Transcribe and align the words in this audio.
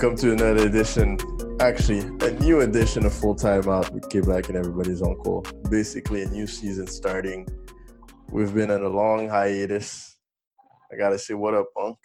Welcome 0.00 0.16
to 0.20 0.32
another 0.32 0.66
edition, 0.66 1.18
actually, 1.60 1.98
a 1.98 2.30
new 2.40 2.62
edition 2.62 3.04
of 3.04 3.12
Full 3.12 3.34
Time 3.34 3.68
Out 3.68 3.92
with 3.92 4.08
K 4.08 4.20
Black 4.20 4.48
and 4.48 4.56
everybody's 4.56 5.02
uncle. 5.02 5.44
Basically, 5.68 6.22
a 6.22 6.26
new 6.26 6.46
season 6.46 6.86
starting. 6.86 7.46
We've 8.30 8.54
been 8.54 8.70
on 8.70 8.82
a 8.82 8.88
long 8.88 9.28
hiatus. 9.28 10.16
I 10.90 10.96
gotta 10.96 11.18
say, 11.18 11.34
what 11.34 11.52
up, 11.52 11.66
Punk? 11.76 11.98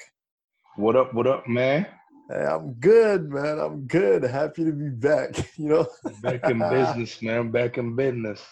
What 0.75 0.97
up, 0.97 1.13
what 1.13 1.25
up, 1.25 1.47
man? 1.47 1.87
Hey, 2.29 2.45
I'm 2.45 2.73
good, 2.73 3.31
man. 3.31 3.59
I'm 3.59 3.87
good. 3.87 4.23
Happy 4.23 4.65
to 4.65 4.73
be 4.73 4.89
back. 4.89 5.33
You 5.57 5.69
know, 5.69 5.87
back 6.21 6.49
in 6.49 6.59
business, 6.69 7.21
man. 7.21 7.49
Back 7.49 7.77
in 7.77 7.95
business. 7.95 8.45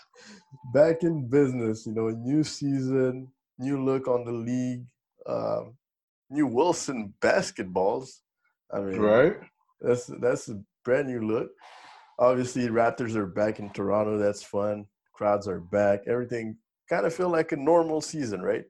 Back 0.73 1.03
in 1.03 1.27
business. 1.27 1.85
You 1.85 1.95
know, 1.95 2.07
new 2.07 2.45
season, 2.45 3.27
new 3.59 3.83
look 3.83 4.07
on 4.07 4.23
the 4.23 4.31
league, 4.31 4.85
um, 5.27 5.75
new 6.29 6.47
Wilson 6.47 7.13
basketballs. 7.19 8.22
I 8.73 8.79
mean, 8.79 8.99
right? 8.99 9.35
That's 9.81 10.07
that's 10.19 10.49
a 10.49 10.61
brand 10.83 11.07
new 11.07 11.21
look. 11.21 11.49
Obviously, 12.19 12.67
Raptors 12.67 13.15
are 13.15 13.25
back 13.25 13.59
in 13.59 13.69
Toronto. 13.71 14.17
That's 14.17 14.43
fun. 14.43 14.85
Crowds 15.13 15.47
are 15.47 15.59
back. 15.59 16.01
Everything 16.07 16.57
kind 16.89 17.05
of 17.05 17.13
feel 17.13 17.29
like 17.29 17.51
a 17.51 17.55
normal 17.55 18.01
season, 18.01 18.41
right? 18.41 18.65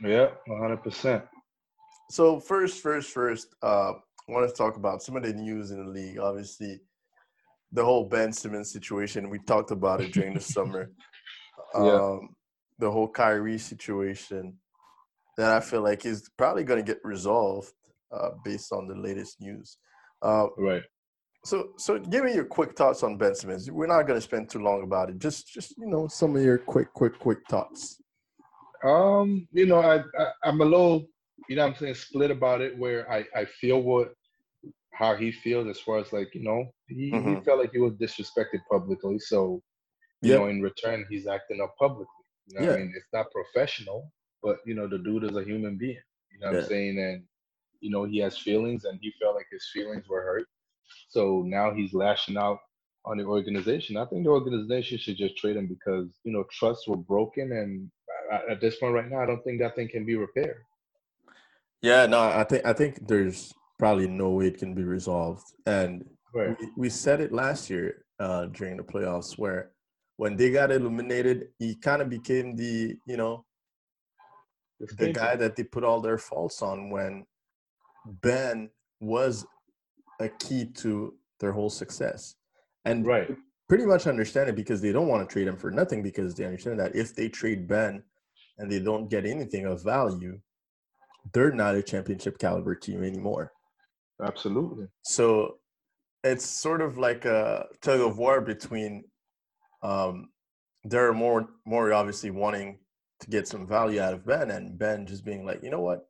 Yeah, 0.00 0.28
100. 0.46 0.76
percent 0.78 1.24
So 2.10 2.40
first, 2.40 2.82
first, 2.82 3.10
first, 3.10 3.54
uh, 3.62 3.92
I 3.92 4.32
want 4.32 4.48
to 4.48 4.54
talk 4.54 4.76
about 4.76 5.02
some 5.02 5.16
of 5.16 5.22
the 5.22 5.32
news 5.32 5.70
in 5.70 5.84
the 5.84 5.90
league. 5.90 6.18
Obviously, 6.18 6.80
the 7.72 7.84
whole 7.84 8.04
Ben 8.04 8.32
Simmons 8.32 8.72
situation. 8.72 9.30
We 9.30 9.38
talked 9.38 9.70
about 9.70 10.00
it 10.00 10.12
during 10.12 10.34
the 10.34 10.40
summer. 10.40 10.90
Yeah. 11.74 11.94
Um, 11.94 12.36
the 12.78 12.90
whole 12.90 13.08
Kyrie 13.08 13.56
situation 13.56 14.58
that 15.38 15.54
I 15.54 15.60
feel 15.60 15.80
like 15.80 16.04
is 16.04 16.28
probably 16.36 16.64
going 16.64 16.84
to 16.84 16.92
get 16.92 17.00
resolved 17.02 17.72
uh, 18.12 18.30
based 18.44 18.72
on 18.72 18.86
the 18.88 18.94
latest 18.94 19.40
news. 19.40 19.78
Uh, 20.22 20.46
right. 20.58 20.82
So, 21.44 21.70
so 21.76 21.98
give 21.98 22.24
me 22.24 22.34
your 22.34 22.44
quick 22.44 22.76
thoughts 22.76 23.02
on 23.02 23.16
Ben 23.16 23.34
Simmons. 23.34 23.68
We're 23.70 23.88
not 23.88 24.02
going 24.06 24.16
to 24.16 24.20
spend 24.20 24.48
too 24.48 24.60
long 24.60 24.84
about 24.84 25.10
it. 25.10 25.18
Just, 25.18 25.48
just 25.48 25.76
you 25.76 25.86
know, 25.88 26.06
some 26.06 26.36
of 26.36 26.42
your 26.42 26.58
quick, 26.58 26.92
quick, 26.92 27.18
quick 27.18 27.38
thoughts. 27.48 28.00
Um, 28.84 29.48
you 29.52 29.66
know, 29.66 29.78
I, 29.80 29.98
I 30.20 30.32
I'm 30.44 30.60
a 30.60 30.64
little, 30.64 31.06
you 31.48 31.56
know, 31.56 31.64
I'm 31.66 31.74
saying 31.74 31.94
split 31.94 32.30
about 32.30 32.60
it. 32.60 32.76
Where 32.78 33.10
I 33.10 33.24
I 33.34 33.44
feel 33.44 33.80
what 33.80 34.12
how 34.92 35.16
he 35.16 35.32
feels 35.32 35.66
as 35.68 35.80
far 35.80 35.98
as 35.98 36.12
like 36.12 36.34
you 36.34 36.42
know 36.42 36.66
he, 36.88 37.10
Mhm. 37.10 37.38
he 37.38 37.44
felt 37.44 37.58
like 37.60 37.72
he 37.72 37.78
was 37.78 37.94
disrespected 37.94 38.60
publicly. 38.70 39.18
So 39.18 39.62
you 40.22 40.30
Yep. 40.30 40.40
know, 40.40 40.46
in 40.48 40.62
return, 40.62 41.06
he's 41.10 41.26
acting 41.26 41.60
up 41.60 41.74
publicly. 41.78 42.06
You 42.46 42.56
know, 42.56 42.66
what 42.66 42.74
I 42.74 42.76
mean, 42.78 42.92
it's 42.96 43.06
not 43.12 43.26
professional, 43.32 44.10
but 44.42 44.58
you 44.66 44.74
know, 44.74 44.88
the 44.88 44.98
dude 44.98 45.24
is 45.24 45.36
a 45.36 45.42
human 45.44 45.76
being. 45.76 45.98
You 46.32 46.40
know 46.40 46.48
what 46.48 46.54
Yeah. 46.54 46.62
I'm 46.62 46.68
saying? 46.68 46.98
And 46.98 47.22
you 47.82 47.90
know, 47.90 48.04
he 48.04 48.18
has 48.18 48.38
feelings, 48.38 48.84
and 48.84 48.98
he 49.02 49.12
felt 49.20 49.34
like 49.34 49.48
his 49.50 49.68
feelings 49.72 50.08
were 50.08 50.22
hurt. 50.22 50.46
So 51.08 51.42
now 51.44 51.74
he's 51.74 51.92
lashing 51.92 52.36
out 52.36 52.58
on 53.04 53.18
the 53.18 53.24
organization. 53.24 53.96
I 53.96 54.06
think 54.06 54.24
the 54.24 54.30
organization 54.30 54.98
should 54.98 55.16
just 55.16 55.36
trade 55.36 55.56
him 55.56 55.66
because 55.66 56.08
you 56.24 56.32
know 56.32 56.44
trusts 56.50 56.86
were 56.86 56.96
broken, 56.96 57.52
and 57.52 57.90
at 58.48 58.60
this 58.60 58.76
point 58.76 58.94
right 58.94 59.10
now, 59.10 59.20
I 59.20 59.26
don't 59.26 59.42
think 59.42 59.60
that 59.60 59.74
thing 59.74 59.88
can 59.88 60.06
be 60.06 60.16
repaired. 60.16 60.62
Yeah, 61.82 62.06
no, 62.06 62.20
I 62.20 62.44
think 62.44 62.64
I 62.64 62.72
think 62.72 63.06
there's 63.08 63.52
probably 63.78 64.06
no 64.06 64.30
way 64.30 64.46
it 64.46 64.58
can 64.58 64.74
be 64.74 64.84
resolved. 64.84 65.44
And 65.66 66.08
Right. 66.34 66.56
we, 66.58 66.68
we 66.76 66.88
said 66.88 67.20
it 67.20 67.32
last 67.32 67.68
year 67.68 68.06
uh, 68.18 68.46
during 68.46 68.76
the 68.76 68.84
playoffs, 68.84 69.36
where 69.36 69.72
when 70.16 70.36
they 70.36 70.50
got 70.52 70.70
eliminated, 70.70 71.48
he 71.58 71.74
kind 71.74 72.00
of 72.00 72.08
became 72.08 72.54
the 72.54 72.96
you 73.06 73.16
know 73.16 73.44
the 74.98 75.12
guy 75.12 75.36
that 75.36 75.56
they 75.56 75.64
put 75.64 75.84
all 75.84 76.00
their 76.00 76.18
faults 76.18 76.62
on 76.62 76.90
when 76.90 77.24
Ben 78.04 78.70
was 79.00 79.46
a 80.20 80.28
key 80.28 80.66
to 80.66 81.14
their 81.40 81.52
whole 81.52 81.70
success. 81.70 82.36
And 82.84 83.06
Right. 83.06 83.36
pretty 83.68 83.86
much 83.86 84.06
understand 84.06 84.48
it 84.48 84.56
because 84.56 84.80
they 84.80 84.92
don't 84.92 85.08
want 85.08 85.26
to 85.28 85.32
trade 85.32 85.46
him 85.46 85.56
for 85.56 85.70
nothing 85.70 86.02
because 86.02 86.34
they 86.34 86.44
understand 86.44 86.78
that 86.80 86.94
if 86.94 87.14
they 87.14 87.28
trade 87.28 87.66
Ben 87.66 88.02
and 88.58 88.70
they 88.70 88.78
don't 88.80 89.08
get 89.08 89.24
anything 89.24 89.66
of 89.66 89.82
value, 89.82 90.40
they're 91.32 91.52
not 91.52 91.74
a 91.74 91.82
championship 91.82 92.38
caliber 92.38 92.74
team 92.74 93.02
anymore. 93.02 93.52
Absolutely. 94.22 94.88
So 95.02 95.58
it's 96.24 96.44
sort 96.46 96.80
of 96.80 96.98
like 96.98 97.24
a 97.24 97.66
tug 97.80 98.00
of 98.00 98.18
war 98.18 98.40
between 98.40 99.04
um, 99.82 100.30
they're 100.84 101.12
more 101.12 101.48
more 101.64 101.92
obviously 101.92 102.30
wanting 102.30 102.78
to 103.20 103.30
get 103.30 103.48
some 103.48 103.66
value 103.66 104.00
out 104.00 104.14
of 104.14 104.26
Ben 104.26 104.50
and 104.50 104.78
Ben 104.78 105.06
just 105.06 105.24
being 105.24 105.44
like, 105.44 105.62
you 105.62 105.70
know 105.70 105.80
what? 105.80 106.08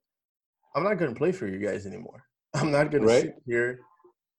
I'm 0.74 0.84
not 0.84 0.94
gonna 0.98 1.14
play 1.14 1.32
for 1.32 1.46
you 1.46 1.58
guys 1.58 1.86
anymore. 1.86 2.24
I'm 2.54 2.70
not 2.70 2.90
gonna 2.90 3.06
Right. 3.06 3.22
sit 3.22 3.42
here 3.46 3.80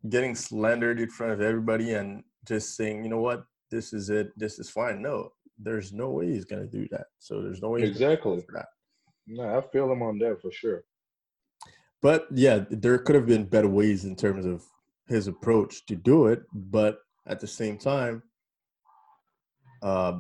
getting 0.10 0.36
slandered 0.36 1.00
in 1.00 1.10
front 1.10 1.32
of 1.34 1.42
everybody 1.42 1.94
and 1.94 2.24
just 2.46 2.76
saying, 2.76 3.04
you 3.04 3.10
know 3.10 3.22
what, 3.22 3.46
this 3.72 3.94
is 3.94 4.10
it, 4.10 4.38
this 4.38 4.60
is 4.60 4.70
fine. 4.70 5.02
No, 5.02 5.32
there's 5.58 5.94
no 5.94 6.10
way 6.10 6.28
he's 6.28 6.46
gonna 6.46 6.68
do 6.68 6.88
that. 6.92 7.08
So 7.20 7.42
there's 7.42 7.62
no 7.62 7.70
way 7.70 7.82
he's 7.82 7.92
Exactly. 7.92 8.42
for 8.42 8.52
that. 8.54 8.68
No, 9.28 9.58
I 9.58 9.62
feel 9.72 9.92
him 9.92 10.02
on 10.02 10.18
that 10.20 10.42
for 10.42 10.52
sure. 10.52 10.84
But 12.02 12.28
yeah, 12.34 12.66
there 12.70 12.98
could 12.98 13.16
have 13.16 13.26
been 13.26 13.46
better 13.46 13.70
ways 13.70 14.04
in 14.04 14.16
terms 14.18 14.46
of 14.46 14.64
his 15.08 15.28
approach 15.28 15.86
to 15.86 15.96
do 15.96 16.28
it. 16.28 16.44
But 16.54 17.00
at 17.28 17.40
the 17.40 17.48
same 17.48 17.78
time, 17.78 18.24
uh, 19.82 20.20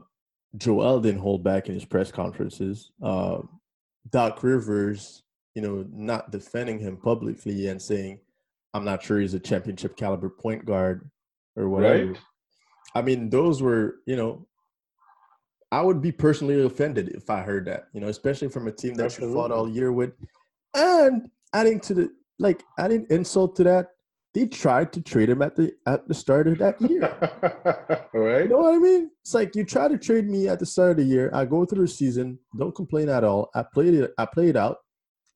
Joel 0.55 1.01
didn't 1.01 1.19
hold 1.21 1.43
back 1.43 1.67
in 1.67 1.73
his 1.73 1.83
press 1.83 2.11
conferences. 2.11 2.91
Uh, 3.01 3.39
Doc 4.11 4.41
Rivers, 4.43 5.23
you 5.55 5.61
know, 5.61 5.85
not 5.91 6.31
defending 6.31 6.79
him 6.79 6.97
publicly 6.97 7.67
and 7.67 7.81
saying, 7.81 8.19
"I'm 8.73 8.85
not 8.85 9.03
sure 9.03 9.19
he's 9.19 9.33
a 9.33 9.39
championship 9.39 9.95
caliber 9.95 10.29
point 10.29 10.65
guard 10.65 11.09
or 11.55 11.69
whatever." 11.69 12.07
Right. 12.07 12.17
I 12.95 13.01
mean, 13.01 13.29
those 13.29 13.61
were, 13.61 13.95
you 14.05 14.15
know, 14.15 14.47
I 15.71 15.81
would 15.81 16.01
be 16.01 16.11
personally 16.11 16.63
offended 16.63 17.09
if 17.09 17.29
I 17.31 17.41
heard 17.41 17.65
that, 17.65 17.87
you 17.93 17.99
know, 17.99 18.07
especially 18.07 18.49
from 18.49 18.67
a 18.67 18.71
team 18.71 18.93
that 18.95 19.17
you 19.17 19.33
fought 19.33 19.51
all 19.51 19.67
year 19.67 19.91
with. 19.91 20.13
And 20.75 21.29
adding 21.53 21.79
to 21.81 21.93
the 21.95 22.09
like 22.37 22.63
adding 22.77 23.07
insult 23.09 23.55
to 23.55 23.63
that, 23.63 23.87
they 24.35 24.45
tried 24.45 24.93
to 24.93 25.01
trade 25.01 25.29
him 25.29 25.41
at 25.41 25.55
the 25.55 25.73
at 25.87 26.07
the 26.07 26.13
start 26.13 26.47
of 26.47 26.59
that 26.59 26.79
year. 26.81 27.01
right. 28.13 28.43
You 28.43 28.49
know 28.49 28.59
what 28.59 28.75
I 28.75 28.77
mean? 28.77 29.09
It's 29.21 29.33
like 29.33 29.55
you 29.55 29.63
try 29.63 29.87
to 29.87 29.97
trade 29.97 30.29
me 30.29 30.47
at 30.47 30.59
the 30.59 30.65
start 30.65 30.91
of 30.91 30.97
the 30.97 31.03
year. 31.03 31.31
I 31.33 31.45
go 31.45 31.65
through 31.65 31.85
the 31.85 31.91
season, 31.91 32.37
don't 32.57 32.75
complain 32.75 33.09
at 33.09 33.23
all. 33.23 33.49
I 33.55 33.63
played 33.63 33.95
it, 33.95 34.13
I 34.19 34.27
played 34.27 34.55
out, 34.55 34.77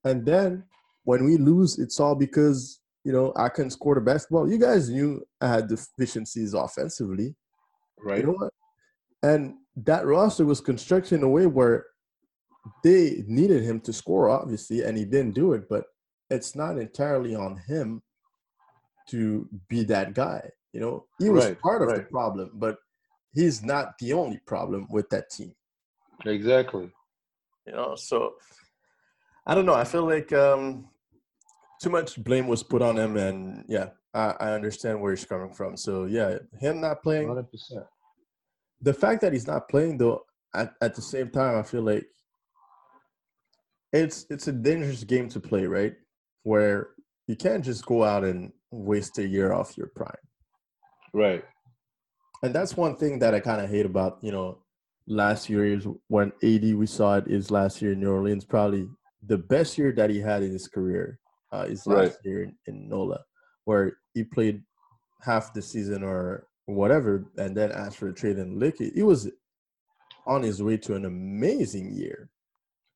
and 0.07 0.25
then 0.25 0.63
when 1.03 1.25
we 1.25 1.38
lose, 1.38 1.79
it's 1.79 2.00
all 2.00 2.16
because 2.16 2.79
you 3.03 3.12
know 3.12 3.34
I 3.35 3.50
couldn't 3.50 3.72
score 3.72 3.95
the 3.95 4.01
basketball. 4.01 4.50
You 4.50 4.57
guys 4.57 4.90
knew 4.90 5.25
I 5.40 5.47
had 5.47 5.68
deficiencies 5.68 6.53
offensively. 6.53 7.35
Right. 8.03 8.19
You 8.19 8.28
know 8.28 8.34
what? 8.34 8.53
And 9.23 9.56
that 9.78 10.06
roster 10.06 10.46
was 10.46 10.62
constructed 10.62 11.16
in 11.16 11.23
a 11.23 11.29
way 11.29 11.46
where 11.46 11.85
they 12.84 13.23
needed 13.28 13.63
him 13.63 13.79
to 13.81 13.94
score, 13.94 14.29
obviously, 14.29 14.84
and 14.84 14.97
he 14.97 15.06
didn't 15.06 15.35
do 15.35 15.53
it. 15.53 15.69
But 15.69 15.85
it's 16.29 16.56
not 16.56 16.78
entirely 16.78 17.35
on 17.35 17.62
him 17.67 18.01
to 19.09 19.47
be 19.69 19.84
that 19.85 20.13
guy. 20.13 20.50
You 20.73 20.81
know, 20.81 21.06
he 21.19 21.29
was 21.29 21.46
Right, 21.46 21.59
part 21.59 21.81
of 21.81 21.90
the 21.90 22.03
problem, 22.03 22.51
but 22.53 22.78
he's 23.34 23.63
not 23.63 23.97
the 24.00 24.13
only 24.13 24.40
problem 24.46 24.88
with 24.90 25.09
that 25.09 25.29
team. 25.29 25.53
Exactly. 26.25 26.91
You 27.66 27.73
know, 27.73 27.96
so 27.96 28.35
I 29.47 29.56
don't 29.56 29.66
know. 29.66 29.74
I 29.74 29.85
feel 29.85 30.06
like 30.06 30.31
um, 30.34 30.88
too 31.82 31.90
much 31.90 32.22
blame 32.23 32.47
was 32.47 32.64
put 32.64 32.82
on 32.82 32.97
him, 32.97 33.16
and 33.17 33.64
yeah, 33.67 33.90
I, 34.14 34.35
I 34.40 34.52
understand 34.52 34.99
where 35.02 35.14
he's 35.14 35.26
coming 35.26 35.53
from. 35.53 35.78
So 35.78 36.05
yeah, 36.05 36.38
him 36.59 36.82
not 36.82 37.02
playing, 37.02 37.28
100%. 37.29 37.46
the 38.82 38.94
fact 38.94 39.22
that 39.22 39.34
he's 39.34 39.47
not 39.47 39.70
playing 39.70 39.97
though 39.97 40.23
at, 40.53 40.73
at 40.82 40.96
the 40.96 41.02
same 41.02 41.29
time 41.29 41.58
i 41.58 41.64
feel 41.64 41.82
like 41.82 42.05
it's 43.94 44.26
it's 44.29 44.47
a 44.47 44.52
dangerous 44.52 45.03
game 45.03 45.28
to 45.29 45.40
play 45.40 45.66
right 45.66 45.96
where 46.43 46.90
you 47.28 47.35
can't 47.35 47.64
just 47.64 47.85
go 47.85 48.03
out 48.03 48.23
and 48.23 48.52
waste 48.72 49.17
a 49.17 49.28
year 49.28 49.52
off 49.53 49.78
your 49.78 49.88
prime 49.96 50.23
Right. 51.14 51.43
and 52.43 52.53
that's 52.53 52.78
one 52.78 52.96
thing 52.96 53.20
that 53.20 53.34
i 53.34 53.40
kind 53.40 53.61
of 53.61 53.70
hate 53.70 53.85
about 53.85 54.20
you 54.22 54.32
know 54.32 54.59
last 55.08 55.50
year 55.50 55.66
is 55.66 55.88
when 56.08 56.32
ad 56.43 56.64
we 56.76 56.85
saw 56.85 57.16
it 57.17 57.28
is 57.28 57.50
last 57.52 57.82
year 57.82 57.93
in 57.93 58.00
new 58.00 58.11
orleans 58.11 58.46
probably 58.46 58.88
the 59.25 59.37
best 59.37 59.78
year 59.78 59.91
that 59.93 60.09
he 60.09 60.19
had 60.19 60.43
in 60.43 60.52
his 60.52 60.67
career 60.67 61.19
uh, 61.52 61.66
is 61.67 61.87
last 61.87 61.97
Right. 62.17 62.25
year 62.25 62.43
in, 62.43 62.55
in 62.67 62.87
nola 62.90 63.23
where 63.66 63.97
he 64.14 64.23
played 64.23 64.64
half 65.22 65.53
the 65.53 65.61
season 65.61 66.03
or 66.03 66.47
whatever 66.66 67.25
and 67.37 67.55
then 67.55 67.72
asked 67.72 67.97
for 67.97 68.09
a 68.09 68.14
trade 68.14 68.37
and 68.37 68.59
lick 68.59 68.79
it 68.81 68.93
he 68.93 69.03
was 69.03 69.29
on 70.25 70.43
his 70.43 70.61
way 70.61 70.78
to 70.78 70.96
an 70.96 71.05
amazing 71.05 71.91
year 71.93 72.29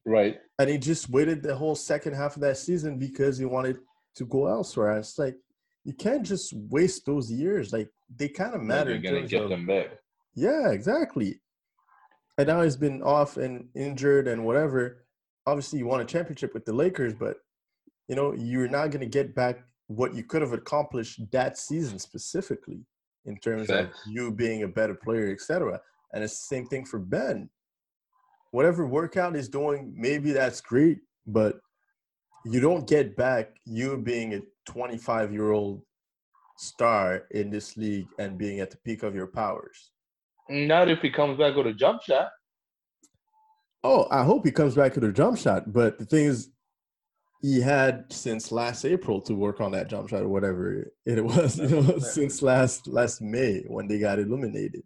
Right. 0.05 0.39
and 0.59 0.69
he 0.69 0.77
just 0.77 1.09
waited 1.09 1.41
the 1.43 1.55
whole 1.55 1.75
second 1.75 2.13
half 2.13 2.35
of 2.35 2.41
that 2.41 2.57
season 2.57 2.97
because 2.97 3.37
he 3.37 3.45
wanted 3.45 3.77
to 4.15 4.25
go 4.25 4.47
elsewhere. 4.47 4.89
And 4.89 4.99
it's 4.99 5.17
like 5.19 5.37
you 5.85 5.93
can't 5.93 6.25
just 6.25 6.53
waste 6.53 7.05
those 7.05 7.31
years. 7.31 7.71
Like 7.71 7.87
they 8.15 8.27
kind 8.27 8.53
of 8.55 8.61
matter. 8.61 8.89
You're 8.91 8.99
gonna 9.13 9.27
get 9.27 9.43
of- 9.43 9.49
them 9.51 9.65
back. 9.67 9.87
Yeah, 10.33 10.71
exactly. 10.71 11.39
And 12.37 12.47
now 12.47 12.61
he's 12.63 12.75
been 12.77 13.01
off 13.03 13.37
and 13.37 13.69
injured 13.75 14.27
and 14.27 14.43
whatever. 14.43 15.05
Obviously, 15.45 15.79
you 15.79 15.87
won 15.87 16.01
a 16.01 16.05
championship 16.05 16.53
with 16.53 16.65
the 16.65 16.73
Lakers, 16.73 17.13
but 17.13 17.37
you 18.07 18.15
know 18.15 18.33
you're 18.33 18.67
not 18.67 18.91
going 18.91 19.01
to 19.01 19.05
get 19.05 19.33
back 19.35 19.63
what 19.87 20.13
you 20.13 20.23
could 20.23 20.41
have 20.41 20.53
accomplished 20.53 21.19
that 21.31 21.57
season 21.57 21.99
specifically 21.99 22.85
in 23.25 23.37
terms 23.37 23.67
Facts. 23.67 24.05
of 24.05 24.11
you 24.11 24.31
being 24.31 24.63
a 24.63 24.67
better 24.67 24.95
player, 24.95 25.31
etc. 25.31 25.79
And 26.13 26.23
it's 26.23 26.39
the 26.39 26.55
same 26.55 26.65
thing 26.65 26.85
for 26.85 26.99
Ben. 26.99 27.49
Whatever 28.51 28.85
workout 28.85 29.35
he's 29.35 29.49
doing, 29.49 29.93
maybe 29.95 30.31
that's 30.31 30.61
great, 30.61 30.99
but 31.25 31.59
you 32.45 32.59
don't 32.59 32.87
get 32.87 33.15
back 33.15 33.49
you 33.65 33.97
being 33.97 34.33
a 34.33 34.41
25 34.65 35.31
year 35.31 35.51
old 35.51 35.81
star 36.57 37.23
in 37.31 37.49
this 37.49 37.77
league 37.77 38.07
and 38.19 38.37
being 38.37 38.59
at 38.59 38.71
the 38.71 38.77
peak 38.77 39.03
of 39.03 39.15
your 39.15 39.27
powers. 39.27 39.91
Not 40.49 40.89
if 40.89 40.99
he 40.99 41.09
comes 41.09 41.37
back 41.37 41.55
with 41.55 41.67
a 41.67 41.73
jump 41.73 42.01
shot. 42.01 42.29
Oh, 43.83 44.07
I 44.11 44.23
hope 44.23 44.45
he 44.45 44.51
comes 44.51 44.75
back 44.75 44.93
to 44.93 44.99
the 44.99 45.11
jump 45.11 45.37
shot. 45.37 45.71
But 45.73 45.97
the 45.97 46.05
thing 46.05 46.25
is, 46.25 46.49
he 47.41 47.59
had 47.59 48.05
since 48.11 48.51
last 48.51 48.85
April 48.85 49.19
to 49.21 49.33
work 49.33 49.59
on 49.61 49.71
that 49.71 49.89
jump 49.89 50.09
shot 50.09 50.21
or 50.21 50.29
whatever 50.29 50.91
it 51.05 51.23
was, 51.23 51.57
you 51.57 51.67
know, 51.67 51.97
since 51.97 52.41
last 52.43 52.87
last 52.87 53.21
May 53.21 53.63
when 53.67 53.87
they 53.87 53.97
got 53.97 54.19
eliminated. 54.19 54.83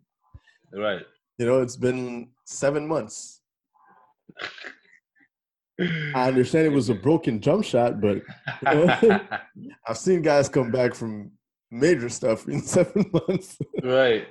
Right. 0.74 1.06
You 1.38 1.46
know, 1.46 1.62
it's 1.62 1.76
been 1.76 2.30
seven 2.46 2.88
months. 2.88 3.42
I 5.80 6.28
understand 6.30 6.66
it 6.66 6.72
was 6.72 6.90
a 6.90 6.94
broken 7.08 7.42
jump 7.42 7.66
shot, 7.66 8.00
but 8.00 8.18
you 8.18 8.86
know, 8.86 9.20
I've 9.88 9.98
seen 9.98 10.22
guys 10.22 10.48
come 10.48 10.72
back 10.72 10.96
from 10.96 11.32
major 11.72 12.08
stuff 12.08 12.48
in 12.48 12.62
seven 12.76 13.12
months. 13.12 13.58
right. 13.84 14.28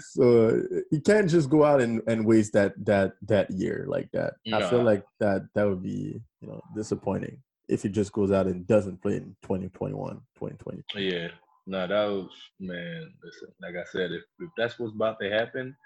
So 0.00 0.48
uh, 0.48 0.80
you 0.90 1.00
can't 1.00 1.28
just 1.28 1.50
go 1.50 1.64
out 1.64 1.80
and, 1.80 2.02
and 2.06 2.26
waste 2.26 2.52
that 2.52 2.72
that 2.84 3.12
that 3.22 3.50
year 3.50 3.84
like 3.88 4.10
that. 4.12 4.34
I 4.52 4.68
feel 4.68 4.82
like 4.82 5.04
that 5.20 5.48
that 5.54 5.66
would 5.68 5.82
be 5.82 6.20
you 6.40 6.48
know 6.48 6.60
disappointing 6.74 7.42
if 7.68 7.82
he 7.82 7.88
just 7.88 8.12
goes 8.12 8.32
out 8.32 8.46
and 8.46 8.66
doesn't 8.66 9.00
play 9.02 9.16
in 9.16 9.36
2021, 9.42 10.14
2020. 10.38 10.82
Yeah. 10.96 11.28
No, 11.66 11.86
that 11.86 11.90
was 11.90 12.30
man. 12.58 13.12
Listen, 13.22 13.48
like 13.60 13.74
I 13.74 13.84
said, 13.92 14.10
if, 14.10 14.22
if 14.40 14.50
that's 14.56 14.78
what's 14.78 14.94
about 14.94 15.20
to 15.20 15.30
happen, 15.30 15.76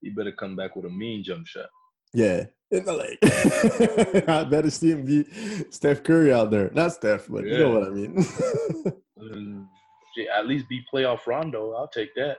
you 0.00 0.14
better 0.14 0.32
come 0.32 0.56
back 0.56 0.74
with 0.74 0.84
a 0.84 0.90
mean 0.90 1.22
jump 1.22 1.46
shot. 1.46 1.68
Yeah. 2.12 2.46
In 2.70 2.84
the 2.84 2.92
lake. 2.92 4.28
I 4.28 4.44
better 4.44 4.70
see 4.70 4.90
him 4.90 5.04
be 5.04 5.24
Steph 5.70 6.02
Curry 6.02 6.32
out 6.32 6.50
there. 6.50 6.70
Not 6.74 6.92
Steph, 6.92 7.28
but 7.28 7.44
you 7.44 7.58
know 7.58 7.70
what 7.70 7.84
I 7.84 7.90
mean. 7.90 8.26
And, 9.20 9.66
at 10.32 10.46
least 10.46 10.68
be 10.68 10.80
playoff 10.92 11.26
Rondo. 11.26 11.72
I'll 11.74 11.88
take 11.88 12.14
that. 12.14 12.38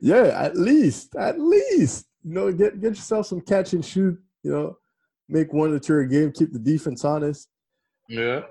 Yeah, 0.00 0.40
at 0.40 0.56
least. 0.56 1.14
At 1.16 1.38
least. 1.40 2.06
You 2.22 2.32
know, 2.32 2.52
get 2.52 2.80
get 2.80 2.90
yourself 2.90 3.26
some 3.26 3.40
catch 3.40 3.72
and 3.72 3.84
shoot, 3.84 4.18
you 4.42 4.50
know, 4.50 4.78
make 5.28 5.52
one 5.52 5.72
or 5.72 5.78
two 5.78 5.98
a 5.98 6.06
game, 6.06 6.32
keep 6.32 6.52
the 6.52 6.58
defense 6.58 7.04
honest. 7.04 7.48
Yeah. 8.08 8.42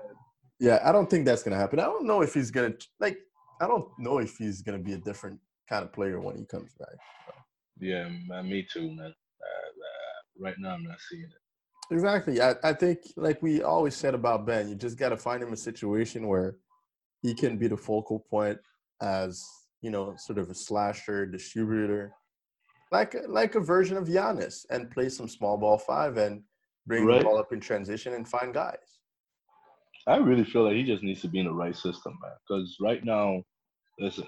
Yeah, 0.60 0.78
I 0.84 0.92
don't 0.92 1.10
think 1.10 1.24
that's 1.24 1.42
gonna 1.42 1.56
happen. 1.56 1.80
I 1.80 1.84
don't 1.84 2.06
know 2.06 2.22
if 2.22 2.34
he's 2.34 2.50
gonna 2.50 2.74
like. 3.00 3.18
I 3.60 3.66
don't 3.66 3.88
know 3.98 4.18
if 4.18 4.36
he's 4.36 4.62
gonna 4.62 4.78
be 4.78 4.92
a 4.92 4.98
different 4.98 5.40
kind 5.68 5.84
of 5.84 5.92
player 5.92 6.20
when 6.20 6.36
he 6.36 6.44
comes 6.44 6.72
back. 6.74 6.96
Yeah, 7.80 8.08
man, 8.26 8.48
me 8.48 8.66
too, 8.72 8.88
man. 8.94 9.06
Uh, 9.06 9.08
uh, 9.08 10.44
right 10.44 10.54
now, 10.58 10.70
I'm 10.70 10.84
not 10.84 10.98
seeing 11.08 11.24
it. 11.24 11.94
Exactly. 11.94 12.40
I, 12.40 12.54
I 12.62 12.72
think 12.72 12.98
like 13.16 13.42
we 13.42 13.62
always 13.62 13.94
said 13.94 14.14
about 14.14 14.46
Ben, 14.46 14.68
you 14.68 14.74
just 14.74 14.98
gotta 14.98 15.16
find 15.16 15.42
him 15.42 15.52
a 15.52 15.56
situation 15.56 16.28
where 16.28 16.56
he 17.20 17.34
can 17.34 17.58
be 17.58 17.66
the 17.66 17.76
focal 17.76 18.20
point 18.20 18.58
as 19.02 19.44
you 19.84 19.90
know, 19.90 20.14
sort 20.16 20.38
of 20.38 20.48
a 20.48 20.54
slasher, 20.54 21.26
distributor, 21.26 22.14
like 22.90 23.14
like 23.28 23.54
a 23.54 23.60
version 23.60 23.96
of 23.98 24.08
Giannis, 24.08 24.64
and 24.70 24.90
play 24.90 25.08
some 25.10 25.28
small 25.28 25.56
ball 25.58 25.76
five 25.76 26.16
and 26.16 26.42
bring 26.86 27.04
Right. 27.04 27.18
the 27.18 27.24
ball 27.24 27.38
up 27.38 27.52
in 27.52 27.60
transition 27.60 28.14
and 28.14 28.26
find 28.26 28.54
guys. 28.54 28.88
I 30.06 30.16
really 30.16 30.44
feel 30.44 30.64
like 30.64 30.76
he 30.76 30.84
just 30.84 31.02
needs 31.02 31.20
to 31.22 31.28
be 31.28 31.40
in 31.40 31.46
the 31.46 31.52
right 31.52 31.76
system, 31.76 32.12
man. 32.22 32.32
Because 32.48 32.76
right 32.80 33.02
now, 33.04 33.42
listen, 33.98 34.26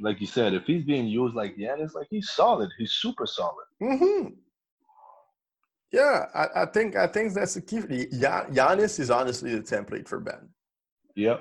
like 0.00 0.18
you 0.20 0.26
said, 0.26 0.54
if 0.54 0.64
he's 0.64 0.84
being 0.84 1.06
used 1.06 1.34
like 1.34 1.56
Giannis, 1.56 1.94
like 1.94 2.08
he's 2.10 2.30
solid. 2.30 2.70
He's 2.78 2.92
super 2.92 3.26
solid. 3.26 3.66
hmm 3.82 4.28
Yeah, 5.92 6.26
I, 6.34 6.62
I 6.62 6.66
think 6.74 6.96
I 6.96 7.06
think 7.06 7.34
that's 7.34 7.54
the 7.54 7.60
key. 7.60 7.80
Giannis 8.58 8.98
is 8.98 9.10
honestly 9.10 9.54
the 9.54 9.60
template 9.74 10.08
for 10.08 10.20
Ben. 10.20 10.48
Yep. 11.16 11.38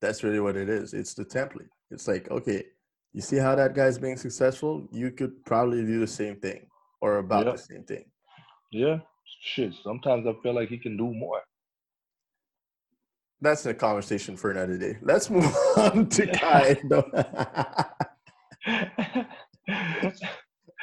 That's 0.00 0.22
really 0.22 0.40
what 0.40 0.56
it 0.56 0.68
is. 0.68 0.94
It's 0.94 1.14
the 1.14 1.24
template. 1.24 1.68
It's 1.90 2.06
like, 2.08 2.30
okay, 2.30 2.64
you 3.12 3.20
see 3.20 3.36
how 3.36 3.54
that 3.56 3.74
guy's 3.74 3.98
being 3.98 4.16
successful? 4.16 4.86
You 4.92 5.10
could 5.10 5.44
probably 5.44 5.84
do 5.84 6.00
the 6.00 6.06
same 6.06 6.36
thing 6.36 6.66
or 7.00 7.18
about 7.18 7.46
Yep. 7.46 7.56
the 7.56 7.62
same 7.62 7.84
thing. 7.84 8.04
Yeah. 8.70 8.98
Shit. 9.42 9.72
Sometimes 9.82 10.26
I 10.26 10.32
feel 10.42 10.54
like 10.54 10.68
he 10.68 10.78
can 10.78 10.96
do 10.96 11.12
more. 11.12 11.40
That's 13.40 13.64
a 13.66 13.72
conversation 13.74 14.36
for 14.36 14.50
another 14.50 14.76
day. 14.76 14.98
Let's 15.02 15.30
move 15.30 15.52
on 15.76 16.08
to 16.10 16.26
Kai. 16.32 16.76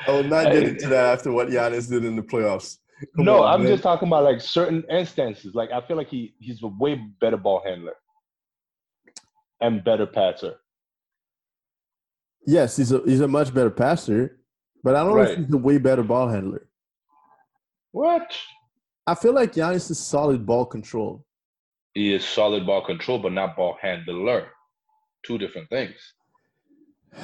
I 0.07 0.11
will 0.11 0.23
not 0.23 0.51
get 0.51 0.63
into 0.63 0.87
that 0.87 1.05
after 1.13 1.31
what 1.31 1.49
Giannis 1.49 1.89
did 1.89 2.03
in 2.05 2.15
the 2.15 2.21
playoffs. 2.21 2.77
Come 3.15 3.25
no, 3.25 3.43
on, 3.43 3.53
I'm 3.53 3.63
man. 3.63 3.71
just 3.73 3.83
talking 3.83 4.07
about 4.07 4.23
like 4.23 4.41
certain 4.41 4.83
instances. 4.89 5.53
Like 5.53 5.71
I 5.71 5.81
feel 5.87 5.97
like 5.97 6.07
he 6.09 6.33
he's 6.39 6.63
a 6.63 6.67
way 6.67 6.95
better 7.21 7.37
ball 7.37 7.61
handler 7.63 7.93
and 9.61 9.83
better 9.83 10.07
passer. 10.07 10.55
Yes, 12.47 12.77
he's 12.77 12.93
a 12.93 13.01
he's 13.05 13.19
a 13.19 13.27
much 13.27 13.53
better 13.53 13.69
passer, 13.69 14.39
but 14.81 14.95
I 14.95 15.03
don't 15.03 15.15
know 15.15 15.21
if 15.21 15.37
he's 15.37 15.53
a 15.53 15.57
way 15.57 15.77
better 15.77 16.01
ball 16.01 16.29
handler. 16.29 16.69
What? 17.91 18.35
I 19.05 19.15
feel 19.15 19.33
like 19.33 19.51
Giannis 19.53 19.91
is 19.91 19.99
solid 19.99 20.45
ball 20.45 20.65
control. 20.65 21.25
He 21.93 22.13
is 22.13 22.23
solid 22.23 22.65
ball 22.65 22.85
control, 22.85 23.19
but 23.19 23.33
not 23.33 23.57
ball 23.57 23.77
handler. 23.81 24.47
Two 25.23 25.37
different 25.37 25.69
things. 25.69 25.95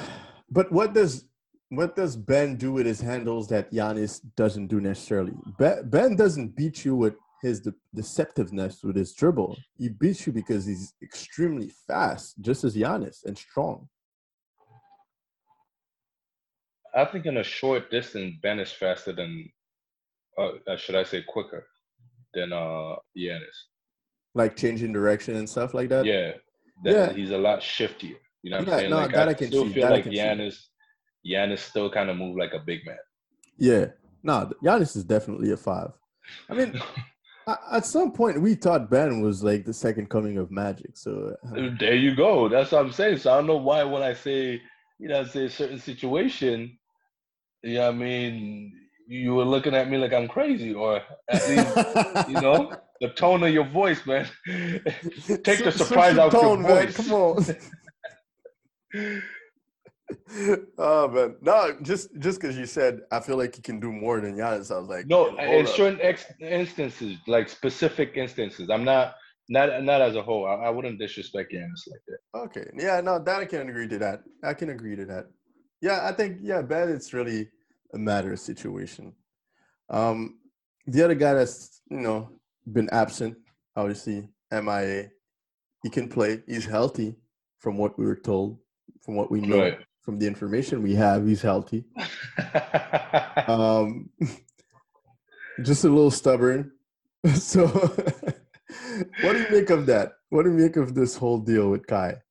But 0.50 0.70
what 0.70 0.92
does 0.92 1.24
what 1.70 1.96
does 1.96 2.14
Ben 2.14 2.54
do 2.56 2.70
with 2.72 2.86
his 2.86 3.00
handles 3.00 3.48
that 3.48 3.72
Giannis 3.72 4.20
doesn't 4.36 4.68
do 4.68 4.80
necessarily? 4.80 5.32
Ben, 5.58 5.88
ben 5.88 6.14
doesn't 6.14 6.54
beat 6.54 6.84
you 6.84 6.94
with 6.94 7.14
his 7.42 7.60
de- 7.60 7.74
deceptiveness 7.96 8.84
with 8.84 8.94
his 8.94 9.12
dribble. 9.14 9.56
He 9.78 9.88
beats 9.88 10.26
you 10.26 10.32
because 10.32 10.64
he's 10.66 10.92
extremely 11.02 11.72
fast, 11.88 12.40
just 12.40 12.62
as 12.62 12.76
Giannis, 12.76 13.24
and 13.24 13.36
strong. 13.36 13.88
I 16.96 17.04
think 17.04 17.26
in 17.26 17.38
a 17.38 17.42
short 17.44 17.90
distance, 17.90 18.36
Ben 18.42 18.60
is 18.60 18.70
faster 18.72 19.12
than, 19.12 19.50
uh, 20.38 20.50
uh, 20.70 20.76
should 20.76 20.94
I 20.94 21.02
say, 21.02 21.22
quicker 21.22 21.66
than 22.34 22.52
uh 22.52 22.96
Giannis. 23.16 23.58
Like 24.34 24.56
changing 24.56 24.92
direction 24.92 25.36
and 25.36 25.48
stuff 25.48 25.74
like 25.74 25.88
that. 25.90 26.04
Yeah, 26.04 26.32
that, 26.84 26.92
Yeah. 26.92 27.12
he's 27.12 27.30
a 27.30 27.38
lot 27.38 27.60
shiftier. 27.60 28.16
You 28.42 28.50
know 28.50 28.58
what 28.58 28.66
Yeah, 28.68 28.74
I'm 28.74 28.78
saying? 28.80 28.90
no, 28.90 28.96
like 28.98 29.12
that 29.12 29.28
I, 29.28 29.30
I 29.30 29.34
can 29.34 29.48
still 29.48 29.64
see, 29.66 29.72
feel 29.74 29.82
that 29.82 29.92
I 29.92 29.94
like 29.96 30.04
can 30.04 30.12
see. 30.12 30.18
Giannis, 30.18 30.56
Giannis 31.26 31.58
still 31.60 31.90
kind 31.90 32.10
of 32.10 32.16
move 32.16 32.36
like 32.36 32.52
a 32.52 32.58
big 32.58 32.84
man. 32.86 32.98
Yeah. 33.56 33.86
No, 34.22 34.50
Giannis 34.62 34.96
is 34.96 35.04
definitely 35.04 35.50
a 35.52 35.56
five. 35.56 35.92
I 36.50 36.54
mean, 36.54 36.80
at 37.72 37.86
some 37.86 38.10
point 38.12 38.40
we 38.40 38.54
thought 38.54 38.90
Ben 38.90 39.20
was 39.20 39.42
like 39.44 39.64
the 39.64 39.72
second 39.72 40.10
coming 40.10 40.38
of 40.38 40.50
Magic. 40.50 40.96
So 40.96 41.34
uh, 41.56 41.70
there 41.78 41.94
you 41.94 42.14
go. 42.16 42.48
That's 42.48 42.72
what 42.72 42.84
I'm 42.84 42.92
saying. 42.92 43.18
So 43.18 43.32
I 43.32 43.36
don't 43.36 43.46
know 43.46 43.56
why 43.56 43.84
when 43.84 44.02
I 44.02 44.14
say, 44.14 44.60
you 44.98 45.08
know, 45.08 45.24
say 45.24 45.44
a 45.44 45.50
certain 45.50 45.78
situation, 45.78 46.76
what 47.64 47.80
I 47.80 47.92
mean, 47.92 48.72
you 49.06 49.34
were 49.34 49.44
looking 49.44 49.74
at 49.74 49.88
me 49.88 49.98
like 49.98 50.12
I'm 50.12 50.28
crazy, 50.28 50.74
or 50.74 51.00
at 51.28 51.48
least, 51.48 51.76
you 52.28 52.40
know, 52.40 52.72
the 53.00 53.08
tone 53.10 53.42
of 53.42 53.50
your 53.50 53.66
voice, 53.66 54.04
man. 54.06 54.28
Take 54.46 55.64
the 55.64 55.72
surprise 55.72 56.18
out 56.18 56.32
your 56.32 56.42
tone, 56.42 56.62
man. 56.62 56.92
Come 56.92 57.12
on. 57.12 57.44
oh 60.78 61.08
man, 61.08 61.36
no, 61.40 61.76
just 61.82 62.08
just 62.18 62.40
because 62.40 62.56
you 62.56 62.66
said 62.66 63.00
I 63.10 63.20
feel 63.20 63.36
like 63.36 63.56
you 63.56 63.62
can 63.62 63.80
do 63.80 63.90
more 63.90 64.20
than 64.20 64.36
Giannis, 64.36 64.74
I 64.74 64.78
was 64.78 64.88
like, 64.88 65.06
No, 65.06 65.36
in 65.38 65.66
up. 65.66 65.74
certain 65.74 65.98
ex- 66.02 66.32
instances, 66.40 67.16
like 67.26 67.48
specific 67.48 68.12
instances. 68.14 68.68
I'm 68.70 68.84
not 68.84 69.14
not 69.48 69.82
not 69.82 70.00
as 70.00 70.16
a 70.16 70.22
whole. 70.22 70.46
I, 70.46 70.66
I 70.66 70.70
wouldn't 70.70 70.98
disrespect 70.98 71.52
Giannis 71.52 71.82
like 71.90 72.00
that. 72.08 72.38
Okay, 72.38 72.70
yeah, 72.76 73.00
no, 73.00 73.18
that 73.18 73.40
I 73.40 73.44
can 73.46 73.68
agree 73.68 73.88
to 73.88 73.98
that. 73.98 74.22
I 74.42 74.54
can 74.54 74.70
agree 74.70 74.96
to 74.96 75.04
that. 75.06 75.26
Yeah, 75.84 76.08
I 76.08 76.12
think 76.12 76.38
yeah, 76.40 76.62
Ben, 76.62 76.88
it's 76.88 77.12
really 77.12 77.50
a 77.92 77.98
matter 77.98 78.32
of 78.32 78.40
situation. 78.40 79.12
Um, 79.90 80.38
the 80.86 81.04
other 81.04 81.14
guy 81.14 81.34
that's 81.34 81.82
you 81.90 82.00
know 82.00 82.30
been 82.72 82.88
absent, 82.90 83.36
obviously 83.76 84.26
MIA. 84.50 85.10
He 85.82 85.90
can 85.90 86.08
play. 86.08 86.42
He's 86.46 86.64
healthy, 86.64 87.16
from 87.58 87.76
what 87.76 87.98
we 87.98 88.06
were 88.06 88.16
told, 88.16 88.58
from 89.02 89.14
what 89.16 89.30
we 89.30 89.42
know, 89.42 89.58
Right. 89.60 89.78
from 90.00 90.18
the 90.18 90.26
information 90.26 90.82
we 90.82 90.94
have. 90.94 91.26
He's 91.26 91.42
healthy. 91.42 91.84
Um, 93.46 94.08
just 95.62 95.84
a 95.84 95.88
little 95.88 96.10
stubborn. 96.10 96.72
So, 97.34 97.66
what 99.22 99.32
do 99.34 99.38
you 99.38 99.50
make 99.50 99.68
of 99.70 99.84
that? 99.86 100.12
What 100.30 100.44
do 100.44 100.50
you 100.50 100.56
make 100.56 100.76
of 100.76 100.94
this 100.94 101.16
whole 101.16 101.38
deal 101.38 101.70
with 101.70 101.86
Kai? 101.86 102.23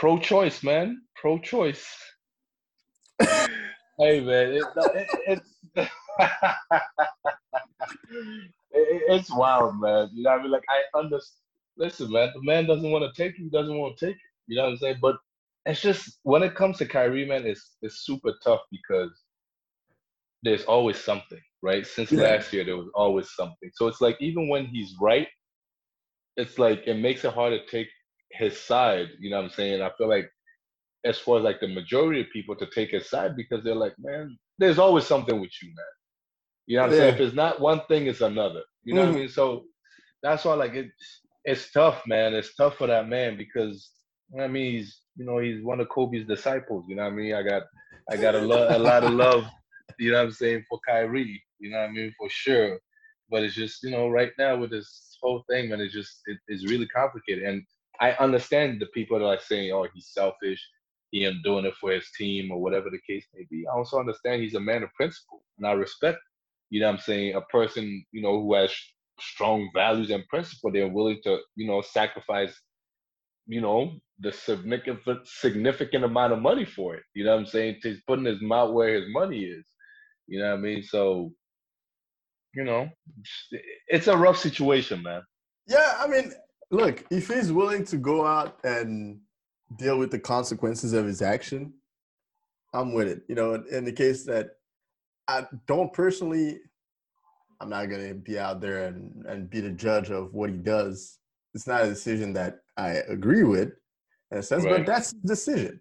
Pro-choice, 0.00 0.62
man. 0.62 1.02
Pro-choice. 1.14 1.86
hey, 3.20 3.28
man, 3.98 4.54
it, 4.54 4.64
it, 4.94 5.08
it's 5.26 5.50
it, 5.76 5.90
it's 8.72 9.30
wild, 9.30 9.78
man. 9.78 10.08
You 10.14 10.22
know 10.22 10.30
what 10.30 10.38
I 10.38 10.42
mean? 10.42 10.52
Like 10.52 10.64
I 10.70 10.98
understand. 10.98 11.36
listen, 11.76 12.10
man, 12.10 12.32
the 12.34 12.42
man 12.42 12.64
doesn't 12.64 12.90
want 12.90 13.04
to 13.04 13.22
take 13.22 13.38
it. 13.38 13.42
He 13.42 13.50
doesn't 13.50 13.76
want 13.76 13.98
to 13.98 14.06
take 14.06 14.14
it. 14.14 14.20
You 14.46 14.56
know 14.56 14.62
what 14.62 14.70
I'm 14.70 14.78
saying? 14.78 14.96
But 15.02 15.16
it's 15.66 15.82
just 15.82 16.18
when 16.22 16.42
it 16.42 16.54
comes 16.54 16.78
to 16.78 16.86
Kyrie, 16.86 17.28
man, 17.28 17.46
it's 17.46 17.76
it's 17.82 18.06
super 18.06 18.32
tough 18.42 18.62
because 18.70 19.10
there's 20.42 20.64
always 20.64 20.96
something, 20.96 21.42
right? 21.60 21.86
Since 21.86 22.10
yeah. 22.10 22.22
last 22.22 22.54
year, 22.54 22.64
there 22.64 22.78
was 22.78 22.88
always 22.94 23.30
something. 23.32 23.70
So 23.74 23.86
it's 23.86 24.00
like 24.00 24.16
even 24.18 24.48
when 24.48 24.64
he's 24.64 24.94
right, 24.98 25.28
it's 26.38 26.58
like 26.58 26.86
it 26.86 26.94
makes 26.94 27.26
it 27.26 27.34
hard 27.34 27.52
to 27.52 27.66
take 27.70 27.88
his 28.32 28.58
side. 28.58 29.08
You 29.18 29.30
know 29.30 29.36
what 29.36 29.46
I'm 29.46 29.50
saying? 29.50 29.82
I 29.82 29.90
feel 29.96 30.08
like 30.08 30.30
as 31.04 31.18
far 31.18 31.38
as 31.38 31.44
like 31.44 31.60
the 31.60 31.68
majority 31.68 32.20
of 32.20 32.26
people 32.32 32.56
to 32.56 32.66
take 32.66 32.90
his 32.90 33.08
side 33.08 33.36
because 33.36 33.64
they're 33.64 33.74
like, 33.74 33.94
man, 33.98 34.36
there's 34.58 34.78
always 34.78 35.06
something 35.06 35.40
with 35.40 35.50
you, 35.62 35.68
man. 35.68 35.84
You 36.66 36.76
know 36.76 36.82
what 36.82 36.92
I'm 36.92 36.96
saying? 36.98 37.14
If 37.14 37.20
it's 37.20 37.34
not 37.34 37.60
one 37.60 37.80
thing, 37.88 38.06
it's 38.06 38.20
another. 38.20 38.62
You 38.84 38.94
know 38.94 39.02
mm-hmm. 39.02 39.08
what 39.08 39.08
I 39.08 39.10
mm-hmm. 39.12 39.20
mean? 39.20 39.28
So 39.28 39.64
that's 40.22 40.44
why 40.44 40.54
like 40.54 40.74
it's 40.74 41.20
it's 41.44 41.72
tough, 41.72 42.02
man. 42.06 42.34
It's 42.34 42.54
tough 42.54 42.76
for 42.76 42.86
that 42.86 43.08
man 43.08 43.36
because 43.36 43.90
I 44.38 44.46
mean 44.46 44.72
he's 44.72 45.00
you 45.16 45.24
know 45.24 45.38
he's 45.38 45.64
one 45.64 45.80
of 45.80 45.88
Kobe's 45.88 46.26
disciples. 46.26 46.84
You 46.88 46.96
know 46.96 47.04
what 47.04 47.12
I 47.12 47.16
mean? 47.16 47.34
I 47.34 47.42
got 47.42 47.62
I 48.10 48.16
got 48.16 48.34
a, 48.34 48.40
lo- 48.40 48.68
a 48.70 48.78
lot 48.78 49.04
of 49.04 49.12
love. 49.12 49.44
You 49.98 50.12
know 50.12 50.18
what 50.18 50.26
I'm 50.26 50.32
saying 50.32 50.64
for 50.68 50.78
Kyrie. 50.86 51.42
You 51.58 51.70
know 51.70 51.78
what 51.78 51.90
I 51.90 51.92
mean 51.92 52.14
for 52.18 52.28
sure. 52.30 52.78
But 53.30 53.42
it's 53.42 53.54
just 53.54 53.82
you 53.82 53.90
know 53.90 54.08
right 54.08 54.32
now 54.38 54.56
with 54.56 54.70
this 54.70 55.18
whole 55.22 55.44
thing, 55.48 55.70
man, 55.70 55.80
it's 55.80 55.94
just 55.94 56.20
it, 56.26 56.38
it's 56.48 56.70
really 56.70 56.86
complicated. 56.86 57.44
And 57.44 57.64
I 58.00 58.12
understand 58.12 58.80
the 58.80 58.86
people 58.86 59.18
that 59.18 59.26
are 59.26 59.40
saying, 59.40 59.72
oh, 59.72 59.86
he's 59.92 60.08
selfish 60.12 60.66
him 61.12 61.40
doing 61.44 61.64
it 61.64 61.74
for 61.80 61.92
his 61.92 62.08
team 62.16 62.50
or 62.50 62.60
whatever 62.60 62.88
the 62.90 63.00
case 63.06 63.26
may 63.34 63.44
be. 63.50 63.66
I 63.66 63.76
also 63.76 63.98
understand 63.98 64.42
he's 64.42 64.54
a 64.54 64.60
man 64.60 64.82
of 64.82 64.92
principle, 64.94 65.42
and 65.58 65.66
I 65.66 65.72
respect, 65.72 66.18
you 66.70 66.80
know, 66.80 66.88
I'm 66.88 66.98
saying 66.98 67.34
a 67.34 67.40
person, 67.42 68.04
you 68.12 68.22
know, 68.22 68.40
who 68.40 68.54
has 68.54 68.72
strong 69.18 69.68
values 69.74 70.10
and 70.10 70.26
principle. 70.28 70.70
They're 70.70 70.88
willing 70.88 71.20
to, 71.24 71.38
you 71.56 71.66
know, 71.66 71.82
sacrifice, 71.82 72.54
you 73.46 73.60
know, 73.60 73.92
the 74.20 74.32
significant 74.32 75.26
significant 75.26 76.04
amount 76.04 76.32
of 76.32 76.40
money 76.40 76.64
for 76.64 76.94
it. 76.94 77.02
You 77.14 77.24
know 77.24 77.32
what 77.32 77.40
I'm 77.40 77.46
saying? 77.46 77.76
He's 77.82 78.02
putting 78.06 78.24
his 78.24 78.40
mouth 78.40 78.72
where 78.72 78.94
his 78.94 79.12
money 79.12 79.40
is. 79.40 79.66
You 80.26 80.38
know 80.40 80.50
what 80.50 80.58
I 80.58 80.60
mean? 80.60 80.82
So, 80.82 81.32
you 82.54 82.64
know, 82.64 82.88
it's 83.88 84.06
a 84.06 84.16
rough 84.16 84.38
situation, 84.38 85.02
man. 85.02 85.22
Yeah, 85.66 85.96
I 85.98 86.06
mean, 86.06 86.32
look, 86.70 87.04
if 87.10 87.28
he's 87.28 87.52
willing 87.52 87.84
to 87.86 87.96
go 87.96 88.24
out 88.24 88.58
and 88.64 89.20
deal 89.76 89.98
with 89.98 90.10
the 90.10 90.18
consequences 90.18 90.92
of 90.92 91.04
his 91.04 91.22
action, 91.22 91.72
I'm 92.72 92.92
with 92.92 93.08
it. 93.08 93.22
You 93.28 93.34
know, 93.34 93.54
in 93.70 93.84
the 93.84 93.92
case 93.92 94.24
that 94.24 94.50
I 95.28 95.46
don't 95.66 95.92
personally, 95.92 96.60
I'm 97.60 97.68
not 97.68 97.86
gonna 97.86 98.14
be 98.14 98.38
out 98.38 98.60
there 98.60 98.86
and, 98.86 99.24
and 99.26 99.50
be 99.50 99.60
the 99.60 99.70
judge 99.70 100.10
of 100.10 100.32
what 100.32 100.50
he 100.50 100.56
does. 100.56 101.18
It's 101.54 101.66
not 101.66 101.84
a 101.84 101.88
decision 101.88 102.32
that 102.34 102.60
I 102.76 103.02
agree 103.08 103.42
with 103.42 103.72
in 104.30 104.38
a 104.38 104.42
sense, 104.42 104.64
right. 104.64 104.78
but 104.78 104.86
that's 104.86 105.12
his 105.12 105.22
decision. 105.22 105.80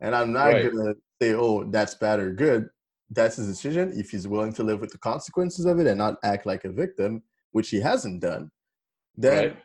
And 0.00 0.14
I'm 0.14 0.32
not 0.32 0.46
right. 0.46 0.72
gonna 0.72 0.94
say, 1.20 1.34
oh, 1.34 1.64
that's 1.64 1.94
bad 1.94 2.20
or 2.20 2.32
good. 2.32 2.68
That's 3.10 3.36
his 3.36 3.48
decision. 3.48 3.92
If 3.94 4.10
he's 4.10 4.26
willing 4.26 4.52
to 4.54 4.62
live 4.62 4.80
with 4.80 4.90
the 4.90 4.98
consequences 4.98 5.66
of 5.66 5.78
it 5.78 5.86
and 5.86 5.98
not 5.98 6.16
act 6.24 6.46
like 6.46 6.64
a 6.64 6.72
victim, 6.72 7.22
which 7.52 7.68
he 7.68 7.80
hasn't 7.80 8.20
done, 8.22 8.50
then 9.16 9.48
right. 9.48 9.56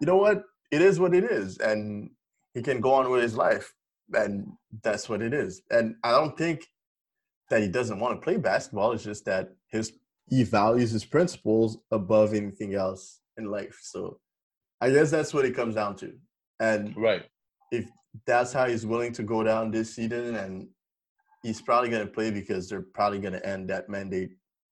You 0.00 0.06
know 0.06 0.16
what? 0.16 0.42
It 0.70 0.82
is 0.82 1.00
what 1.00 1.14
it 1.14 1.24
is. 1.24 1.58
And 1.58 2.10
he 2.54 2.62
can 2.62 2.80
go 2.80 2.94
on 2.94 3.10
with 3.10 3.22
his 3.22 3.36
life, 3.36 3.72
and 4.12 4.52
that's 4.82 5.08
what 5.08 5.22
it 5.22 5.32
is. 5.32 5.62
And 5.70 5.96
I 6.02 6.10
don't 6.10 6.36
think 6.36 6.66
that 7.50 7.62
he 7.62 7.68
doesn't 7.68 8.00
want 8.00 8.16
to 8.16 8.24
play 8.24 8.36
basketball. 8.36 8.92
It's 8.92 9.04
just 9.04 9.24
that 9.24 9.50
his 9.70 9.92
he 10.26 10.42
values 10.42 10.90
his 10.90 11.04
principles 11.04 11.78
above 11.90 12.34
anything 12.34 12.74
else 12.74 13.20
in 13.38 13.46
life. 13.46 13.78
So 13.82 14.20
I 14.80 14.90
guess 14.90 15.10
that's 15.10 15.32
what 15.32 15.46
it 15.46 15.56
comes 15.56 15.74
down 15.74 15.96
to. 15.96 16.12
And 16.60 16.94
right, 16.96 17.24
if 17.70 17.86
that's 18.26 18.52
how 18.52 18.66
he's 18.66 18.86
willing 18.86 19.12
to 19.14 19.22
go 19.22 19.42
down 19.42 19.70
this 19.70 19.94
season, 19.94 20.36
and 20.36 20.68
he's 21.42 21.62
probably 21.62 21.90
going 21.90 22.06
to 22.06 22.12
play 22.12 22.30
because 22.30 22.68
they're 22.68 22.86
probably 22.94 23.20
going 23.20 23.32
to 23.32 23.46
end 23.46 23.70
that 23.70 23.88
mandate 23.88 24.30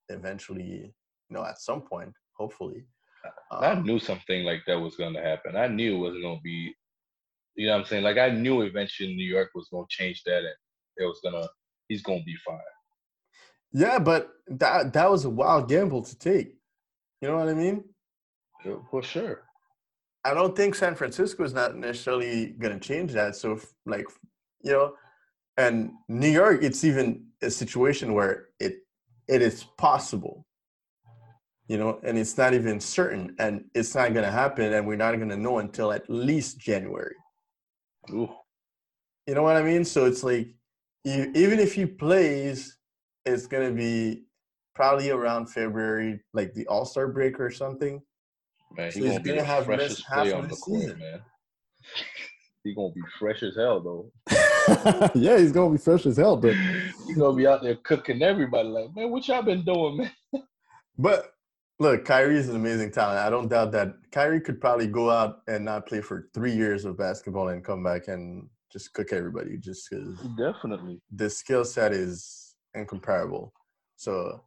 eventually. 0.09 0.65
You 0.65 0.93
know, 1.31 1.45
at 1.45 1.61
some 1.61 1.81
point, 1.81 2.13
hopefully. 2.35 2.85
I 3.51 3.73
um, 3.73 3.85
knew 3.85 3.99
something 3.99 4.45
like 4.45 4.63
that 4.67 4.81
was 4.81 4.97
going 4.97 5.15
to 5.15 5.23
happen. 5.23 5.57
I 5.57 5.69
knew 5.69 5.97
it 5.97 6.01
wasn't 6.01 6.23
going 6.23 6.39
to 6.39 6.43
be 6.43 6.75
you 7.57 7.67
know 7.67 7.73
what 7.73 7.81
I'm 7.81 7.87
saying? 7.87 8.05
Like 8.05 8.19
I 8.19 8.31
knew 8.31 8.61
eventually 8.63 9.15
New 9.15 9.25
York 9.25 9.51
was 9.55 9.69
gonna 9.73 9.87
change 9.89 10.23
that 10.25 10.39
and 10.39 10.55
it 10.99 11.05
was 11.05 11.21
gonna 11.25 11.47
he's 11.89 12.03
gonna 12.03 12.23
be 12.23 12.37
fine. 12.47 12.59
Yeah, 13.73 13.99
but 13.99 14.29
that 14.47 14.93
that 14.93 15.11
was 15.11 15.25
a 15.25 15.31
wild 15.31 15.69
gamble 15.69 16.03
to 16.03 16.19
take. 16.19 16.55
You 17.21 17.29
know 17.29 17.39
what 17.39 17.49
I 17.49 17.55
mean? 17.55 17.85
Yeah, 18.65 18.77
for 18.91 19.03
sure. 19.03 19.43
I 20.25 20.35
don't 20.35 20.55
think 20.55 20.75
San 20.75 20.95
Francisco 20.95 21.45
is 21.45 21.55
not 21.55 21.77
necessarily 21.77 22.49
gonna 22.59 22.79
change 22.79 23.13
that. 23.13 23.37
So 23.37 23.53
if, 23.53 23.67
like 23.87 24.07
you 24.63 24.73
know, 24.73 24.95
and 25.57 25.93
New 26.09 26.29
York, 26.29 26.63
it's 26.63 26.85
even 26.85 27.27
a 27.43 27.51
situation 27.51 28.13
where 28.13 28.49
it 28.61 28.77
it 29.29 29.41
is 29.41 29.65
possible. 29.79 30.47
You 31.69 31.79
know, 31.79 31.99
and 32.05 32.17
it's 32.17 32.39
not 32.39 32.55
even 32.55 32.79
certain, 32.79 33.35
and 33.39 33.65
it's 33.75 33.95
not 33.95 34.13
going 34.13 34.25
to 34.25 34.31
happen, 34.31 34.73
and 34.73 34.87
we're 34.87 34.97
not 34.97 35.17
going 35.17 35.31
to 35.31 35.37
know 35.37 35.59
until 35.59 35.93
at 35.93 36.09
least 36.09 36.59
January. 36.59 37.17
Ooh. 38.11 38.29
You 39.27 39.35
know 39.35 39.43
what 39.43 39.57
I 39.57 39.63
mean? 39.63 39.85
So 39.85 40.07
it's 40.07 40.23
like, 40.23 40.55
you, 41.05 41.33
even 41.35 41.59
if 41.59 41.75
he 41.75 41.87
plays, 41.87 42.77
it's 43.25 43.47
gonna 43.47 43.73
be 43.73 44.25
probably 44.75 45.11
around 45.11 45.47
February, 45.47 46.21
like 46.33 46.53
the 46.55 46.67
All 46.67 46.85
Star 46.85 47.09
break 47.09 47.39
or 47.41 47.51
something. 47.51 48.01
Man, 48.77 48.93
he's 48.93 49.03
so 49.03 49.09
gonna, 49.09 49.21
be 49.21 49.37
have 49.37 49.65
freshest 49.65 50.07
player 50.07 50.37
on 50.37 50.49
the 50.49 50.57
court, 50.57 50.99
man. 50.99 51.21
He's 52.65 52.75
gonna 52.75 52.93
be 52.93 53.01
fresh 53.21 53.45
as 53.45 53.55
hell, 53.55 53.79
though. 53.81 54.11
yeah, 55.15 55.39
he's 55.39 55.53
gonna 55.53 55.71
be 55.71 55.79
fresh 55.79 56.05
as 56.05 56.17
hell, 56.17 56.37
but 56.37 56.53
he's 57.07 57.17
gonna 57.17 57.37
be 57.37 57.47
out 57.47 57.63
there 57.63 57.77
cooking 57.77 58.23
everybody. 58.23 58.69
Like, 58.69 58.89
man, 58.97 59.09
what 59.13 59.29
y'all 59.29 59.43
been 59.43 59.65
doing, 59.65 59.99
man? 59.99 60.43
But 60.99 61.36
look, 61.79 62.05
Kyrie 62.05 62.37
is 62.37 62.49
an 62.49 62.57
amazing 62.57 62.91
talent. 62.91 63.19
I 63.19 63.31
don't 63.31 63.49
doubt 63.49 63.73
that 63.73 63.95
Kyrie 64.13 64.41
could 64.41 64.61
probably 64.61 64.87
go 64.87 65.11
out 65.11 65.43
and 65.47 65.65
not 65.65 65.87
play 65.87 66.01
for 66.01 66.29
three 66.35 66.53
years 66.53 66.85
of 66.85 66.97
basketball 66.97 67.49
and 67.49 67.65
come 67.65 67.83
back 67.83 68.09
and 68.09 68.49
just 68.73 68.93
cook 68.95 69.13
everybody 69.13 69.59
just 69.59 69.89
because 69.89 70.19
definitely 70.37 71.01
the 71.15 71.31
skill 71.31 71.65
set 71.65 71.93
is 71.93 72.57
incomparable. 72.75 73.53
So 73.97 74.43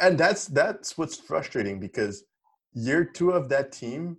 and 0.00 0.16
that's 0.16 0.46
that's 0.46 0.96
what's 0.96 1.18
frustrating 1.18 1.78
because 1.78 2.24
year 2.72 3.04
two 3.04 3.32
of 3.32 3.48
that 3.50 3.72
team, 3.72 4.16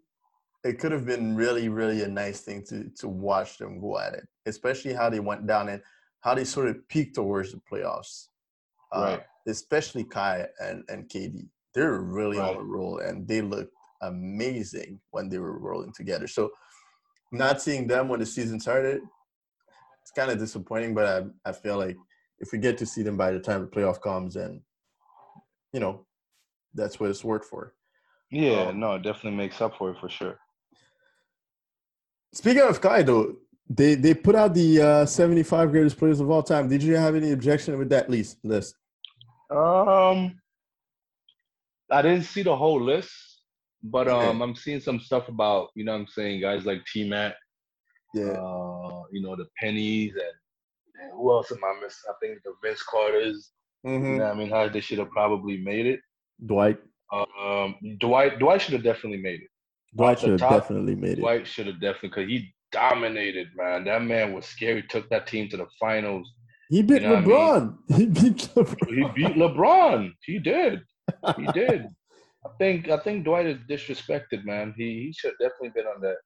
it 0.63 0.79
could 0.79 0.91
have 0.91 1.05
been 1.05 1.35
really, 1.35 1.69
really 1.69 2.03
a 2.03 2.07
nice 2.07 2.41
thing 2.41 2.63
to 2.69 2.89
to 2.99 3.07
watch 3.07 3.57
them 3.57 3.79
go 3.79 3.99
at 3.99 4.13
it, 4.13 4.27
especially 4.45 4.93
how 4.93 5.09
they 5.09 5.19
went 5.19 5.47
down 5.47 5.69
and 5.69 5.81
how 6.21 6.35
they 6.35 6.43
sort 6.43 6.67
of 6.67 6.87
peaked 6.87 7.15
towards 7.15 7.51
the 7.51 7.61
playoffs. 7.71 8.27
Uh, 8.93 9.01
right. 9.01 9.19
Uh, 9.19 9.23
especially 9.47 10.05
Kai 10.05 10.45
and, 10.61 10.83
and 10.87 11.09
KD 11.09 11.47
they're 11.73 11.99
really 11.99 12.37
right. 12.37 12.55
on 12.55 12.61
a 12.61 12.63
roll 12.63 12.99
and 12.99 13.27
they 13.27 13.41
looked 13.41 13.73
amazing 14.01 14.99
when 15.11 15.29
they 15.29 15.39
were 15.39 15.57
rolling 15.59 15.93
together. 15.93 16.27
So 16.27 16.51
not 17.31 17.61
seeing 17.61 17.87
them 17.87 18.09
when 18.09 18.19
the 18.19 18.25
season 18.25 18.59
started, 18.59 19.01
it's 20.01 20.11
kind 20.11 20.29
of 20.29 20.37
disappointing, 20.37 20.93
but 20.93 21.05
I, 21.45 21.49
I 21.49 21.53
feel 21.53 21.77
like 21.77 21.97
if 22.39 22.51
we 22.51 22.59
get 22.59 22.77
to 22.79 22.85
see 22.85 23.03
them 23.03 23.17
by 23.17 23.31
the 23.31 23.39
time 23.39 23.61
the 23.61 23.67
playoff 23.67 24.01
comes 24.01 24.35
and 24.35 24.61
you 25.73 25.79
know, 25.79 26.05
that's 26.73 26.99
what 26.99 27.09
it's 27.09 27.23
worked 27.23 27.45
for. 27.45 27.73
Yeah, 28.31 28.67
um, 28.67 28.79
no, 28.79 28.93
it 28.93 29.03
definitely 29.03 29.37
makes 29.37 29.59
up 29.61 29.77
for 29.77 29.91
it 29.91 29.97
for 29.99 30.09
sure. 30.09 30.39
Speaking 32.31 32.63
of 32.63 32.79
Kai 32.81 33.03
though, 33.03 33.35
they 33.69 33.95
they 33.95 34.13
put 34.13 34.35
out 34.35 34.53
the 34.53 34.81
uh, 34.81 35.05
75 35.05 35.71
greatest 35.71 35.97
players 35.97 36.19
of 36.19 36.29
all 36.29 36.43
time. 36.43 36.67
Did 36.67 36.83
you 36.83 36.95
have 36.95 37.15
any 37.15 37.31
objection 37.31 37.77
with 37.77 37.89
that 37.89 38.09
list? 38.09 38.37
List? 38.43 38.75
Um, 39.49 40.39
I 41.93 42.01
didn't 42.01 42.23
see 42.23 42.43
the 42.43 42.55
whole 42.55 42.81
list, 42.81 43.11
but 43.83 44.07
um, 44.07 44.41
I'm 44.41 44.55
seeing 44.55 44.79
some 44.79 44.99
stuff 44.99 45.27
about 45.27 45.69
you 45.75 45.85
know 45.85 45.93
what 45.93 46.01
I'm 46.01 46.07
saying 46.07 46.41
guys 46.41 46.65
like 46.65 46.83
T 46.91 47.07
Mac, 47.07 47.35
yeah, 48.13 48.31
uh, 48.31 49.03
you 49.11 49.21
know 49.21 49.35
the 49.35 49.47
Pennies 49.57 50.13
and, 50.13 51.03
and 51.03 51.11
who 51.13 51.31
else 51.31 51.51
am 51.51 51.63
I 51.63 51.79
missing? 51.81 52.09
I 52.09 52.13
think 52.21 52.39
the 52.43 52.53
Vince 52.63 52.83
Carters. 52.83 53.51
Mm-hmm. 53.85 54.05
You 54.05 54.17
know 54.19 54.25
I 54.25 54.33
mean, 54.33 54.49
how 54.49 54.67
they 54.69 54.79
should 54.79 54.99
have 54.99 55.11
probably 55.11 55.57
made 55.57 55.85
it. 55.85 55.99
Dwight. 56.45 56.79
Um, 57.11 57.75
Dwight. 57.99 58.39
Dwight 58.39 58.61
should 58.61 58.73
have 58.73 58.83
definitely 58.83 59.21
made 59.21 59.41
it. 59.41 59.49
Dwight 59.95 60.19
should 60.19 60.39
have 60.39 60.39
definitely 60.39 60.95
made 60.95 61.19
it. 61.19 61.21
Dwight 61.21 61.45
should 61.45 61.67
have 61.67 61.79
definitely 61.79 62.09
because 62.09 62.29
he 62.29 62.53
dominated, 62.71 63.49
man. 63.55 63.83
That 63.83 64.01
man 64.01 64.33
was 64.33 64.45
scary. 64.45 64.83
Took 64.89 65.09
that 65.09 65.27
team 65.27 65.49
to 65.49 65.57
the 65.57 65.67
finals. 65.79 66.31
He 66.69 66.81
beat 66.81 67.03
you 67.03 67.09
know 67.09 67.21
LeBron. 67.21 67.77
I 67.91 67.97
mean? 67.97 68.15
He 68.15 68.29
beat 68.29 68.49
LeBron. 68.55 68.95
He 68.95 69.03
beat 69.13 69.35
LeBron. 69.35 70.11
He 70.25 70.39
did 70.39 70.81
he 71.37 71.47
did. 71.53 71.87
I 72.45 72.49
think 72.57 72.89
I 72.89 72.97
think 72.97 73.23
Dwight 73.23 73.45
is 73.45 73.59
disrespected, 73.69 74.45
man. 74.45 74.73
He 74.77 75.05
he 75.05 75.13
should 75.13 75.33
definitely 75.39 75.69
been 75.69 75.85
on 75.85 76.01
that, 76.01 76.17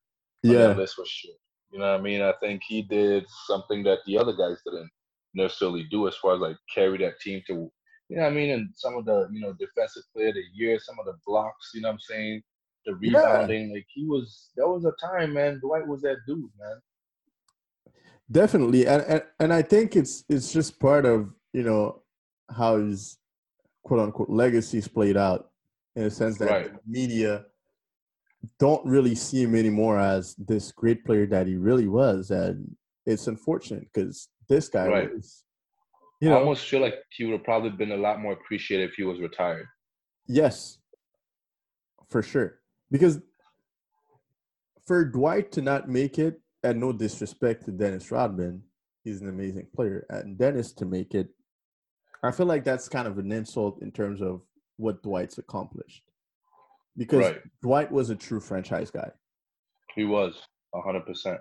on 0.45 0.51
yeah. 0.51 0.67
that 0.67 0.77
list 0.77 0.95
for 0.95 1.05
sure. 1.05 1.33
You 1.71 1.79
know 1.79 1.91
what 1.91 1.99
I 1.99 2.03
mean? 2.03 2.21
I 2.21 2.33
think 2.41 2.61
he 2.67 2.81
did 2.81 3.25
something 3.45 3.83
that 3.83 3.99
the 4.05 4.17
other 4.17 4.33
guys 4.33 4.57
didn't 4.65 4.89
necessarily 5.33 5.85
do 5.91 6.07
as 6.07 6.15
far 6.15 6.35
as 6.35 6.39
like 6.39 6.55
carry 6.73 6.97
that 6.99 7.19
team 7.19 7.41
to 7.47 7.69
you 8.09 8.15
know 8.15 8.23
what 8.23 8.31
I 8.31 8.35
mean? 8.35 8.51
And 8.51 8.69
some 8.73 8.95
of 8.95 9.03
the, 9.03 9.27
you 9.33 9.41
know, 9.41 9.53
defensive 9.59 10.03
player 10.15 10.29
of 10.29 10.35
the 10.35 10.43
year, 10.53 10.79
some 10.79 10.95
of 10.97 11.05
the 11.05 11.17
blocks, 11.25 11.71
you 11.73 11.81
know 11.81 11.89
what 11.89 11.95
I'm 11.95 11.99
saying? 11.99 12.41
the 12.87 12.95
rebounding. 12.95 13.67
Yeah. 13.67 13.75
Like 13.75 13.85
he 13.93 14.05
was, 14.05 14.49
there 14.55 14.67
was 14.67 14.85
a 14.85 14.93
time, 15.05 15.33
man. 15.33 15.59
Dwight 15.59 15.87
was 15.87 16.01
that 16.01 16.17
dude, 16.25 16.49
man. 16.59 16.79
Definitely, 18.29 18.87
and, 18.87 19.03
and 19.03 19.23
and 19.39 19.53
I 19.53 19.61
think 19.61 19.95
it's 19.95 20.25
it's 20.27 20.51
just 20.51 20.81
part 20.81 21.05
of 21.05 21.29
you 21.53 21.63
know 21.63 22.01
how 22.49 22.75
his 22.75 23.17
quote 23.87 24.01
unquote 24.01 24.29
legacies 24.29 24.87
played 24.87 25.15
out 25.15 25.49
in 25.95 26.03
a 26.03 26.09
sense 26.09 26.37
that 26.37 26.49
right. 26.49 26.71
media 26.85 27.45
don't 28.59 28.85
really 28.85 29.15
see 29.15 29.43
him 29.43 29.55
anymore 29.55 29.97
as 29.97 30.35
this 30.35 30.71
great 30.73 31.05
player 31.05 31.25
that 31.25 31.47
he 31.47 31.55
really 31.55 31.87
was, 31.87 32.29
and 32.29 32.75
it's 33.05 33.27
unfortunate 33.27 33.87
because 33.93 34.27
this 34.49 34.67
guy 34.67 34.87
right. 34.87 35.13
was. 35.13 35.43
You 36.19 36.29
know, 36.29 36.37
I 36.37 36.39
almost 36.39 36.67
feel 36.67 36.81
like 36.81 36.95
he 37.11 37.25
would 37.25 37.33
have 37.33 37.43
probably 37.43 37.69
been 37.69 37.91
a 37.91 37.97
lot 37.97 38.19
more 38.19 38.33
appreciated 38.33 38.89
if 38.89 38.95
he 38.95 39.03
was 39.03 39.19
retired. 39.19 39.67
Yes, 40.27 40.79
for 42.09 42.23
sure. 42.23 42.59
Because 42.89 43.19
for 44.87 45.05
Dwight 45.05 45.51
to 45.51 45.61
not 45.61 45.87
make 45.87 46.17
it, 46.17 46.41
and 46.63 46.79
no 46.79 46.91
disrespect 46.91 47.65
to 47.65 47.71
Dennis 47.71 48.11
Rodman, 48.11 48.63
he's 49.03 49.21
an 49.21 49.29
amazing 49.29 49.67
player, 49.75 50.07
and 50.09 50.37
Dennis 50.39 50.73
to 50.73 50.85
make 50.85 51.13
it, 51.13 51.29
I 52.23 52.31
feel 52.31 52.45
like 52.45 52.63
that's 52.63 52.89
kind 52.89 53.07
of 53.07 53.17
an 53.17 53.31
insult 53.31 53.81
in 53.81 53.91
terms 53.91 54.21
of 54.21 54.41
what 54.77 55.01
Dwight's 55.03 55.37
accomplished. 55.37 56.03
Because 56.97 57.19
right. 57.19 57.41
Dwight 57.61 57.91
was 57.91 58.09
a 58.09 58.15
true 58.15 58.39
franchise 58.39 58.89
guy. 58.89 59.09
He 59.95 60.03
was, 60.03 60.41
100%. 60.73 61.37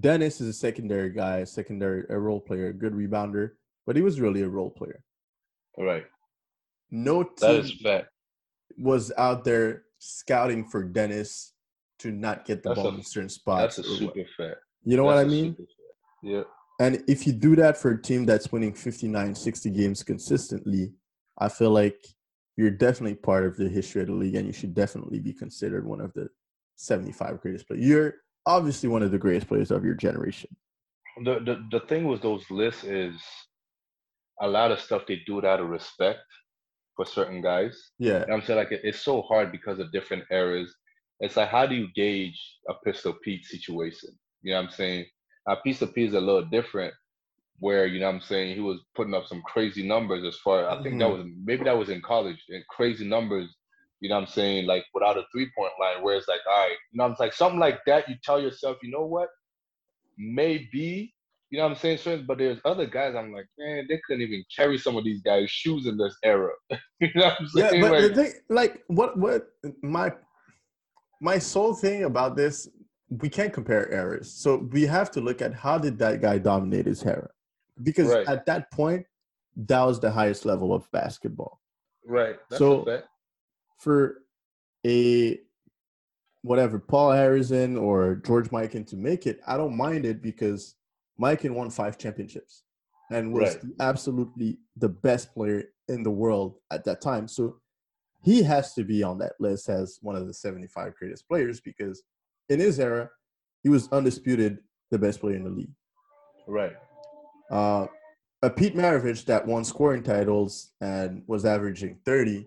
Dennis 0.00 0.40
is 0.40 0.48
a 0.48 0.52
secondary 0.52 1.10
guy, 1.10 1.38
a 1.38 1.46
secondary 1.46 2.04
a 2.08 2.18
role 2.18 2.40
player, 2.40 2.68
a 2.68 2.72
good 2.72 2.92
rebounder, 2.92 3.50
but 3.86 3.96
he 3.96 4.02
was 4.02 4.20
really 4.20 4.42
a 4.42 4.48
role 4.48 4.70
player. 4.70 5.02
Right. 5.78 6.04
No 6.90 7.22
team 7.22 7.32
that 7.40 7.54
is 7.56 7.72
fact. 7.82 8.08
was 8.78 9.12
out 9.16 9.44
there 9.44 9.84
scouting 9.98 10.64
for 10.68 10.82
Dennis 10.82 11.52
to 12.00 12.10
not 12.10 12.44
get 12.44 12.62
the 12.62 12.70
that's 12.70 12.80
ball 12.80 12.92
a, 12.92 12.94
in 12.96 13.02
certain 13.02 13.28
spots. 13.28 13.76
That's 13.76 13.88
a 13.88 13.96
super 13.96 14.24
fact. 14.36 14.56
You 14.84 14.96
know 14.96 15.08
that's 15.08 15.16
what 15.16 15.26
I 15.26 15.28
mean? 15.28 15.56
Yeah. 16.22 16.42
And 16.80 17.04
if 17.06 17.26
you 17.26 17.32
do 17.32 17.54
that 17.56 17.76
for 17.76 17.92
a 17.92 18.02
team 18.02 18.26
that's 18.26 18.50
winning 18.50 18.74
59, 18.74 19.34
60 19.34 19.70
games 19.70 20.02
consistently, 20.02 20.92
I 21.38 21.48
feel 21.48 21.70
like 21.70 22.04
you're 22.56 22.70
definitely 22.70 23.16
part 23.16 23.44
of 23.44 23.56
the 23.56 23.68
history 23.68 24.02
of 24.02 24.08
the 24.08 24.14
league 24.14 24.34
and 24.34 24.46
you 24.46 24.52
should 24.52 24.74
definitely 24.74 25.20
be 25.20 25.32
considered 25.32 25.86
one 25.86 26.00
of 26.00 26.12
the 26.14 26.28
75 26.76 27.40
greatest 27.40 27.66
players. 27.66 27.84
You're 27.84 28.14
obviously 28.46 28.88
one 28.88 29.02
of 29.02 29.10
the 29.10 29.18
greatest 29.18 29.48
players 29.48 29.70
of 29.70 29.84
your 29.84 29.94
generation. 29.94 30.54
The, 31.24 31.38
the 31.40 31.64
the 31.70 31.86
thing 31.86 32.08
with 32.08 32.22
those 32.22 32.50
lists 32.50 32.82
is 32.82 33.14
a 34.40 34.48
lot 34.48 34.72
of 34.72 34.80
stuff 34.80 35.06
they 35.06 35.22
do 35.26 35.38
it 35.38 35.44
out 35.44 35.60
of 35.60 35.68
respect 35.68 36.26
for 36.96 37.04
certain 37.04 37.40
guys. 37.40 37.90
Yeah. 37.98 38.24
Know 38.24 38.34
I'm 38.34 38.42
saying 38.42 38.58
like 38.58 38.68
it's 38.72 39.04
so 39.04 39.22
hard 39.22 39.52
because 39.52 39.78
of 39.78 39.92
different 39.92 40.24
eras. 40.30 40.74
It's 41.20 41.36
like 41.36 41.48
how 41.48 41.66
do 41.66 41.76
you 41.76 41.88
gauge 41.94 42.40
a 42.68 42.74
Pistol 42.84 43.14
Pete 43.22 43.44
situation? 43.44 44.10
You 44.42 44.52
know 44.52 44.58
what 44.58 44.66
I'm 44.66 44.72
saying? 44.72 45.06
A 45.46 45.56
Pistol 45.56 45.88
Pete 45.88 46.08
is 46.08 46.14
a 46.14 46.20
little 46.20 46.44
different 46.44 46.94
where, 47.60 47.86
you 47.86 48.00
know 48.00 48.06
what 48.06 48.16
I'm 48.16 48.20
saying, 48.20 48.54
he 48.54 48.60
was 48.60 48.80
putting 48.94 49.14
up 49.14 49.26
some 49.26 49.42
crazy 49.42 49.86
numbers 49.86 50.24
as 50.24 50.36
far 50.38 50.68
I 50.68 50.74
think 50.82 50.86
mm-hmm. 50.86 50.98
that 50.98 51.10
was 51.10 51.26
maybe 51.44 51.64
that 51.64 51.78
was 51.78 51.88
in 51.88 52.02
college 52.02 52.42
and 52.48 52.66
crazy 52.68 53.06
numbers, 53.06 53.54
you 54.00 54.08
know 54.08 54.16
what 54.16 54.22
I'm 54.22 54.28
saying, 54.28 54.66
like 54.66 54.84
without 54.92 55.18
a 55.18 55.24
three 55.32 55.50
point 55.56 55.72
line, 55.80 56.02
where 56.02 56.16
it's 56.16 56.28
like, 56.28 56.40
all 56.50 56.66
right, 56.66 56.76
you 56.92 56.98
know, 56.98 57.04
I'm 57.04 57.16
like 57.18 57.32
something 57.32 57.60
like 57.60 57.80
that, 57.86 58.08
you 58.08 58.16
tell 58.22 58.40
yourself, 58.40 58.78
you 58.82 58.90
know 58.90 59.06
what? 59.06 59.28
Maybe 60.18 61.14
you 61.54 61.58
know 61.58 61.66
what 61.66 61.72
I'm 61.74 61.78
saying? 61.78 61.98
So, 61.98 62.20
but 62.26 62.38
there's 62.38 62.58
other 62.64 62.84
guys 62.84 63.14
I'm 63.14 63.32
like, 63.32 63.46
man, 63.56 63.86
they 63.88 64.00
couldn't 64.04 64.22
even 64.22 64.44
carry 64.54 64.76
some 64.76 64.96
of 64.96 65.04
these 65.04 65.22
guys' 65.22 65.48
shoes 65.50 65.86
in 65.86 65.96
this 65.96 66.16
era. 66.24 66.50
you 67.00 67.08
know 67.14 67.26
what 67.26 67.36
I'm 67.38 67.48
saying? 67.48 67.74
Yeah, 67.74 67.80
but 67.80 67.90
like, 67.92 68.02
the 68.02 68.14
thing, 68.14 68.32
like 68.48 68.82
what 68.88 69.16
what 69.16 69.50
my 69.80 70.10
my 71.20 71.38
sole 71.38 71.72
thing 71.72 72.04
about 72.04 72.34
this, 72.34 72.68
we 73.20 73.28
can't 73.28 73.52
compare 73.52 73.92
eras. 73.92 74.32
So 74.32 74.56
we 74.56 74.82
have 74.86 75.10
to 75.12 75.20
look 75.20 75.42
at 75.42 75.54
how 75.54 75.78
did 75.78 75.98
that 75.98 76.20
guy 76.20 76.38
dominate 76.38 76.86
his 76.86 77.02
era? 77.04 77.30
Because 77.82 78.08
right. 78.08 78.26
at 78.26 78.46
that 78.46 78.70
point, 78.70 79.06
that 79.56 79.82
was 79.82 80.00
the 80.00 80.10
highest 80.10 80.44
level 80.44 80.72
of 80.74 80.90
basketball. 80.90 81.60
Right. 82.06 82.36
That's 82.50 82.58
so 82.58 83.02
for 83.78 84.22
a 84.86 85.38
whatever 86.42 86.78
Paul 86.78 87.10
Arizin 87.10 87.80
or 87.80 88.16
George 88.16 88.50
Mikan 88.50 88.86
to 88.88 88.96
make 88.96 89.26
it, 89.26 89.40
I 89.46 89.56
don't 89.56 89.76
mind 89.76 90.04
it 90.04 90.22
because 90.22 90.76
Mikan 91.20 91.52
won 91.52 91.70
five 91.70 91.96
championships 91.96 92.64
and 93.10 93.32
was 93.32 93.56
right. 93.56 93.64
absolutely 93.80 94.58
the 94.76 94.88
best 94.88 95.32
player 95.34 95.64
in 95.88 96.02
the 96.02 96.10
world 96.10 96.56
at 96.70 96.84
that 96.84 97.00
time. 97.00 97.28
So 97.28 97.60
he 98.22 98.42
has 98.42 98.74
to 98.74 98.84
be 98.84 99.02
on 99.02 99.18
that 99.18 99.34
list 99.38 99.68
as 99.68 99.98
one 100.02 100.16
of 100.16 100.26
the 100.26 100.34
75 100.34 100.94
greatest 100.96 101.28
players 101.28 101.60
because 101.60 102.02
in 102.48 102.60
his 102.60 102.78
era, 102.78 103.10
he 103.62 103.68
was 103.68 103.88
undisputed 103.92 104.58
the 104.90 104.98
best 104.98 105.20
player 105.20 105.36
in 105.36 105.44
the 105.44 105.50
league. 105.50 105.72
Right. 106.46 106.74
Uh, 107.50 107.86
a 108.42 108.50
Pete 108.50 108.76
Maravich 108.76 109.24
that 109.24 109.46
won 109.46 109.64
scoring 109.64 110.02
titles 110.02 110.72
and 110.80 111.22
was 111.26 111.44
averaging 111.44 111.98
30, 112.04 112.46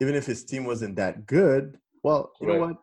even 0.00 0.14
if 0.14 0.26
his 0.26 0.44
team 0.44 0.64
wasn't 0.64 0.96
that 0.96 1.26
good, 1.26 1.78
well, 2.02 2.32
you 2.40 2.48
right. 2.48 2.54
know 2.54 2.66
what? 2.66 2.76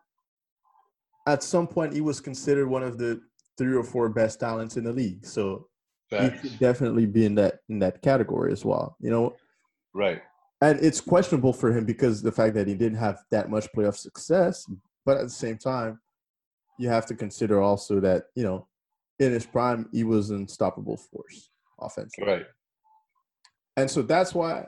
At 1.26 1.42
some 1.42 1.66
point, 1.66 1.92
he 1.92 2.00
was 2.00 2.20
considered 2.20 2.68
one 2.68 2.82
of 2.82 2.96
the 2.96 3.20
three 3.58 3.76
or 3.76 3.82
four 3.82 4.08
best 4.08 4.40
talents 4.40 4.76
in 4.76 4.84
the 4.84 4.92
league. 4.92 5.26
So 5.26 5.66
Facts. 6.08 6.40
he 6.40 6.48
could 6.48 6.58
definitely 6.58 7.04
be 7.04 7.26
in 7.26 7.34
that 7.34 7.58
in 7.68 7.78
that 7.80 8.00
category 8.00 8.52
as 8.52 8.64
well. 8.64 8.96
You 9.00 9.10
know, 9.10 9.36
right? 9.92 10.22
And 10.62 10.80
it's 10.80 11.00
questionable 11.00 11.52
for 11.52 11.70
him 11.70 11.84
because 11.84 12.22
the 12.22 12.32
fact 12.32 12.54
that 12.54 12.66
he 12.66 12.74
didn't 12.74 12.98
have 12.98 13.18
that 13.30 13.50
much 13.50 13.68
playoff 13.76 13.96
success. 13.96 14.64
But 15.04 15.18
at 15.18 15.24
the 15.24 15.30
same 15.30 15.58
time, 15.58 16.00
you 16.78 16.88
have 16.88 17.06
to 17.06 17.14
consider 17.14 17.60
also 17.60 18.00
that 18.00 18.24
you 18.34 18.44
know, 18.44 18.66
in 19.18 19.32
his 19.32 19.46
prime, 19.46 19.88
he 19.92 20.04
was 20.04 20.30
an 20.30 20.36
unstoppable 20.36 20.96
force 20.96 21.50
offensively. 21.80 22.32
Right. 22.32 22.46
And 23.76 23.90
so 23.90 24.02
that's 24.02 24.34
why 24.34 24.66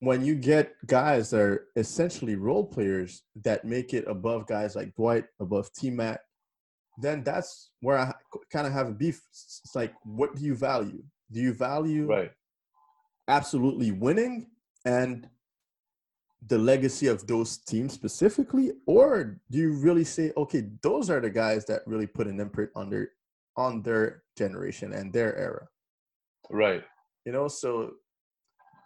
when 0.00 0.24
you 0.24 0.34
get 0.34 0.74
guys 0.86 1.30
that 1.30 1.40
are 1.40 1.66
essentially 1.76 2.34
role 2.34 2.64
players 2.64 3.22
that 3.44 3.64
make 3.64 3.94
it 3.94 4.04
above 4.08 4.46
guys 4.46 4.74
like 4.74 4.94
Dwight, 4.96 5.26
above 5.38 5.72
T 5.74 5.90
Mac, 5.90 6.20
then 6.98 7.22
that's 7.22 7.70
where 7.80 7.98
I 7.98 8.12
kind 8.52 8.66
of 8.66 8.72
have 8.72 8.88
a 8.88 8.92
beef. 8.92 9.22
It's 9.30 9.74
like, 9.74 9.94
what 10.04 10.34
do 10.34 10.42
you 10.42 10.54
value? 10.54 11.04
Do 11.30 11.40
you 11.40 11.52
value 11.52 12.06
right. 12.06 12.32
absolutely 13.28 13.92
winning 13.92 14.48
and 14.84 15.28
the 16.46 16.58
legacy 16.58 17.06
of 17.06 17.26
those 17.26 17.58
teams 17.58 17.92
specifically, 17.92 18.72
or 18.86 19.38
do 19.50 19.58
you 19.58 19.72
really 19.72 20.04
say, 20.04 20.32
okay, 20.36 20.68
those 20.82 21.10
are 21.10 21.20
the 21.20 21.30
guys 21.30 21.64
that 21.66 21.82
really 21.86 22.06
put 22.06 22.26
an 22.26 22.40
imprint 22.40 22.70
on 22.74 22.90
their 22.90 23.10
on 23.56 23.82
their 23.82 24.22
generation 24.36 24.92
and 24.92 25.12
their 25.12 25.36
era? 25.36 25.68
Right. 26.50 26.82
You 27.24 27.32
know, 27.32 27.48
so 27.48 27.92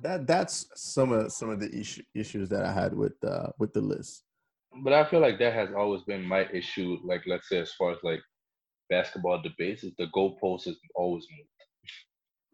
that 0.02 0.26
that's 0.26 0.68
some 0.74 1.12
of 1.12 1.32
some 1.32 1.50
of 1.50 1.60
the 1.60 1.74
issue, 1.74 2.02
issues 2.14 2.48
that 2.50 2.64
I 2.64 2.72
had 2.72 2.94
with 2.94 3.14
uh, 3.24 3.48
with 3.58 3.72
the 3.72 3.80
list 3.80 4.26
but 4.82 4.92
I 4.92 5.04
feel 5.08 5.20
like 5.20 5.38
that 5.38 5.54
has 5.54 5.70
always 5.76 6.02
been 6.02 6.22
my 6.22 6.46
issue. 6.52 6.98
Like, 7.04 7.22
let's 7.26 7.48
say, 7.48 7.58
as 7.58 7.72
far 7.72 7.92
as 7.92 7.98
like 8.02 8.20
basketball 8.90 9.42
debates, 9.42 9.84
is 9.84 9.92
the 9.98 10.08
goalpost 10.14 10.66
is 10.66 10.78
always 10.94 11.26
moved. 11.30 11.50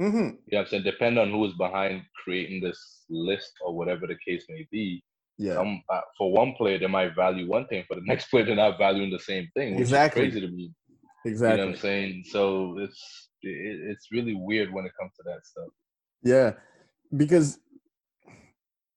Mm-hmm. 0.01 0.17
You 0.17 0.53
know 0.53 0.61
I'm 0.61 0.67
saying? 0.67 0.83
Depend 0.85 1.19
on 1.19 1.31
who 1.31 1.45
is 1.45 1.53
behind 1.55 2.03
creating 2.23 2.61
this 2.63 3.05
list 3.09 3.53
or 3.65 3.75
whatever 3.75 4.07
the 4.07 4.17
case 4.27 4.45
may 4.49 4.67
be. 4.71 5.03
Yeah. 5.39 5.55
Um, 5.55 5.83
uh, 5.89 6.01
for 6.17 6.33
one 6.33 6.55
player, 6.55 6.79
they 6.79 6.87
might 6.87 7.15
value 7.15 7.49
one 7.49 7.67
thing. 7.67 7.85
For 7.89 7.95
the 7.95 8.03
next 8.07 8.31
player, 8.31 8.45
they're 8.45 8.57
not 8.57 8.79
valuing 8.79 9.11
the 9.11 9.19
same 9.19 9.49
thing. 9.55 9.73
Which 9.73 9.83
exactly. 9.83 10.27
Is 10.27 10.33
crazy 10.33 10.47
to 10.47 10.53
me. 10.53 10.73
Exactly. 11.25 11.59
You 11.59 11.65
know 11.65 11.71
what 11.71 11.77
I'm 11.77 11.81
saying? 11.81 12.25
So 12.29 12.79
it's 12.79 13.29
it, 13.43 13.81
it's 13.91 14.09
really 14.11 14.35
weird 14.35 14.73
when 14.73 14.85
it 14.87 14.93
comes 14.99 15.13
to 15.17 15.23
that 15.27 15.47
stuff. 15.47 15.69
Yeah, 16.23 16.53
because 17.17 17.59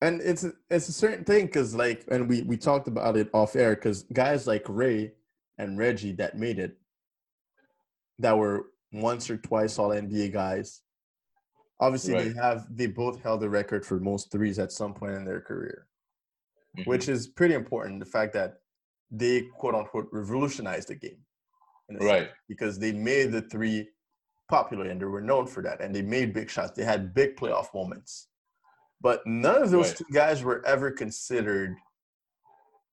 and 0.01 0.21
it's 0.21 0.45
it's 0.69 0.89
a 0.89 0.93
certain 0.93 1.23
thing 1.23 1.45
because 1.45 1.73
like 1.73 2.05
and 2.12 2.29
we 2.29 2.43
we 2.43 2.58
talked 2.58 2.88
about 2.88 3.17
it 3.17 3.29
off 3.34 3.55
air 3.55 3.75
because 3.75 4.03
guys 4.13 4.47
like 4.47 4.63
ray 4.67 5.13
and 5.58 5.77
reggie 5.77 6.12
that 6.13 6.38
made 6.38 6.60
it 6.60 6.77
that 8.19 8.38
were 8.38 8.67
once 8.91 9.29
or 9.29 9.38
twice 9.38 9.79
all 9.79 9.89
nba 9.89 10.31
guys 10.31 10.81
obviously 11.80 12.14
right. 12.14 12.34
they 12.34 12.42
have 12.42 12.66
they 12.70 12.88
both 12.88 13.22
held 13.22 13.42
the 13.42 13.50
record 13.50 13.86
for 13.86 14.00
most 14.00 14.32
threes 14.32 14.60
at 14.60 14.72
some 14.72 14.94
point 14.94 15.14
in 15.14 15.26
their 15.26 15.42
career 15.42 15.88
mm-hmm. 16.78 16.90
which 16.90 17.10
is 17.10 17.28
pretty 17.28 17.54
important 17.54 18.00
the 18.00 18.06
fact 18.06 18.34
that 18.34 18.60
they 19.12 19.44
quote 19.58 19.76
unquote 19.76 20.08
revolutionized 20.12 20.88
the 20.88 20.96
game 20.96 21.20
right 22.02 22.24
sense, 22.24 22.32
because 22.48 22.80
they 22.80 22.92
made 22.92 23.32
the 23.32 23.42
three 23.42 23.88
popular 24.50 24.86
and 24.86 25.02
they 25.02 25.06
were 25.06 25.22
known 25.22 25.46
for 25.46 25.62
that 25.64 25.82
and 25.82 25.94
they 25.94 26.02
made 26.02 26.34
big 26.34 26.50
shots 26.50 26.72
they 26.72 26.84
had 26.84 27.14
big 27.14 27.36
playoff 27.36 27.74
moments 27.74 28.28
but 29.02 29.26
none 29.28 29.62
of 29.62 29.72
those 29.72 29.90
right. 29.90 29.98
two 29.98 30.06
guys 30.12 30.44
were 30.44 30.66
ever 30.66 30.90
considered 30.90 31.76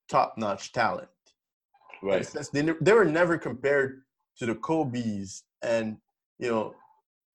top-notch 0.09 0.73
talent. 0.73 1.09
Right. 2.03 2.29
They, 2.53 2.63
they 2.81 2.93
were 2.93 3.05
never 3.05 3.39
compared 3.39 4.03
to 4.39 4.47
the 4.47 4.55
Kobe's, 4.55 5.45
and 5.63 5.97
you 6.39 6.51
know, 6.51 6.75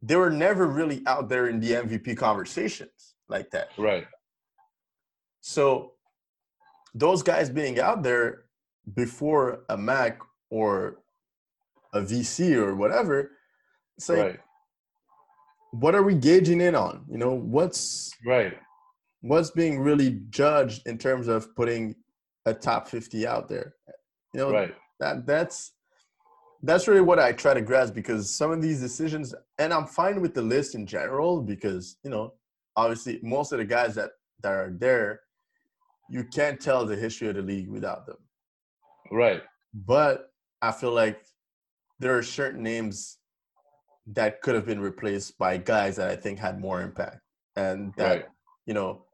they 0.01 0.15
were 0.15 0.29
never 0.29 0.67
really 0.67 1.01
out 1.07 1.29
there 1.29 1.47
in 1.47 1.59
the 1.59 1.71
MVP 1.71 2.15
conversations 2.17 3.15
like 3.27 3.49
that. 3.51 3.69
Right. 3.77 4.05
So 5.41 5.93
those 6.93 7.23
guys 7.23 7.49
being 7.49 7.79
out 7.79 8.03
there 8.03 8.45
before 8.93 9.63
a 9.69 9.77
Mac 9.77 10.19
or 10.49 10.99
a 11.93 12.01
VC 12.01 12.55
or 12.55 12.75
whatever, 12.75 13.31
it's 13.97 14.09
like, 14.09 14.19
right. 14.19 14.39
what 15.71 15.95
are 15.95 16.03
we 16.03 16.15
gauging 16.15 16.61
in 16.61 16.75
on? 16.75 17.05
You 17.09 17.17
know, 17.17 17.33
what's 17.33 18.11
Right. 18.25 18.57
what's 19.21 19.51
being 19.51 19.79
really 19.79 20.21
judged 20.29 20.87
in 20.87 20.97
terms 20.97 21.27
of 21.27 21.55
putting 21.55 21.95
a 22.45 22.53
top 22.53 22.87
50 22.87 23.25
out 23.25 23.49
there? 23.49 23.75
You 24.33 24.41
know, 24.41 24.51
Right. 24.51 24.75
that 24.99 25.25
that's 25.25 25.73
that's 26.63 26.87
really 26.87 27.01
what 27.01 27.19
I 27.19 27.31
try 27.31 27.53
to 27.53 27.61
grasp 27.61 27.93
because 27.93 28.29
some 28.29 28.51
of 28.51 28.61
these 28.61 28.79
decisions, 28.79 29.33
and 29.59 29.73
I'm 29.73 29.85
fine 29.85 30.21
with 30.21 30.33
the 30.33 30.41
list 30.41 30.75
in 30.75 30.85
general 30.85 31.41
because 31.41 31.97
you 32.03 32.09
know, 32.09 32.33
obviously 32.75 33.19
most 33.23 33.51
of 33.51 33.59
the 33.59 33.65
guys 33.65 33.95
that 33.95 34.11
that 34.41 34.51
are 34.51 34.73
there, 34.77 35.21
you 36.09 36.23
can't 36.23 36.59
tell 36.59 36.85
the 36.85 36.95
history 36.95 37.27
of 37.29 37.35
the 37.35 37.41
league 37.41 37.69
without 37.69 38.05
them. 38.05 38.17
Right. 39.11 39.43
But 39.73 40.31
I 40.61 40.71
feel 40.71 40.91
like 40.91 41.21
there 41.99 42.17
are 42.17 42.23
certain 42.23 42.63
names 42.63 43.17
that 44.07 44.41
could 44.41 44.55
have 44.55 44.65
been 44.65 44.79
replaced 44.79 45.37
by 45.37 45.57
guys 45.57 45.97
that 45.97 46.09
I 46.09 46.15
think 46.15 46.39
had 46.39 46.59
more 46.59 46.81
impact, 46.81 47.19
and 47.55 47.93
that 47.97 48.09
Right. 48.09 48.25
you 48.65 48.73
know, 48.73 49.05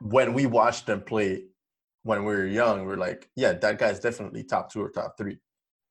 when 0.00 0.32
we 0.32 0.46
watched 0.46 0.86
them 0.86 1.02
play 1.02 1.44
when 2.04 2.24
we 2.24 2.34
were 2.34 2.46
young, 2.46 2.84
we're 2.84 2.96
like, 2.96 3.30
yeah, 3.36 3.52
that 3.52 3.78
guy's 3.78 4.00
definitely 4.00 4.42
top 4.42 4.72
two 4.72 4.82
or 4.82 4.90
top 4.90 5.16
three 5.16 5.38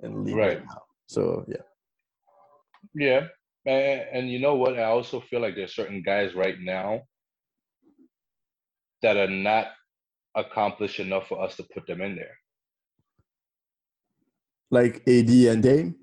the 0.02 0.10
league 0.10 0.36
right, 0.36 0.58
Right. 0.58 0.66
now. 0.66 0.82
So 1.08 1.46
yeah, 1.48 1.62
Yeah. 2.96 3.28
And, 3.66 4.02
and 4.12 4.32
you 4.32 4.40
know 4.40 4.56
what? 4.56 4.78
I 4.80 4.86
also 4.86 5.20
feel 5.20 5.40
like 5.40 5.56
there's 5.56 5.76
certain 5.76 6.02
guys 6.04 6.34
right 6.34 6.60
now 6.60 7.02
that 9.04 9.18
are 9.18 9.30
not 9.30 9.68
accomplished 10.36 11.00
enough 11.00 11.28
for 11.28 11.42
us 11.44 11.56
to 11.58 11.64
put 11.74 11.86
them 11.86 12.02
in 12.02 12.16
there. 12.16 12.36
like 14.72 15.04
AD 15.08 15.30
and 15.30 15.62
Dame. 15.62 15.96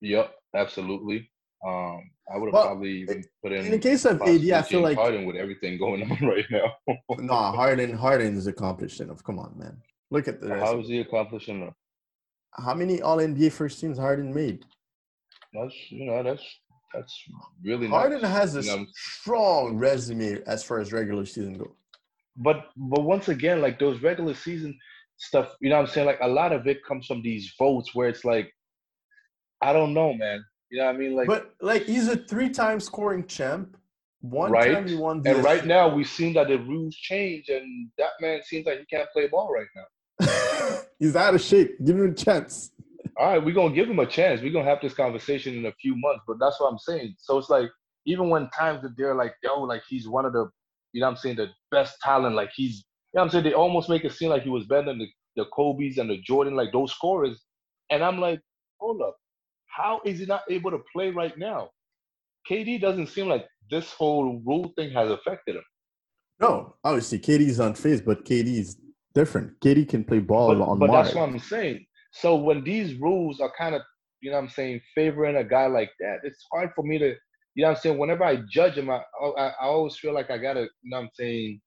Yep, 0.00 0.34
absolutely. 0.56 1.30
Um, 1.66 2.10
I 2.32 2.38
would 2.38 2.46
have 2.46 2.54
Well, 2.54 2.66
probably 2.68 3.00
even 3.02 3.22
put 3.42 3.52
in. 3.52 3.66
In 3.66 3.70
the 3.72 3.78
case 3.78 4.04
of 4.06 4.22
AD, 4.22 4.50
I 4.50 4.62
feel 4.62 4.80
like 4.80 4.96
Harden 4.96 5.26
with 5.26 5.36
everything 5.36 5.76
going 5.78 6.02
on 6.10 6.26
right 6.26 6.46
now. 6.50 6.72
no, 7.18 7.34
Harden, 7.34 7.92
Harden 7.92 8.36
is 8.36 8.46
accomplished 8.46 9.00
enough. 9.00 9.22
Come 9.22 9.38
on, 9.38 9.52
man. 9.58 9.76
Look 10.10 10.26
at 10.26 10.40
the. 10.40 10.58
How 10.58 10.78
is 10.80 10.88
he 10.88 11.00
accomplishing 11.00 11.60
that? 11.60 11.74
How 12.52 12.74
many 12.74 13.00
All 13.00 13.18
NBA 13.18 13.52
first 13.52 13.80
teams 13.80 13.98
Harden 13.98 14.34
made? 14.34 14.64
That's 15.52 15.74
you 15.90 16.04
know 16.06 16.22
that's 16.22 16.44
that's 16.92 17.24
really 17.64 17.88
Harden 17.88 18.22
nice. 18.22 18.30
has 18.30 18.56
a 18.56 18.62
You 18.62 18.68
know, 18.68 18.86
strong 18.94 19.76
resume 19.78 20.42
as 20.46 20.62
far 20.62 20.78
as 20.80 20.92
regular 20.92 21.24
season 21.26 21.54
go. 21.54 21.76
but 22.36 22.66
but 22.76 23.02
once 23.02 23.28
again, 23.28 23.60
like 23.60 23.78
those 23.78 24.02
regular 24.02 24.34
season 24.34 24.78
stuff, 25.16 25.54
you 25.60 25.68
know 25.70 25.76
what 25.76 25.82
I'm 25.88 25.88
saying? 25.88 26.06
Like 26.06 26.20
a 26.22 26.28
lot 26.28 26.52
of 26.52 26.66
it 26.66 26.84
comes 26.84 27.06
from 27.06 27.22
these 27.22 27.52
votes 27.58 27.94
where 27.94 28.08
it's 28.08 28.24
like, 28.24 28.52
I 29.60 29.72
don't 29.72 29.92
know, 29.94 30.14
man. 30.14 30.44
You 30.70 30.78
know 30.78 30.86
what 30.86 30.94
I 30.94 30.98
mean? 30.98 31.14
Like 31.16 31.26
But 31.28 31.54
like 31.60 31.84
he's 31.84 32.08
a 32.08 32.16
three-time 32.16 32.80
scoring 32.80 33.26
champ. 33.26 33.76
One 34.20 34.52
Right. 34.52 34.72
time 34.72 34.86
he 34.86 34.94
won 34.94 35.22
the 35.22 35.34
and 35.34 35.44
right 35.44 35.64
now 35.64 35.88
we've 35.94 36.08
seen 36.08 36.34
that 36.34 36.48
the 36.48 36.58
rules 36.58 36.94
change 36.96 37.48
and 37.48 37.90
that 37.98 38.10
man 38.20 38.42
seems 38.44 38.66
like 38.66 38.78
he 38.80 38.84
can't 38.86 39.08
play 39.12 39.26
ball 39.28 39.52
right 39.52 39.66
now. 39.74 39.84
He's 40.98 41.16
out 41.16 41.34
of 41.34 41.40
shape. 41.40 41.76
Give 41.84 41.96
him 41.96 42.10
a 42.10 42.14
chance. 42.14 42.70
All 43.16 43.32
right, 43.32 43.44
we're 43.44 43.54
gonna 43.54 43.74
give 43.74 43.88
him 43.88 43.98
a 43.98 44.06
chance. 44.06 44.40
We're 44.40 44.52
gonna 44.52 44.68
have 44.68 44.80
this 44.80 44.94
conversation 44.94 45.54
in 45.56 45.66
a 45.66 45.72
few 45.72 45.94
months, 45.96 46.22
but 46.26 46.38
that's 46.38 46.60
what 46.60 46.68
I'm 46.70 46.78
saying. 46.78 47.16
So 47.18 47.38
it's 47.38 47.50
like 47.50 47.68
even 48.06 48.30
when 48.30 48.48
times 48.50 48.82
that 48.82 48.96
they're 48.96 49.14
like, 49.14 49.34
yo, 49.42 49.60
like 49.62 49.82
he's 49.88 50.08
one 50.08 50.24
of 50.24 50.32
the 50.32 50.50
you 50.92 51.00
know 51.00 51.06
what 51.06 51.12
I'm 51.12 51.16
saying, 51.18 51.36
the 51.36 51.48
best 51.70 51.96
talent, 52.02 52.34
like 52.34 52.50
he's 52.54 52.84
you 53.12 53.18
know 53.18 53.22
what 53.22 53.24
I'm 53.24 53.30
saying, 53.30 53.44
they 53.44 53.54
almost 53.54 53.88
make 53.88 54.04
it 54.04 54.12
seem 54.12 54.30
like 54.30 54.42
he 54.42 54.50
was 54.50 54.66
better 54.66 54.86
than 54.86 54.98
the, 54.98 55.08
the 55.36 55.44
Kobe's 55.46 55.98
and 55.98 56.08
the 56.08 56.18
Jordan, 56.18 56.54
like 56.54 56.72
those 56.72 56.92
scorers. 56.92 57.42
And 57.90 58.04
I'm 58.04 58.20
like, 58.20 58.40
hold 58.78 59.02
up, 59.02 59.16
how 59.66 60.00
is 60.04 60.20
he 60.20 60.26
not 60.26 60.42
able 60.48 60.70
to 60.70 60.80
play 60.92 61.10
right 61.10 61.36
now? 61.36 61.70
KD 62.48 62.80
doesn't 62.80 63.08
seem 63.08 63.28
like 63.28 63.46
this 63.70 63.92
whole 63.92 64.40
rule 64.46 64.72
thing 64.76 64.90
has 64.92 65.10
affected 65.10 65.56
him. 65.56 65.64
No, 66.40 66.76
obviously 66.84 67.18
KD's 67.18 67.60
on 67.60 67.74
phase, 67.74 68.00
but 68.00 68.24
KD's 68.24 68.76
different. 69.14 69.58
KD 69.60 69.88
can 69.88 70.04
play 70.04 70.18
ball 70.18 70.54
but, 70.54 70.62
on 70.62 70.78
but 70.78 70.88
Mars. 70.88 71.06
that's 71.08 71.16
what 71.16 71.28
I'm 71.28 71.38
saying. 71.38 71.84
So 72.12 72.36
when 72.36 72.64
these 72.64 72.94
rules 73.00 73.40
are 73.40 73.52
kind 73.56 73.74
of, 73.74 73.82
you 74.20 74.30
know 74.30 74.36
what 74.36 74.44
I'm 74.44 74.50
saying, 74.50 74.80
favoring 74.94 75.36
a 75.36 75.44
guy 75.44 75.66
like 75.66 75.90
that, 76.00 76.18
it's 76.24 76.44
hard 76.52 76.70
for 76.74 76.82
me 76.84 76.98
to, 76.98 77.14
you 77.54 77.62
know 77.62 77.68
what 77.68 77.76
I'm 77.76 77.80
saying, 77.82 77.98
whenever 77.98 78.24
I 78.24 78.42
judge 78.50 78.74
him, 78.74 78.90
I, 78.90 79.00
I, 79.22 79.46
I 79.48 79.52
always 79.62 79.96
feel 79.96 80.12
like 80.14 80.30
I 80.30 80.38
gotta, 80.38 80.62
you 80.62 80.90
know 80.90 80.98
what 80.98 81.02
I'm 81.04 81.10
saying, 81.14 81.60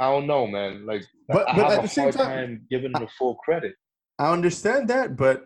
I 0.00 0.10
don't 0.10 0.26
know, 0.26 0.46
man. 0.46 0.86
Like, 0.86 1.02
But- 1.28 1.48
I 1.48 1.56
but 1.56 1.62
have 1.64 1.72
at 1.72 1.78
a 1.80 1.82
the 1.82 1.88
same 1.88 2.02
hard 2.04 2.14
time- 2.14 2.26
time 2.26 2.66
giving 2.70 2.92
him 2.92 3.02
the 3.02 3.08
full 3.18 3.34
credit. 3.36 3.74
I 4.18 4.32
understand 4.32 4.88
that, 4.88 5.16
but 5.16 5.44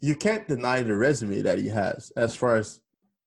you 0.00 0.14
can't 0.16 0.46
deny 0.48 0.82
the 0.82 0.94
resume 0.96 1.42
that 1.42 1.58
he 1.58 1.68
has. 1.68 2.12
As 2.16 2.34
far 2.34 2.56
as 2.56 2.80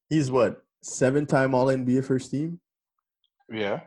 he's 0.10 0.32
what 0.32 0.64
seven-time 0.84 1.54
All 1.54 1.68
NBA 1.68 2.04
first 2.06 2.32
team, 2.32 2.60
Yeah. 3.52 3.82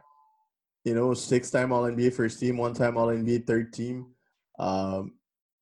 You 0.84 0.94
know, 0.94 1.14
six-time 1.14 1.72
All 1.72 1.82
NBA 1.82 2.14
first 2.14 2.38
team, 2.40 2.56
one-time 2.56 2.96
All 2.96 3.08
NBA 3.08 3.46
third 3.46 3.72
team. 3.72 4.06
Um, 4.58 5.12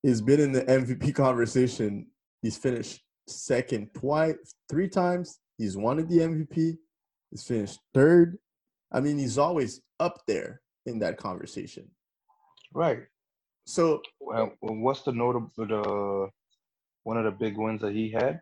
he's 0.03 0.21
been 0.21 0.41
in 0.41 0.53
the 0.53 0.63
MVP 0.63 1.15
conversation. 1.15 2.07
He's 2.41 2.57
finished 2.57 3.03
second 3.29 3.91
twice, 3.95 4.55
three 4.69 4.89
times. 4.89 5.39
He's 5.59 5.77
won 5.77 5.97
the 5.97 6.19
MVP. 6.19 6.77
He's 7.31 7.45
finished 7.45 7.79
third. 7.95 8.39
I 8.91 9.01
mean, 9.01 9.17
he's 9.19 9.39
always 9.39 9.81
up 10.01 10.21
there 10.27 10.61
in 10.87 10.99
that 10.99 11.17
conversation. 11.17 11.89
Right. 12.75 13.05
So 13.65 14.03
Well, 14.21 14.53
what's 14.61 15.03
the 15.03 15.13
notable, 15.13 15.51
the 15.57 16.29
one 17.05 17.17
of 17.17 17.25
the 17.25 17.31
big 17.31 17.57
wins 17.57 17.81
that 17.83 17.93
he 17.93 18.11
had? 18.11 18.41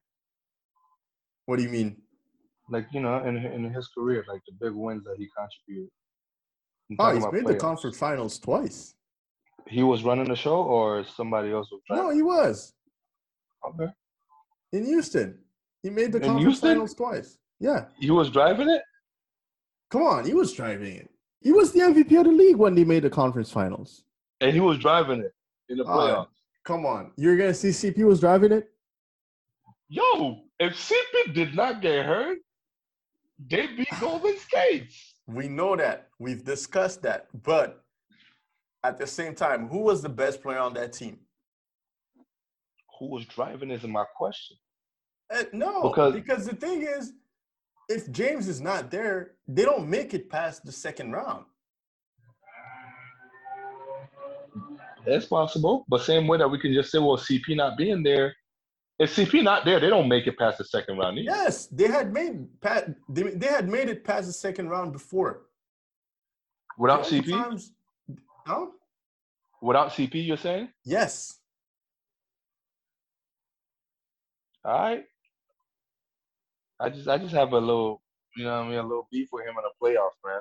what 1.51 1.57
do 1.57 1.65
you 1.65 1.69
mean? 1.69 1.97
Like, 2.69 2.87
you 2.93 3.01
know, 3.01 3.19
in 3.25 3.37
in 3.37 3.65
his 3.75 3.89
career, 3.89 4.25
like 4.29 4.41
the 4.47 4.55
big 4.65 4.73
wins 4.73 5.03
that 5.03 5.17
he 5.19 5.29
contributed. 5.37 5.91
Oh, 6.99 7.15
he's 7.15 7.25
made 7.33 7.47
the 7.47 7.55
conference 7.57 7.97
finals 7.99 8.39
twice. 8.39 8.95
He 9.67 9.83
was 9.83 10.03
running 10.03 10.29
the 10.29 10.35
show, 10.37 10.63
or 10.63 11.05
somebody 11.05 11.53
else 11.53 11.71
was 11.71 11.81
No, 11.89 12.11
he 12.11 12.23
was 12.23 12.73
Okay. 13.65 13.93
in 14.73 14.85
Houston. 14.87 15.39
He 15.83 15.91
made 15.91 16.13
the 16.13 16.19
In 16.19 16.25
conference 16.25 16.45
Houston? 16.45 16.71
finals 16.71 16.95
twice. 16.95 17.39
Yeah, 17.61 17.87
He 17.99 18.11
was 18.11 18.31
driving 18.31 18.69
it. 18.69 18.83
come 19.91 20.03
on, 20.03 20.25
he 20.25 20.35
was 20.35 20.53
driving 20.53 20.97
it. 20.97 21.11
He 21.41 21.53
was 21.53 21.73
the 21.73 21.81
MVP 21.81 22.17
of 22.19 22.25
the 22.25 22.33
league 22.33 22.57
when 22.57 22.75
they 22.75 22.85
made 22.85 23.03
the 23.05 23.11
conference 23.11 23.51
finals. 23.53 24.05
and 24.43 24.53
he 24.55 24.61
was 24.61 24.79
driving 24.79 25.21
it 25.21 25.35
in 25.69 25.77
the 25.79 25.85
Uh, 25.85 25.97
playoffs. 25.97 26.29
Come 26.65 26.87
on, 26.87 27.13
you're 27.17 27.37
gonna 27.37 27.53
see 27.55 27.69
CP 27.73 28.05
was 28.05 28.21
driving 28.21 28.53
it. 28.53 28.73
Yo, 29.89 30.43
if 30.59 30.75
CP 30.75 31.35
did 31.35 31.55
not 31.55 31.83
get 31.83 32.07
hurt, 32.07 32.39
they 33.39 33.67
beat 33.69 33.89
Golden 34.01 34.37
State. 34.39 34.91
We 35.35 35.49
know 35.49 35.77
that. 35.77 36.09
We've 36.19 36.45
discussed 36.45 37.03
that. 37.03 37.29
But 37.43 37.83
at 38.83 38.99
the 38.99 39.07
same 39.07 39.35
time, 39.35 39.69
who 39.69 39.79
was 39.81 40.03
the 40.03 40.09
best 40.09 40.43
player 40.43 40.59
on 40.59 40.75
that 40.75 40.93
team? 40.93 41.19
Who 42.99 43.07
was 43.11 43.25
driving 43.27 43.71
isn't 43.71 43.91
my 43.91 44.05
question. 44.17 44.57
Uh, 45.33 45.45
no, 45.53 45.83
Because- 45.83 46.15
because 46.15 46.47
the 46.47 46.57
thing 46.57 46.83
is, 46.83 47.13
if 47.89 48.11
James 48.11 48.49
is 48.49 48.61
not 48.61 48.91
there, 48.91 49.37
they 49.47 49.65
don't 49.65 49.89
make 49.89 50.15
it 50.15 50.29
past 50.31 50.65
the 50.65 50.73
second 50.73 51.13
round. 51.13 51.45
It's 55.07 55.27
possible, 55.27 55.85
but 55.89 56.03
same 56.03 56.27
way 56.27 56.39
that 56.39 56.49
we 56.49 56.59
can 56.59 56.75
just 56.75 56.91
say, 56.91 56.99
well, 56.99 57.17
CP 57.17 57.57
not 57.57 57.79
being 57.79 58.03
there. 58.03 58.35
If 59.01 59.17
CP 59.17 59.43
not 59.43 59.65
there, 59.65 59.81
they 59.81 59.89
don't 59.89 60.09
make 60.09 60.27
it 60.27 60.37
past 60.39 60.59
the 60.59 60.65
second 60.65 60.99
round 60.99 61.19
either. 61.19 61.31
Yes, 61.35 61.69
they 61.69 61.89
had 61.89 62.13
made 62.13 62.47
they, 63.09 63.23
they 63.23 63.47
had 63.47 63.67
made 63.67 63.89
it 63.89 64.05
past 64.05 64.27
the 64.27 64.33
second 64.33 64.69
round 64.69 64.93
before. 64.93 65.47
Without 66.77 67.05
CP, 67.05 67.31
times- 67.31 67.73
no? 68.47 68.73
without 69.63 69.91
CP, 69.93 70.27
you're 70.27 70.37
saying? 70.37 70.69
Yes. 70.85 71.39
All 74.67 74.79
right. 74.79 75.05
I 76.79 76.91
just, 76.91 77.09
I 77.09 77.17
just 77.17 77.35
have 77.35 77.53
a 77.55 77.59
little, 77.59 78.03
you 78.37 78.45
know, 78.45 78.59
what 78.59 78.67
I 78.67 78.69
mean, 78.69 78.79
a 78.79 78.83
little 78.83 79.09
beef 79.11 79.29
with 79.33 79.47
him 79.47 79.55
in 79.57 79.63
the 79.63 79.73
playoffs, 79.83 80.21
man. 80.27 80.41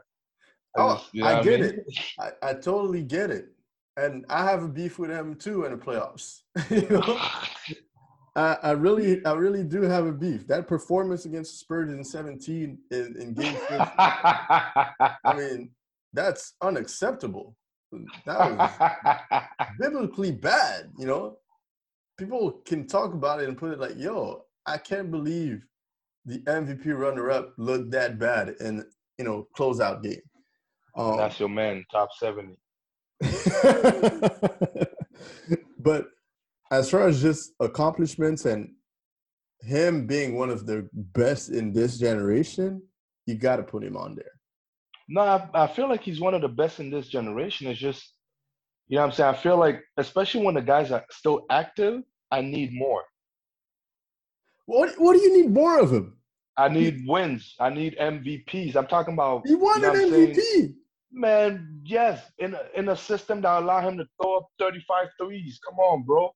Oh, 0.75 0.95
just- 0.95 1.13
you 1.13 1.21
know 1.21 1.27
I 1.29 1.41
get 1.41 1.61
mean? 1.61 1.69
it. 1.69 1.99
I, 2.19 2.49
I 2.49 2.53
totally 2.55 3.03
get 3.03 3.31
it. 3.31 3.53
And 3.95 4.25
I 4.29 4.43
have 4.43 4.63
a 4.63 4.67
beef 4.67 4.99
with 4.99 5.11
him 5.11 5.35
too 5.35 5.63
in 5.63 5.71
the 5.71 5.77
playoffs. 5.77 6.41
you 6.69 6.87
know? 6.89 7.21
I, 8.35 8.57
I 8.63 8.71
really 8.71 9.23
I 9.25 9.33
really 9.33 9.63
do 9.63 9.81
have 9.83 10.05
a 10.05 10.11
beef. 10.11 10.47
That 10.47 10.67
performance 10.67 11.25
against 11.25 11.51
the 11.51 11.57
Spurs 11.57 11.91
in 11.91 12.03
17 12.03 12.77
in, 12.91 13.15
in 13.19 13.33
game 13.33 13.53
six, 13.53 13.71
I 13.97 15.13
mean, 15.35 15.71
that's 16.13 16.53
unacceptable. 16.61 17.55
That 18.25 18.39
was 18.39 18.71
biblically 19.79 20.31
bad, 20.31 20.91
you 20.97 21.07
know. 21.07 21.37
People 22.17 22.61
can 22.65 22.85
talk 22.85 23.13
about 23.13 23.41
it 23.41 23.47
and 23.47 23.57
put 23.57 23.71
it 23.71 23.79
like, 23.79 23.97
yo, 23.97 24.43
I 24.65 24.77
can't 24.77 25.09
believe 25.09 25.65
the 26.25 26.39
MVP 26.39 26.85
runner-up 26.97 27.53
looked 27.57 27.91
that 27.91 28.19
bad 28.19 28.55
in 28.59 28.85
you 29.17 29.25
know 29.25 29.47
closeout 29.57 30.03
game. 30.03 30.21
Um, 30.95 31.17
That's 31.17 31.39
your 31.39 31.49
man, 31.49 31.85
top 31.91 32.09
seventy. 32.17 32.57
but 35.79 36.07
as 36.71 36.89
far 36.89 37.07
as 37.07 37.21
just 37.21 37.53
accomplishments 37.59 38.45
and 38.45 38.69
him 39.61 40.07
being 40.07 40.37
one 40.37 40.49
of 40.49 40.65
the 40.65 40.87
best 40.93 41.49
in 41.49 41.73
this 41.73 41.97
generation, 41.97 42.81
you 43.25 43.35
got 43.35 43.57
to 43.57 43.63
put 43.63 43.83
him 43.83 43.97
on 43.97 44.15
there. 44.15 44.31
No, 45.07 45.21
I, 45.21 45.49
I 45.53 45.67
feel 45.67 45.89
like 45.89 46.01
he's 46.01 46.19
one 46.19 46.33
of 46.33 46.41
the 46.41 46.47
best 46.47 46.79
in 46.79 46.91
this 46.91 47.07
generation. 47.07 47.67
It's 47.67 47.79
just, 47.79 48.13
you 48.87 48.95
know 48.95 49.01
what 49.01 49.07
I'm 49.07 49.13
saying? 49.13 49.35
I 49.35 49.37
feel 49.37 49.57
like, 49.57 49.81
especially 49.97 50.45
when 50.45 50.55
the 50.55 50.61
guys 50.61 50.91
are 50.91 51.03
still 51.09 51.45
active, 51.49 52.03
I 52.31 52.41
need 52.41 52.73
more. 52.73 53.03
What, 54.67 54.93
what 54.99 55.13
do 55.13 55.19
you 55.19 55.41
need 55.41 55.51
more 55.51 55.79
of 55.79 55.91
him? 55.91 56.17
I 56.55 56.67
need 56.67 57.07
wins. 57.07 57.55
I 57.59 57.69
need 57.69 57.97
MVPs. 57.97 58.75
I'm 58.75 58.85
talking 58.85 59.13
about. 59.13 59.47
He 59.47 59.55
won 59.55 59.81
you 59.81 59.87
know 59.87 59.93
an 59.93 60.11
MVP. 60.11 60.35
Saying? 60.35 60.75
Man, 61.11 61.81
yes, 61.83 62.21
in 62.37 62.53
a, 62.53 62.61
in 62.75 62.89
a 62.89 62.97
system 62.97 63.41
that 63.41 63.63
allow 63.63 63.79
him 63.79 63.97
to 63.97 64.05
throw 64.21 64.37
up 64.37 64.47
35 64.59 65.07
threes. 65.19 65.59
Come 65.65 65.79
on, 65.79 66.03
bro. 66.03 66.29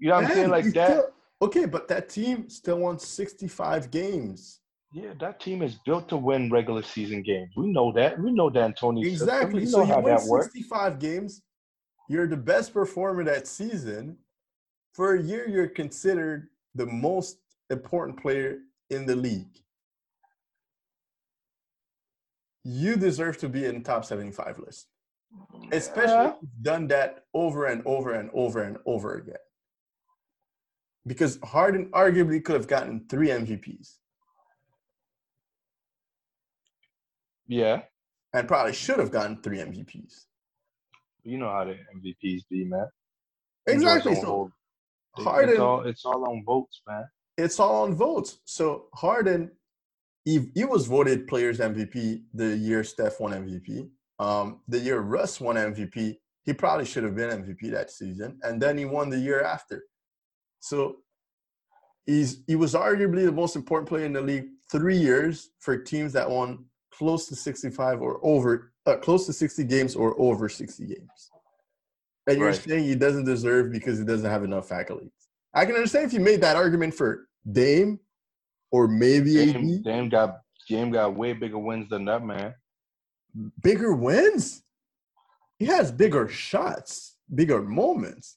You 0.00 0.08
know 0.08 0.16
what 0.16 0.22
Man, 0.22 0.30
I'm 0.30 0.36
saying? 0.36 0.50
Like 0.50 0.64
that. 0.74 0.88
Still, 0.88 1.10
okay, 1.42 1.64
but 1.66 1.86
that 1.88 2.08
team 2.08 2.48
still 2.48 2.78
won 2.78 2.98
65 2.98 3.90
games. 3.90 4.60
Yeah, 4.92 5.12
that 5.20 5.38
team 5.38 5.62
is 5.62 5.76
built 5.86 6.08
to 6.08 6.16
win 6.16 6.50
regular 6.50 6.82
season 6.82 7.22
games. 7.22 7.50
We 7.56 7.70
know 7.70 7.92
that. 7.92 8.18
We 8.18 8.32
know 8.32 8.50
D'Antoni. 8.50 9.06
Exactly. 9.06 9.64
so 9.66 9.84
you 9.84 9.98
win 9.98 10.18
65 10.18 10.98
games. 10.98 11.42
You're 12.08 12.26
the 12.26 12.36
best 12.36 12.74
performer 12.74 13.22
that 13.24 13.46
season. 13.46 14.16
For 14.94 15.14
a 15.14 15.22
year, 15.22 15.48
you're 15.48 15.68
considered 15.68 16.48
the 16.74 16.86
most 16.86 17.38
important 17.68 18.20
player 18.20 18.58
in 18.88 19.06
the 19.06 19.14
league. 19.14 19.62
You 22.64 22.96
deserve 22.96 23.38
to 23.38 23.48
be 23.48 23.64
in 23.64 23.76
the 23.76 23.84
top 23.84 24.04
75 24.04 24.58
list. 24.58 24.88
Especially 25.70 26.26
if 26.26 26.34
you've 26.42 26.62
done 26.62 26.88
that 26.88 27.24
over 27.32 27.66
and 27.66 27.82
over 27.86 28.14
and 28.14 28.30
over 28.34 28.64
and 28.64 28.76
over 28.84 29.14
again. 29.14 29.36
Because 31.06 31.38
Harden 31.42 31.90
arguably 31.92 32.42
could 32.44 32.56
have 32.56 32.68
gotten 32.68 33.06
three 33.08 33.28
MVPs. 33.28 33.96
Yeah. 37.46 37.82
And 38.32 38.46
probably 38.46 38.74
should 38.74 38.98
have 38.98 39.10
gotten 39.10 39.42
three 39.42 39.58
MVPs. 39.58 40.26
You 41.24 41.38
know 41.38 41.48
how 41.48 41.64
the 41.64 41.76
MVPs 41.96 42.42
be, 42.50 42.64
man. 42.64 42.86
Exactly. 43.66 44.14
So 44.14 44.52
Harden, 45.16 45.50
it's 45.50 45.58
all, 45.58 45.82
it's 45.82 46.04
all 46.04 46.28
on 46.28 46.44
votes, 46.44 46.82
man 46.86 47.04
it's 47.42 47.58
all 47.58 47.82
on 47.82 47.94
votes. 47.94 48.38
So 48.44 48.86
Harden, 48.94 49.50
he, 50.24 50.50
he 50.54 50.64
was 50.64 50.86
voted 50.86 51.26
Players 51.26 51.58
MVP 51.58 52.22
the 52.34 52.56
year 52.56 52.84
Steph 52.84 53.20
won 53.20 53.32
MVP. 53.32 53.88
Um, 54.18 54.60
the 54.68 54.78
year 54.78 55.00
Russ 55.00 55.40
won 55.40 55.56
MVP, 55.56 56.16
he 56.44 56.52
probably 56.52 56.84
should 56.84 57.04
have 57.04 57.16
been 57.16 57.42
MVP 57.42 57.70
that 57.70 57.90
season, 57.90 58.38
and 58.42 58.60
then 58.60 58.76
he 58.76 58.84
won 58.84 59.08
the 59.08 59.18
year 59.18 59.42
after. 59.42 59.84
So 60.60 60.98
he's 62.06 62.42
he 62.46 62.56
was 62.56 62.74
arguably 62.74 63.24
the 63.24 63.32
most 63.32 63.56
important 63.56 63.88
player 63.88 64.04
in 64.04 64.12
the 64.12 64.20
league 64.20 64.46
three 64.70 64.96
years 64.96 65.50
for 65.58 65.76
teams 65.76 66.12
that 66.12 66.30
won 66.30 66.64
close 66.92 67.26
to 67.26 67.36
65 67.36 68.02
or 68.02 68.20
over 68.22 68.72
uh, 68.86 68.96
close 68.96 69.26
to 69.26 69.32
60 69.32 69.64
games 69.64 69.94
or 69.94 70.18
over 70.20 70.48
60 70.48 70.86
games. 70.86 71.30
And 72.26 72.38
you're 72.38 72.48
right. 72.48 72.56
saying 72.56 72.84
he 72.84 72.94
doesn't 72.94 73.24
deserve 73.24 73.72
because 73.72 73.98
he 73.98 74.04
doesn't 74.04 74.30
have 74.30 74.44
enough 74.44 74.68
accolades. 74.68 75.10
I 75.54 75.64
can 75.64 75.74
understand 75.74 76.06
if 76.06 76.12
you 76.12 76.20
made 76.20 76.40
that 76.42 76.56
argument 76.56 76.94
for 76.94 77.26
Dame 77.50 77.98
or 78.70 78.86
maybe 78.86 79.34
Dame, 79.34 79.74
AD. 79.74 79.84
Dame 79.84 80.08
got 80.08 80.40
Dame 80.68 80.90
got 80.90 81.16
way 81.16 81.32
bigger 81.32 81.58
wins 81.58 81.88
than 81.88 82.04
that 82.04 82.24
man. 82.24 82.54
Bigger 83.62 83.94
wins? 83.94 84.62
He 85.58 85.66
has 85.66 85.90
bigger 85.92 86.28
shots, 86.28 87.16
bigger 87.34 87.62
moments. 87.62 88.36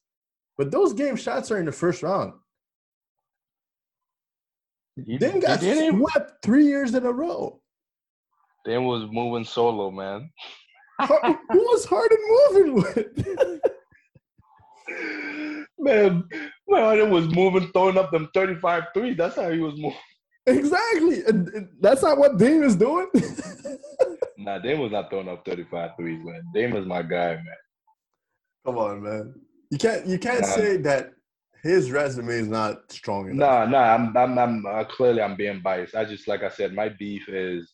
But 0.57 0.71
those 0.71 0.93
game 0.93 1.15
shots 1.15 1.51
are 1.51 1.59
in 1.59 1.65
the 1.65 1.71
first 1.71 2.03
round. 2.03 2.33
He, 4.95 5.17
Dame 5.17 5.39
got 5.39 5.59
swept 5.59 6.43
three 6.43 6.67
years 6.67 6.93
in 6.93 7.05
a 7.05 7.11
row. 7.11 7.59
Dame 8.65 8.85
was 8.85 9.09
moving 9.11 9.43
solo, 9.43 9.89
man. 9.89 10.29
Who 10.99 11.37
was 11.51 11.85
Harden 11.85 12.17
moving 12.29 12.75
with? 12.75 13.61
man, 15.79 16.23
man, 16.67 17.09
was 17.09 17.27
moving, 17.27 17.71
throwing 17.71 17.97
up 17.97 18.11
them 18.11 18.29
35 18.33 18.83
threes. 18.93 19.17
That's 19.17 19.35
how 19.35 19.49
he 19.49 19.59
was 19.59 19.73
moving. 19.75 19.97
Exactly. 20.45 21.23
And 21.25 21.69
that's 21.79 22.03
not 22.03 22.17
what 22.17 22.37
Dame 22.37 22.63
is 22.63 22.75
doing. 22.75 23.07
nah, 24.37 24.59
Dame 24.59 24.79
was 24.79 24.91
not 24.91 25.09
throwing 25.09 25.29
up 25.29 25.45
35 25.45 25.91
threes, 25.97 26.23
man. 26.23 26.43
Dame 26.53 26.75
is 26.75 26.85
my 26.85 27.01
guy, 27.01 27.35
man. 27.35 27.45
Come 28.65 28.77
on, 28.77 29.01
man. 29.03 29.33
You 29.73 29.79
can't 29.79 30.05
you 30.05 30.19
can't 30.19 30.41
nah. 30.41 30.47
say 30.47 30.77
that 30.77 31.13
his 31.63 31.89
resume 31.89 32.29
is 32.29 32.47
not 32.47 32.91
strong 32.91 33.29
enough. 33.29 33.37
Nah, 33.37 33.65
nah. 33.65 33.95
I'm 33.95 34.15
I'm, 34.15 34.37
I'm 34.37 34.65
uh, 34.65 34.83
clearly 34.83 35.21
I'm 35.21 35.35
being 35.35 35.61
biased. 35.61 35.95
I 35.95 36.05
just 36.05 36.27
like 36.27 36.43
I 36.43 36.49
said, 36.49 36.73
my 36.73 36.89
beef 36.89 37.27
is 37.27 37.73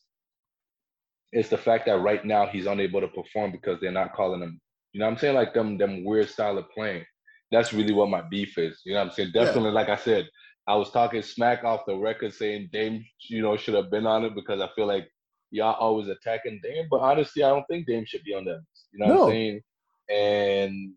it's 1.31 1.49
the 1.49 1.57
fact 1.57 1.85
that 1.87 1.99
right 1.99 2.23
now 2.23 2.47
he's 2.47 2.67
unable 2.67 3.01
to 3.01 3.07
perform 3.09 3.51
because 3.51 3.79
they're 3.81 3.91
not 3.91 4.13
calling 4.13 4.41
him. 4.41 4.61
You 4.93 5.01
know 5.01 5.07
what 5.07 5.11
I'm 5.11 5.17
saying? 5.19 5.35
Like 5.35 5.53
them 5.53 5.77
them 5.77 6.05
weird 6.05 6.29
style 6.29 6.57
of 6.57 6.69
playing 6.71 7.05
that's 7.51 7.73
really 7.73 7.93
what 7.93 8.09
my 8.09 8.21
beef 8.21 8.57
is. 8.57 8.81
You 8.85 8.93
know 8.93 8.99
what 8.99 9.07
I'm 9.07 9.13
saying? 9.13 9.31
Definitely, 9.33 9.69
yeah. 9.69 9.75
like 9.75 9.89
I 9.89 9.95
said, 9.95 10.27
I 10.67 10.75
was 10.75 10.91
talking 10.91 11.21
smack 11.21 11.63
off 11.63 11.85
the 11.87 11.95
record 11.95 12.33
saying 12.33 12.69
Dame, 12.71 13.03
you 13.27 13.41
know, 13.41 13.57
should 13.57 13.73
have 13.73 13.89
been 13.89 14.05
on 14.05 14.23
it 14.23 14.35
because 14.35 14.61
I 14.61 14.69
feel 14.75 14.85
like 14.85 15.09
y'all 15.51 15.73
always 15.73 16.07
attacking 16.07 16.59
Dame. 16.63 16.87
But 16.89 16.99
honestly, 16.99 17.43
I 17.43 17.49
don't 17.49 17.65
think 17.69 17.87
Dame 17.87 18.05
should 18.05 18.23
be 18.23 18.35
on 18.35 18.45
that. 18.45 18.61
You 18.91 18.99
know 18.99 19.07
no. 19.07 19.15
what 19.15 19.23
I'm 19.23 19.31
saying? 19.31 19.61
And 20.09 20.93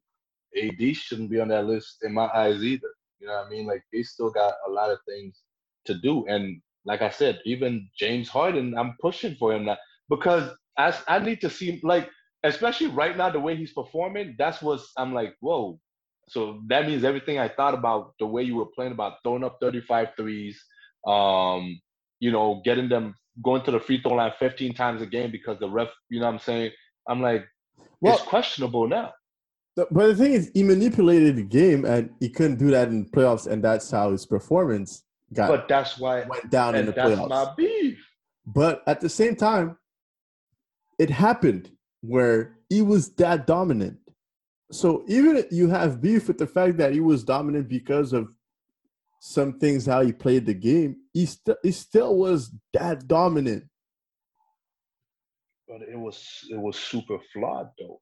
AD 0.61 0.97
shouldn't 0.97 1.31
be 1.31 1.41
on 1.41 1.49
that 1.49 1.67
list 1.67 1.99
in 2.05 2.15
my 2.15 2.29
eyes 2.35 2.65
either. 2.65 2.89
You 3.21 3.29
know 3.29 3.35
what 3.35 3.47
I 3.47 3.51
mean? 3.51 3.67
Like 3.67 3.85
they 3.93 4.03
still 4.03 4.31
got 4.31 4.55
a 4.69 4.71
lot 4.71 4.91
of 4.91 4.99
things 5.09 5.43
to 5.87 5.95
do. 5.95 6.27
And 6.27 6.63
like 6.87 7.03
I 7.03 7.11
said, 7.11 7.41
even 7.47 7.89
James 7.99 8.29
Harden, 8.29 8.77
I'm 8.79 8.97
pushing 9.01 9.37
for 9.37 9.55
him 9.55 9.67
now 9.67 9.79
because 10.11 10.51
I 10.79 10.95
I 11.09 11.21
need 11.21 11.41
to 11.43 11.51
see 11.51 11.81
like 11.85 12.11
especially 12.45 12.89
right 12.89 13.17
now 13.17 13.31
the 13.31 13.41
way 13.41 13.57
he's 13.57 13.73
performing. 13.73 14.37
That's 14.39 14.63
what 14.63 14.81
I'm 14.99 15.15
like. 15.15 15.37
Whoa, 15.41 15.81
so 16.29 16.61
that 16.69 16.87
means 16.87 17.05
everything 17.05 17.39
I 17.39 17.49
thought 17.49 17.75
about 17.75 18.15
the 18.19 18.27
way 18.27 18.43
you 18.45 18.57
were 18.57 18.67
playing 18.67 18.93
about 18.93 19.19
throwing 19.25 19.45
up 19.45 19.59
35 19.61 20.11
threes, 20.17 20.63
um, 21.07 21.81
you 22.21 22.33
know, 22.33 22.63
getting 22.65 22.89
them 22.89 23.15
going 23.45 23.63
to 23.65 23.71
the 23.73 23.81
free 23.81 24.01
throw 24.03 24.15
line 24.15 24.33
15 24.39 24.75
times 24.75 25.03
a 25.03 25.07
game 25.07 25.31
because 25.33 25.59
the 25.61 25.69
ref, 25.71 25.89
you 26.11 26.21
know 26.21 26.27
what 26.27 26.35
I'm 26.35 26.41
saying? 26.41 26.73
I'm 27.09 27.23
like, 27.23 27.47
well, 28.01 28.19
it's 28.19 28.23
questionable 28.23 28.89
now. 28.89 29.13
But 29.75 29.93
the 29.93 30.15
thing 30.15 30.33
is, 30.35 30.51
he 30.53 30.63
manipulated 30.63 31.37
the 31.37 31.43
game 31.43 31.85
and 31.85 32.11
he 32.21 32.29
couldn't 32.29 32.59
do 32.59 32.71
that 32.71 32.89
in 32.89 33.07
playoffs, 33.07 33.47
and 33.47 33.65
that's 33.65 33.91
how 33.91 34.11
his 34.11 34.27
performance 34.27 35.05
got. 35.33 35.49
But 35.49 35.69
that's 35.69 35.99
why 35.99 36.25
went 36.25 36.51
down 36.51 36.75
in 36.75 36.87
the 36.87 36.93
that's 36.93 37.09
playoffs. 37.09 37.29
My 37.29 37.53
beef. 37.57 37.99
But 38.45 38.83
at 38.87 39.01
the 39.01 39.09
same 39.09 39.35
time, 39.35 39.79
it 40.99 41.09
happened 41.09 41.71
where 42.03 42.59
he 42.69 42.83
was 42.83 43.15
that 43.15 43.47
dominant 43.47 43.99
so 44.73 45.05
even 45.07 45.37
if 45.37 45.53
you 45.53 45.69
have 45.69 46.01
beef 46.01 46.29
with 46.29 46.39
the 46.39 46.47
fact 46.47 46.79
that 46.79 46.93
he 46.93 47.01
was 47.01 47.23
dominant 47.23 47.69
because 47.69 48.15
of 48.15 48.29
some 49.21 49.59
things 49.59 49.87
how 49.87 50.01
he 50.01 50.13
played 50.13 50.47
the 50.47 50.55
game, 50.55 50.97
he 51.13 51.27
still 51.27 51.57
he 51.63 51.71
still 51.71 52.17
was 52.17 52.51
that 52.73 53.07
dominant. 53.07 53.65
But 55.69 55.83
it 55.83 55.99
was 55.99 56.27
it 56.51 56.59
was 56.59 56.79
super 56.79 57.19
flawed 57.33 57.69
though. 57.79 58.01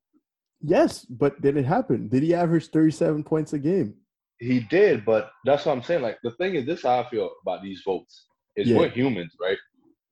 Yes, 0.62 1.04
but 1.04 1.40
did 1.40 1.56
it 1.56 1.64
happen? 1.64 2.08
Did 2.08 2.22
he 2.22 2.34
average 2.34 2.68
37 2.68 3.24
points 3.24 3.52
a 3.52 3.58
game? 3.58 3.94
He 4.38 4.60
did, 4.60 5.04
but 5.04 5.30
that's 5.44 5.66
what 5.66 5.72
I'm 5.72 5.82
saying. 5.82 6.02
Like 6.02 6.18
the 6.22 6.32
thing 6.32 6.54
is, 6.54 6.66
this 6.66 6.82
how 6.82 7.00
I 7.00 7.10
feel 7.10 7.30
about 7.42 7.62
these 7.62 7.82
votes. 7.84 8.26
Is 8.56 8.68
yeah. 8.68 8.78
we're 8.78 8.88
humans, 8.88 9.34
right? 9.40 9.58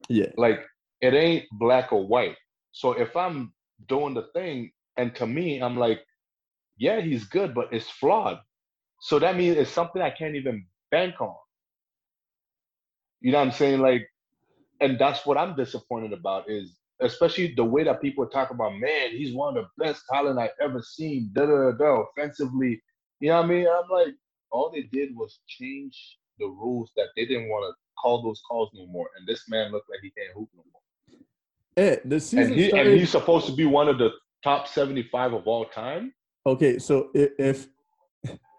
Yeah. 0.09 0.31
Like 0.37 0.61
it 1.01 1.15
ain't 1.15 1.45
black 1.53 1.93
or 1.93 2.07
white. 2.07 2.37
So 2.73 2.93
if 2.93 3.17
I'm 3.17 3.53
doing 3.89 4.15
the 4.15 4.29
thing, 4.35 4.71
and 4.97 5.15
to 5.17 5.27
me, 5.27 5.61
I'm 5.63 5.77
like, 5.77 6.01
yeah, 6.77 7.01
he's 7.01 7.25
good, 7.25 7.55
but 7.55 7.69
it's 7.73 7.91
flawed. 7.91 8.39
So 9.01 9.19
that 9.19 9.37
means 9.37 9.57
it's 9.57 9.71
something 9.71 10.03
I 10.03 10.11
can't 10.11 10.37
even 10.37 10.67
bank 10.91 11.21
on. 11.21 11.35
You 13.21 13.33
know 13.33 13.39
what 13.39 13.49
I'm 13.49 13.53
saying? 13.53 13.81
Like, 13.81 14.09
and 14.81 14.99
that's 14.99 15.27
what 15.27 15.39
I'm 15.39 15.57
disappointed 15.57 16.13
about 16.13 16.51
is 16.51 16.77
especially 17.01 17.55
the 17.55 17.65
way 17.65 17.85
that 17.85 18.03
people 18.03 18.27
talk 18.27 18.51
about, 18.51 18.79
man, 18.79 19.11
he's 19.11 19.35
one 19.35 19.57
of 19.57 19.65
the 19.65 19.85
best 19.85 20.03
talent 20.11 20.39
I've 20.39 20.51
ever 20.61 20.83
seen, 20.83 21.31
da 21.33 21.47
da 21.47 21.73
da, 21.73 22.03
offensively. 22.03 22.81
You 23.21 23.31
know 23.31 23.37
what 23.37 23.45
I 23.45 23.49
mean? 23.49 23.67
I'm 23.67 23.91
like, 23.91 24.15
all 24.51 24.71
they 24.73 24.83
did 24.93 25.15
was 25.15 25.41
change 25.47 26.19
the 26.39 26.47
rules 26.47 26.91
that 26.97 27.09
they 27.17 27.27
didn't 27.27 27.49
want 27.49 27.65
to 27.65 27.77
call 28.01 28.23
those 28.23 28.41
calls 28.49 28.71
no 28.75 28.87
more. 28.87 29.09
And 29.19 29.27
this 29.27 29.49
man 29.49 29.73
looked 29.73 29.91
like 29.91 30.01
he 30.03 30.11
can't 30.11 30.35
hoop 30.35 30.49
no 30.57 30.63
more. 30.73 30.79
Yeah, 31.77 31.97
the 32.05 32.19
season 32.19 32.53
and, 32.53 32.55
he, 32.55 32.69
started... 32.69 32.93
and 32.93 33.01
he's 33.01 33.11
supposed 33.11 33.47
to 33.47 33.53
be 33.53 33.65
one 33.65 33.89
of 33.89 33.99
the 33.99 34.11
top 34.43 34.67
75 34.67 35.35
of 35.35 35.47
all 35.47 35.65
time. 35.67 36.13
Okay, 36.47 36.79
so 36.79 37.11
if 37.15 37.69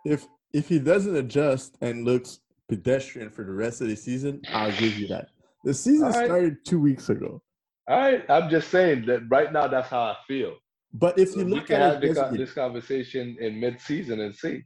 if 0.05 0.27
if 0.53 0.67
he 0.67 0.79
doesn't 0.79 1.15
adjust 1.15 1.75
and 1.81 2.05
looks 2.05 2.39
pedestrian 2.67 3.29
for 3.29 3.43
the 3.43 3.51
rest 3.51 3.81
of 3.81 3.87
the 3.87 3.95
season, 3.95 4.41
I'll 4.53 4.71
give 4.71 4.97
you 4.97 5.07
that. 5.07 5.29
The 5.63 5.73
season 5.73 6.07
right. 6.07 6.25
started 6.25 6.63
two 6.65 6.79
weeks 6.79 7.09
ago. 7.09 7.41
All 7.89 7.97
right, 7.97 8.23
I'm 8.29 8.51
just 8.51 8.69
saying 8.69 9.07
that 9.07 9.21
right 9.29 9.51
now 9.51 9.67
that's 9.67 9.89
how 9.89 10.01
I 10.01 10.15
feel. 10.27 10.57
But 10.93 11.17
if 11.17 11.35
you 11.35 11.43
we 11.43 11.55
look 11.55 11.65
can 11.67 11.81
at 11.81 11.93
have 11.93 12.03
resume, 12.03 12.37
this 12.37 12.53
conversation 12.53 13.35
in 13.39 13.59
mid-season 13.59 14.19
and 14.19 14.33
see. 14.35 14.63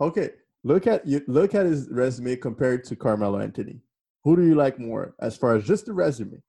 okay, 0.00 0.30
look 0.62 0.86
at 0.86 1.06
you 1.06 1.22
look 1.26 1.54
at 1.54 1.64
his 1.64 1.88
resume 1.90 2.36
compared 2.36 2.84
to 2.84 2.96
Carmelo 2.96 3.38
Anthony. 3.38 3.80
Who 4.24 4.36
do 4.36 4.42
you 4.44 4.54
like 4.54 4.78
more 4.78 5.14
as 5.20 5.36
far 5.38 5.56
as 5.56 5.64
just 5.64 5.86
the 5.86 5.94
resume? 5.94 6.42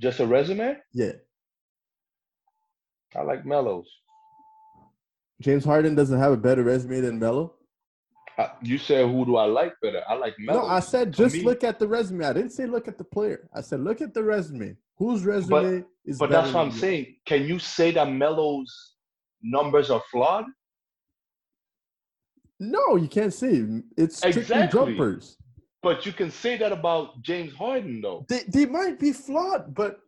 Just 0.00 0.18
a 0.18 0.26
resume? 0.26 0.76
Yeah, 0.92 1.12
I 3.14 3.22
like 3.22 3.46
Melo's. 3.46 3.88
James 5.40 5.64
Harden 5.64 5.94
doesn't 5.94 6.18
have 6.18 6.32
a 6.32 6.36
better 6.36 6.64
resume 6.64 7.00
than 7.00 7.18
Melo. 7.20 7.54
Uh, 8.38 8.48
you 8.62 8.78
said 8.78 9.06
who 9.10 9.24
do 9.26 9.36
I 9.36 9.44
like 9.44 9.74
better? 9.82 10.02
I 10.08 10.14
like 10.14 10.34
Melo. 10.38 10.62
No, 10.62 10.66
I 10.66 10.80
said 10.80 11.12
just 11.12 11.36
me- 11.36 11.42
look 11.42 11.62
at 11.64 11.78
the 11.78 11.86
resume. 11.86 12.24
I 12.24 12.32
didn't 12.32 12.50
say 12.52 12.66
look 12.66 12.88
at 12.88 12.96
the 12.98 13.04
player. 13.04 13.48
I 13.54 13.60
said 13.60 13.80
look 13.80 14.00
at 14.00 14.14
the 14.14 14.22
resume. 14.22 14.76
Whose 14.96 15.24
resume 15.24 15.84
is 16.04 16.18
But 16.18 16.30
that's 16.30 16.52
what 16.52 16.60
I'm 16.62 16.68
yours? 16.68 16.80
saying. 16.80 17.16
Can 17.26 17.44
you 17.44 17.58
say 17.58 17.90
that 17.92 18.10
Melo's 18.10 18.94
numbers 19.42 19.90
are 19.90 20.02
flawed? 20.10 20.46
No, 22.60 22.96
you 22.96 23.08
can't 23.08 23.34
say 23.34 23.64
it's 23.96 24.24
Exactly. 24.24 24.94
jumpers. 24.94 25.36
But 25.82 26.06
you 26.06 26.12
can 26.12 26.30
say 26.30 26.56
that 26.58 26.70
about 26.70 27.20
James 27.22 27.52
Harden, 27.54 28.00
though. 28.00 28.24
They 28.28 28.44
they 28.48 28.66
might 28.66 28.98
be 29.00 29.12
flawed, 29.12 29.74
but 29.74 29.98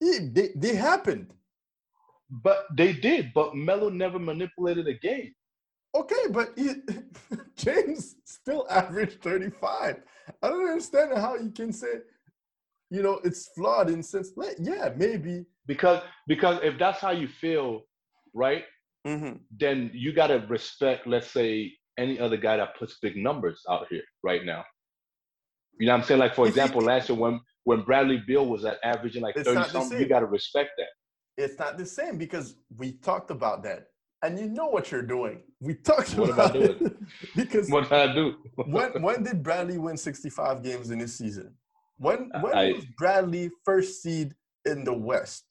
it, 0.00 0.32
they 0.34 0.50
they 0.56 0.76
happened. 0.76 1.32
But 2.30 2.66
they 2.76 2.92
did. 2.92 3.32
But 3.34 3.56
Melo 3.56 3.88
never 3.90 4.18
manipulated 4.18 4.86
a 4.86 4.94
game. 4.94 5.34
Okay, 5.98 6.24
but 6.30 6.52
he, 6.56 6.74
James 7.56 8.16
still 8.24 8.66
averaged 8.70 9.20
35. 9.22 9.96
I 10.42 10.48
don't 10.48 10.68
understand 10.68 11.16
how 11.18 11.34
you 11.36 11.50
can 11.50 11.72
say, 11.72 11.94
you 12.90 13.02
know, 13.02 13.20
it's 13.24 13.48
flawed 13.56 13.90
in 13.90 14.02
sense. 14.02 14.30
Like, 14.36 14.56
yeah, 14.60 14.90
maybe. 14.96 15.44
Because 15.66 16.02
because 16.26 16.60
if 16.62 16.78
that's 16.78 17.00
how 17.00 17.10
you 17.10 17.28
feel, 17.28 17.82
right, 18.34 18.64
Mm-hmm. 19.06 19.36
then 19.58 19.90
you 19.94 20.12
gotta 20.12 20.44
respect, 20.48 21.06
let's 21.06 21.30
say, 21.30 21.72
any 21.98 22.18
other 22.18 22.36
guy 22.36 22.56
that 22.58 22.76
puts 22.78 22.98
big 23.00 23.16
numbers 23.16 23.62
out 23.70 23.86
here 23.88 24.02
right 24.22 24.44
now. 24.44 24.64
You 25.78 25.86
know 25.86 25.92
what 25.94 26.00
I'm 26.00 26.04
saying? 26.06 26.20
Like 26.20 26.34
for 26.34 26.46
example, 26.46 26.82
last 26.82 27.08
year 27.08 27.16
when 27.18 27.40
when 27.64 27.82
Bradley 27.82 28.22
Beal 28.26 28.46
was 28.46 28.64
at 28.64 28.78
averaging 28.84 29.22
like 29.22 29.36
It's 29.36 29.48
30 29.48 29.70
something, 29.70 30.00
you 30.00 30.08
gotta 30.08 30.26
respect 30.26 30.70
that. 30.78 31.42
It's 31.42 31.58
not 31.58 31.78
the 31.78 31.86
same 31.86 32.18
because 32.18 32.56
we 32.76 32.92
talked 32.92 33.30
about 33.30 33.62
that, 33.62 33.86
and 34.22 34.38
you 34.38 34.46
know 34.48 34.66
what 34.66 34.90
you're 34.90 35.02
doing. 35.02 35.42
We 35.60 35.74
talked 35.74 36.14
What 36.16 36.30
I 36.30 36.32
about 36.32 36.56
it 36.56 36.96
because 37.36 37.70
What 37.70 37.88
did 37.88 37.92
I 38.10 38.12
do? 38.14 38.34
when 38.66 38.90
when 39.02 39.22
did 39.22 39.42
Bradley 39.42 39.78
win 39.78 39.96
65 39.96 40.62
games 40.62 40.90
in 40.90 40.98
this 40.98 41.16
season? 41.16 41.54
When 41.98 42.30
when 42.40 42.56
I- 42.56 42.72
was 42.72 42.84
Bradley 42.96 43.50
first 43.64 44.02
seed 44.02 44.34
in 44.64 44.84
the 44.84 44.92
West? 44.94 45.44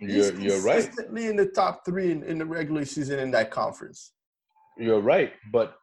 You're 0.00 0.32
He's 0.32 0.44
you're 0.44 0.60
right. 0.62 0.82
consistently 0.84 1.26
in 1.26 1.36
the 1.36 1.46
top 1.46 1.84
three 1.86 2.10
in, 2.12 2.22
in 2.24 2.38
the 2.38 2.44
regular 2.44 2.84
season 2.84 3.18
in 3.18 3.30
that 3.30 3.50
conference. 3.50 4.12
You're 4.78 5.00
right. 5.00 5.32
But 5.52 5.76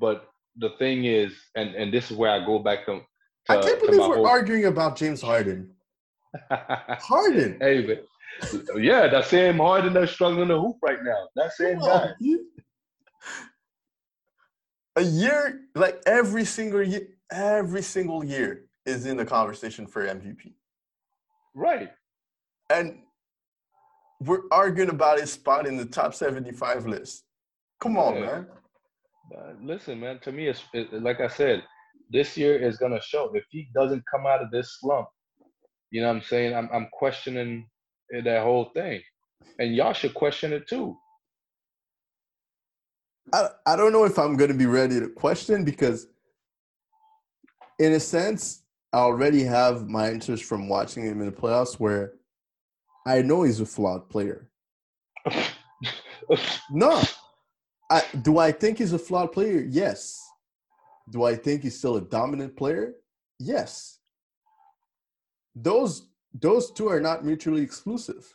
but 0.00 0.28
the 0.56 0.70
thing 0.78 1.04
is, 1.04 1.32
and 1.56 1.74
and 1.74 1.92
this 1.92 2.10
is 2.10 2.16
where 2.16 2.30
I 2.30 2.44
go 2.44 2.58
back 2.60 2.86
to. 2.86 3.00
I 3.48 3.56
to- 3.56 3.62
can't 3.62 3.80
believe 3.80 3.98
we're 4.00 4.16
whole- 4.16 4.26
arguing 4.26 4.66
about 4.66 4.96
James 4.96 5.20
Harden. 5.20 5.70
Harden. 6.50 7.56
hey, 7.60 7.84
man. 7.86 7.98
Yeah, 8.76 9.08
that 9.08 9.26
same 9.26 9.56
Harden 9.58 9.92
that's 9.94 10.12
struggling 10.12 10.48
to 10.48 10.58
hoop 10.60 10.76
right 10.82 11.02
now. 11.02 11.28
That 11.36 11.52
same 11.52 11.78
guy. 11.78 12.10
A 14.96 15.02
year, 15.02 15.60
like 15.74 16.02
every 16.06 16.44
single 16.44 16.82
year, 16.82 17.06
every 17.30 17.82
single 17.82 18.24
year 18.24 18.66
is 18.86 19.04
in 19.04 19.16
the 19.16 19.24
conversation 19.26 19.86
for 19.86 20.06
MVP. 20.06 20.54
Right. 21.54 21.90
And 22.70 22.98
we're 24.20 24.42
arguing 24.50 24.90
about 24.90 25.20
his 25.20 25.32
spot 25.32 25.66
in 25.66 25.76
the 25.76 25.84
top 25.84 26.14
75 26.14 26.86
list. 26.86 27.24
Come 27.80 27.98
on, 27.98 28.14
Yeah. 28.14 28.20
man. 28.26 28.46
Uh, 29.36 29.52
listen, 29.60 30.00
man. 30.00 30.18
To 30.20 30.32
me, 30.32 30.46
it's 30.48 30.62
it, 30.72 30.92
like 31.02 31.20
I 31.20 31.28
said, 31.28 31.64
this 32.10 32.36
year 32.36 32.56
is 32.56 32.78
gonna 32.78 33.00
show. 33.00 33.34
If 33.34 33.44
he 33.50 33.68
doesn't 33.74 34.04
come 34.10 34.24
out 34.24 34.40
of 34.40 34.50
this 34.50 34.78
slump, 34.80 35.08
you 35.90 36.00
know 36.00 36.08
what 36.08 36.16
I'm 36.16 36.22
saying? 36.22 36.54
I'm 36.54 36.68
I'm 36.72 36.86
questioning 36.92 37.68
that 38.10 38.42
whole 38.42 38.66
thing, 38.74 39.00
and 39.58 39.74
y'all 39.74 39.92
should 39.92 40.14
question 40.14 40.52
it 40.52 40.68
too. 40.68 40.96
I, 43.32 43.48
I 43.66 43.76
don't 43.76 43.92
know 43.92 44.04
if 44.04 44.18
I'm 44.18 44.36
going 44.36 44.52
to 44.52 44.56
be 44.56 44.66
ready 44.66 45.00
to 45.00 45.08
question 45.08 45.64
because, 45.64 46.06
in 47.78 47.92
a 47.92 48.00
sense, 48.00 48.62
I 48.92 48.98
already 48.98 49.42
have 49.42 49.88
my 49.88 50.10
interest 50.10 50.44
from 50.44 50.68
watching 50.68 51.04
him 51.04 51.20
in 51.20 51.26
the 51.26 51.32
playoffs 51.32 51.74
where 51.74 52.12
I 53.06 53.22
know 53.22 53.42
he's 53.42 53.60
a 53.60 53.66
flawed 53.66 54.08
player. 54.08 54.48
No. 56.70 57.02
I, 57.90 58.02
do 58.22 58.38
I 58.38 58.50
think 58.50 58.78
he's 58.78 58.92
a 58.92 58.98
flawed 58.98 59.32
player? 59.32 59.64
Yes. 59.68 60.20
Do 61.10 61.22
I 61.22 61.36
think 61.36 61.62
he's 61.62 61.78
still 61.78 61.96
a 61.96 62.00
dominant 62.00 62.56
player? 62.56 62.94
Yes. 63.38 64.00
Those 65.54 66.08
those 66.40 66.70
two 66.70 66.88
are 66.88 67.00
not 67.00 67.24
mutually 67.24 67.62
exclusive. 67.62 68.34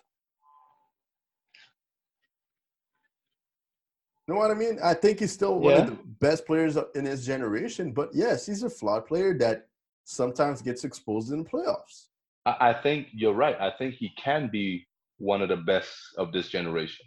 You 4.27 4.35
know 4.35 4.39
what 4.39 4.51
I 4.51 4.53
mean? 4.53 4.79
I 4.81 4.93
think 4.93 5.19
he's 5.19 5.31
still 5.31 5.59
one 5.59 5.73
of 5.73 5.87
the 5.87 5.97
best 6.19 6.45
players 6.45 6.77
in 6.95 7.05
his 7.05 7.25
generation, 7.25 7.91
but 7.91 8.09
yes, 8.13 8.45
he's 8.45 8.63
a 8.63 8.69
flawed 8.69 9.05
player 9.05 9.37
that 9.39 9.67
sometimes 10.05 10.61
gets 10.61 10.83
exposed 10.83 11.31
in 11.31 11.43
the 11.43 11.49
playoffs. 11.49 12.07
I, 12.45 12.69
I 12.69 12.73
think 12.73 13.07
you're 13.11 13.33
right. 13.33 13.59
I 13.59 13.71
think 13.71 13.95
he 13.95 14.11
can 14.17 14.49
be 14.51 14.87
one 15.17 15.41
of 15.41 15.49
the 15.49 15.57
best 15.57 15.91
of 16.17 16.31
this 16.31 16.49
generation. 16.49 17.05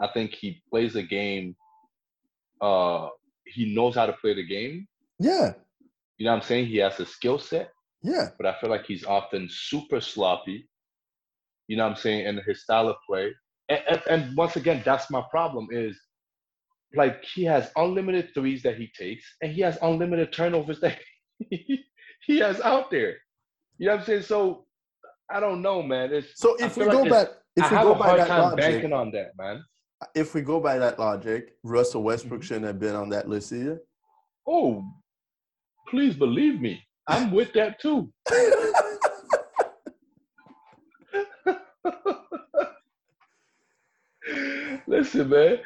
I 0.00 0.08
think 0.08 0.32
he 0.32 0.62
plays 0.70 0.94
the 0.94 1.02
game. 1.02 1.54
Uh, 2.60 3.08
he 3.44 3.74
knows 3.74 3.94
how 3.94 4.06
to 4.06 4.12
play 4.14 4.34
the 4.34 4.46
game. 4.46 4.88
Yeah, 5.18 5.52
You 6.18 6.26
know 6.26 6.32
what 6.32 6.38
I'm 6.38 6.42
saying? 6.42 6.66
He 6.66 6.78
has 6.78 6.98
a 7.00 7.06
skill 7.06 7.38
set, 7.38 7.70
yeah. 8.06 8.28
but 8.38 8.46
I 8.46 8.58
feel 8.60 8.70
like 8.70 8.86
he's 8.86 9.04
often 9.04 9.48
super 9.50 10.00
sloppy. 10.00 10.68
You 11.68 11.76
know 11.76 11.84
what 11.84 11.90
I'm 11.90 11.96
saying? 11.96 12.26
And 12.26 12.40
his 12.46 12.62
style 12.62 12.88
of 12.88 12.96
play. 13.08 13.34
And, 13.68 13.80
and, 13.88 14.02
and 14.08 14.36
once 14.36 14.56
again, 14.56 14.82
that's 14.84 15.10
my 15.10 15.22
problem 15.30 15.68
is 15.72 15.98
like 16.94 17.22
he 17.24 17.44
has 17.44 17.70
unlimited 17.76 18.30
threes 18.32 18.62
that 18.62 18.76
he 18.76 18.88
takes, 18.96 19.24
and 19.42 19.52
he 19.52 19.60
has 19.62 19.76
unlimited 19.82 20.32
turnovers 20.32 20.80
that 20.80 20.98
he, 21.50 21.84
he 22.26 22.38
has 22.38 22.60
out 22.60 22.90
there. 22.90 23.16
You 23.78 23.86
know 23.86 23.92
what 23.94 24.00
I'm 24.00 24.06
saying? 24.06 24.22
So 24.22 24.66
I 25.30 25.40
don't 25.40 25.60
know, 25.60 25.82
man. 25.82 26.12
It's 26.12 26.38
So 26.38 26.54
if 26.56 26.76
we 26.76 26.84
feel 26.84 26.92
go 26.92 27.10
back, 27.10 27.28
if 27.56 27.70
I 27.72 27.82
we 27.84 27.90
go 27.90 27.94
by 27.96 28.16
that 28.16 28.28
logic, 28.28 28.56
banking 28.56 28.92
on 28.92 29.10
that, 29.12 29.32
man. 29.36 29.64
if 30.14 30.34
we 30.34 30.40
go 30.42 30.60
by 30.60 30.78
that 30.78 30.98
logic, 30.98 31.56
Russell 31.64 32.02
Westbrook 32.04 32.40
Mhm. 32.42 32.44
shouldn't 32.44 32.66
have 32.66 32.78
been 32.78 32.94
on 32.94 33.08
that 33.10 33.28
list 33.28 33.52
either. 33.52 33.80
Oh, 34.46 34.84
please 35.88 36.14
believe 36.14 36.60
me, 36.60 36.85
I'm 37.08 37.32
with 37.32 37.52
that 37.54 37.80
too. 37.80 38.12
Listen, 44.86 45.28
man, 45.28 45.58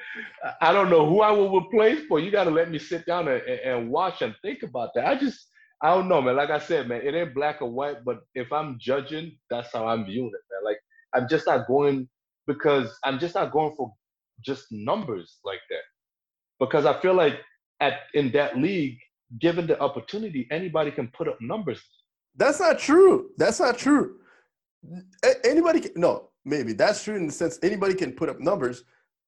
I- 0.60 0.72
don't 0.72 0.90
know 0.90 1.08
who 1.08 1.22
I 1.22 1.30
will 1.30 1.56
replace, 1.56 2.02
but 2.08 2.16
you 2.18 2.30
got 2.30 2.44
to 2.44 2.50
let 2.50 2.70
me 2.70 2.78
sit 2.78 3.06
down 3.06 3.28
and- 3.28 3.42
and 3.42 3.90
watch 3.90 4.22
and 4.22 4.34
think 4.42 4.62
about 4.62 4.90
that. 4.94 5.06
I 5.06 5.14
just, 5.16 5.48
I 5.82 5.94
don't 5.94 6.08
know, 6.08 6.20
man. 6.22 6.36
Like 6.36 6.50
I 6.50 6.58
said, 6.58 6.88
man, 6.88 7.00
it 7.02 7.14
ain't 7.14 7.34
black 7.34 7.62
or 7.62 7.70
white, 7.70 8.04
but 8.04 8.20
if 8.34 8.52
I'm 8.52 8.78
judging, 8.78 9.38
that's 9.48 9.72
how 9.72 9.86
I'm 9.86 10.04
viewing 10.04 10.32
it, 10.34 10.40
man. 10.52 10.64
Like 10.64 10.78
I'm 11.14 11.28
just 11.28 11.46
not 11.46 11.66
going 11.66 12.08
because 12.46 12.96
I'm 13.04 13.18
just 13.18 13.34
not 13.34 13.52
going 13.52 13.74
for 13.76 13.92
just 14.44 14.66
numbers 14.70 15.38
like 15.44 15.60
that. 15.70 15.82
Because 16.58 16.84
I 16.86 17.00
feel 17.00 17.14
like 17.14 17.40
at 17.80 18.00
in 18.14 18.30
that 18.32 18.56
league, 18.58 18.98
given 19.38 19.66
the 19.66 19.78
opportunity, 19.80 20.46
anybody 20.50 20.90
can 20.90 21.08
put 21.08 21.28
up 21.28 21.38
numbers. 21.40 21.80
That's 22.36 22.60
not 22.60 22.78
true. 22.78 23.30
That's 23.36 23.60
not 23.60 23.78
true. 23.78 24.16
A- 25.24 25.46
Anybody 25.46 25.80
can, 25.80 25.92
no, 25.96 26.30
maybe 26.44 26.72
that's 26.72 27.04
true 27.04 27.16
in 27.16 27.26
the 27.26 27.32
sense 27.32 27.58
anybody 27.62 27.94
can 27.94 28.12
put 28.12 28.28
up 28.28 28.40
numbers. 28.40 28.84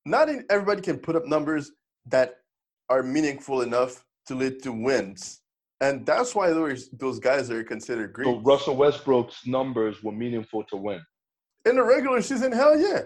Not 0.07 0.29
in, 0.29 0.45
everybody 0.51 0.83
can 0.83 0.99
put 0.99 1.15
up 1.15 1.27
numbers 1.27 1.73
that 2.07 2.39
are 2.89 3.03
meaningful 3.03 3.63
enough 3.63 4.05
to 4.27 4.35
lead 4.35 4.63
to 4.63 4.73
wins. 4.73 5.41
And 5.81 6.07
that's 6.07 6.35
why 6.35 6.51
those, 6.51 6.91
those 6.91 7.19
guys 7.19 7.51
are 7.51 7.63
considered 7.65 8.13
great. 8.13 8.27
So 8.27 8.41
Russell 8.41 8.77
Westbrook's 8.77 9.47
numbers 9.47 10.03
were 10.03 10.13
meaningful 10.13 10.65
to 10.65 10.77
win. 10.77 11.01
in 11.67 11.77
the 11.77 11.83
regular 11.83 12.23
season, 12.23 12.53
hell 12.53 12.79
yeah. 12.79 13.03